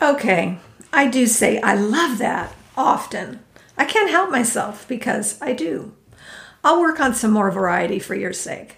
Okay. 0.04 0.58
I 0.92 1.06
do 1.06 1.26
say 1.26 1.58
I 1.62 1.74
love 1.76 2.18
that 2.18 2.54
often. 2.76 3.40
I 3.78 3.86
can't 3.86 4.10
help 4.10 4.30
myself 4.30 4.86
because 4.86 5.40
I 5.40 5.54
do. 5.54 5.94
I'll 6.62 6.82
work 6.82 7.00
on 7.00 7.14
some 7.14 7.30
more 7.30 7.50
variety 7.50 7.98
for 7.98 8.14
your 8.14 8.34
sake. 8.34 8.76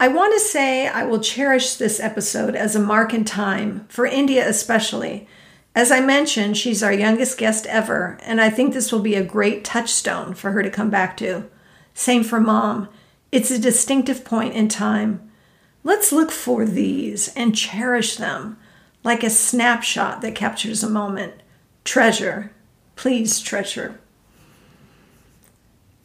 I 0.00 0.08
want 0.08 0.32
to 0.32 0.40
say 0.40 0.88
I 0.88 1.04
will 1.04 1.20
cherish 1.20 1.74
this 1.74 2.00
episode 2.00 2.56
as 2.56 2.74
a 2.74 2.80
mark 2.80 3.12
in 3.12 3.26
time, 3.26 3.84
for 3.90 4.06
India 4.06 4.48
especially. 4.48 5.28
As 5.74 5.92
I 5.92 6.00
mentioned, 6.00 6.56
she's 6.56 6.82
our 6.82 6.92
youngest 6.92 7.36
guest 7.36 7.66
ever, 7.66 8.18
and 8.22 8.40
I 8.40 8.48
think 8.48 8.72
this 8.72 8.90
will 8.90 9.00
be 9.00 9.16
a 9.16 9.22
great 9.22 9.62
touchstone 9.62 10.32
for 10.32 10.52
her 10.52 10.62
to 10.62 10.70
come 10.70 10.88
back 10.88 11.18
to. 11.18 11.50
Same 11.92 12.24
for 12.24 12.40
mom. 12.40 12.88
It's 13.30 13.50
a 13.50 13.58
distinctive 13.58 14.24
point 14.24 14.54
in 14.54 14.68
time. 14.68 15.30
Let's 15.84 16.12
look 16.12 16.30
for 16.30 16.64
these 16.64 17.28
and 17.36 17.54
cherish 17.54 18.16
them 18.16 18.56
like 19.02 19.22
a 19.22 19.30
snapshot 19.30 20.20
that 20.22 20.34
captures 20.34 20.82
a 20.82 20.90
moment. 20.90 21.34
Treasure. 21.84 22.52
Please 22.96 23.40
treasure. 23.40 23.98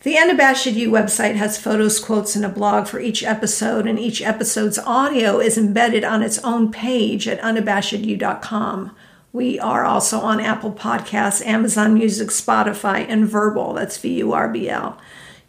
The 0.01 0.17
Unabashed 0.17 0.67
You 0.67 0.91
website 0.91 1.33
has 1.35 1.57
photos, 1.59 1.99
quotes, 1.99 2.35
and 2.35 2.45
a 2.45 2.49
blog 2.49 2.87
for 2.87 2.99
each 2.99 3.23
episode, 3.23 3.87
and 3.87 3.97
each 3.97 4.21
episode's 4.21 4.77
audio 4.77 5.39
is 5.39 5.57
embedded 5.57 6.03
on 6.03 6.21
its 6.21 6.37
own 6.43 6.71
page 6.71 7.27
at 7.27 7.41
unabashedyou.com. 7.41 8.95
We 9.33 9.59
are 9.59 9.83
also 9.83 10.19
on 10.19 10.39
Apple 10.39 10.71
Podcasts, 10.71 11.43
Amazon 11.45 11.95
Music, 11.95 12.29
Spotify, 12.29 13.05
and 13.09 13.27
Vurbl. 13.27 13.75
That's 13.75 13.97
V 13.97 14.19
U 14.19 14.31
R 14.31 14.47
B 14.47 14.69
L. 14.69 14.97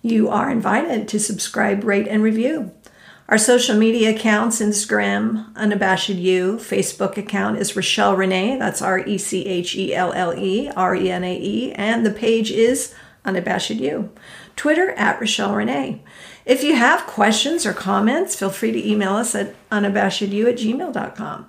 You 0.00 0.28
are 0.30 0.50
invited 0.50 1.06
to 1.08 1.20
subscribe, 1.20 1.84
rate, 1.84 2.08
and 2.08 2.22
review. 2.22 2.72
Our 3.28 3.38
social 3.38 3.76
media 3.76 4.14
accounts 4.14 4.60
Instagram, 4.60 5.52
Unabashed 5.56 6.10
You. 6.10 6.58
Facebook 6.58 7.16
account 7.16 7.58
is 7.58 7.72
Rechelle 7.72 8.16
Renae. 8.16 8.56
That's 8.56 8.80
R 8.80 9.00
E 9.00 9.18
C 9.18 9.44
H 9.44 9.74
E 9.74 9.92
L 9.92 10.12
L 10.12 10.32
E 10.38 10.70
R 10.76 10.94
E 10.94 11.10
N 11.10 11.24
A 11.24 11.36
E. 11.36 11.72
And 11.72 12.06
the 12.06 12.12
page 12.12 12.52
is 12.52 12.94
Unabashed 13.24 13.70
You. 13.70 14.12
Twitter 14.54 14.90
at 14.92 15.18
Rechelle 15.18 15.50
Renae. 15.50 15.98
If 16.44 16.62
you 16.62 16.76
have 16.76 17.08
questions 17.08 17.66
or 17.66 17.72
comments, 17.72 18.36
feel 18.36 18.50
free 18.50 18.70
to 18.70 18.88
email 18.88 19.14
us 19.14 19.34
at 19.34 19.54
unabashedyou 19.70 20.48
at 20.48 20.58
gmail.com. 20.58 21.46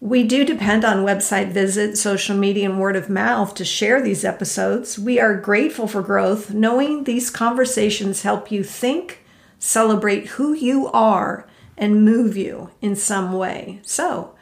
We 0.00 0.24
do 0.24 0.44
depend 0.44 0.84
on 0.84 1.06
website 1.06 1.52
visits, 1.52 2.00
social 2.00 2.36
media, 2.36 2.68
and 2.68 2.80
word 2.80 2.96
of 2.96 3.08
mouth 3.08 3.54
to 3.54 3.64
share 3.64 4.02
these 4.02 4.24
episodes. 4.24 4.98
We 4.98 5.20
are 5.20 5.40
grateful 5.40 5.86
for 5.86 6.02
growth, 6.02 6.52
knowing 6.52 7.04
these 7.04 7.30
conversations 7.30 8.22
help 8.22 8.50
you 8.50 8.64
think, 8.64 9.22
celebrate 9.66 10.28
who 10.28 10.52
you 10.52 10.86
are, 10.92 11.44
and 11.76 12.04
move 12.04 12.36
you 12.36 12.70
in 12.80 12.94
some 12.94 13.32
way. 13.32 13.80
So 13.82 14.34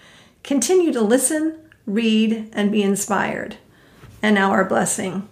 continue 0.43 0.93
to 0.93 1.01
listen, 1.01 1.59
read, 1.87 2.51
and 2.53 2.71
be 2.71 2.83
inspired. 2.83 3.57
And 4.23 4.35
now 4.35 4.51
our 4.51 4.67
blessing. 4.67 5.27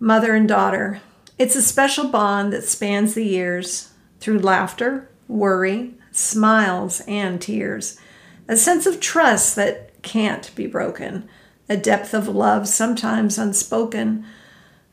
Mother 0.00 0.34
and 0.34 0.48
daughter, 0.48 1.02
it's 1.38 1.54
a 1.56 1.62
special 1.62 2.08
bond 2.08 2.54
that 2.54 2.64
spans 2.64 3.12
the 3.12 3.24
years 3.24 3.92
through 4.18 4.38
laughter, 4.38 5.10
worry, 5.28 5.94
smiles, 6.10 7.02
and 7.02 7.40
tears. 7.40 8.00
A 8.48 8.56
sense 8.56 8.86
of 8.86 8.98
trust 8.98 9.56
that 9.56 10.02
can't 10.02 10.50
be 10.54 10.66
broken, 10.66 11.28
a 11.68 11.76
depth 11.76 12.14
of 12.14 12.28
love 12.28 12.66
sometimes 12.66 13.36
unspoken, 13.36 14.24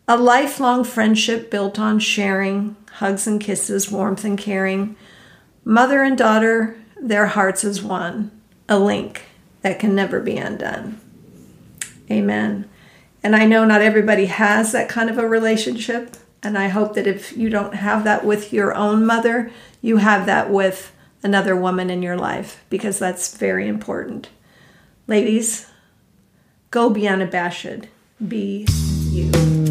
a 0.10 0.18
lifelong 0.18 0.84
friendship 0.84 1.50
built 1.50 1.80
on 1.80 2.00
sharing, 2.00 2.76
hugs 2.98 3.28
and 3.28 3.40
kisses, 3.40 3.92
warmth 3.92 4.26
and 4.26 4.38
caring. 4.38 4.96
Mother 5.64 6.02
and 6.02 6.18
daughter, 6.18 6.78
their 7.00 7.28
hearts 7.28 7.64
as 7.64 7.82
one, 7.82 8.32
a 8.68 8.80
link 8.80 9.26
that 9.62 9.80
can 9.80 9.94
never 9.94 10.20
be 10.20 10.38
undone. 10.38 11.00
Amen. 12.10 12.68
And 13.22 13.36
I 13.36 13.46
know 13.46 13.66
not 13.66 13.82
everybody 13.82 14.26
has 14.26 14.72
that 14.72 14.90
kind 14.90 15.10
of 15.10 15.18
a 15.20 15.28
relationship. 15.28 16.18
And 16.42 16.58
I 16.58 16.70
hope 16.70 16.96
that 16.96 17.08
if 17.08 17.38
you 17.38 17.50
don't 17.50 17.76
have 17.76 18.04
that 18.04 18.26
with 18.26 18.52
your 18.52 18.74
own 18.74 19.06
mother, 19.06 19.52
you 19.82 19.98
have 19.98 20.26
that 20.26 20.50
with 20.50 20.92
another 21.22 21.56
woman 21.56 21.90
in 21.90 22.02
your 22.02 22.18
life 22.18 22.64
because 22.70 22.98
that's 22.98 23.36
very 23.36 23.68
important. 23.68 24.30
Ladies, 25.06 25.68
go 26.72 26.90
be 26.90 27.08
unabashed. 27.08 27.88
Be 28.28 28.66
you. 29.10 29.67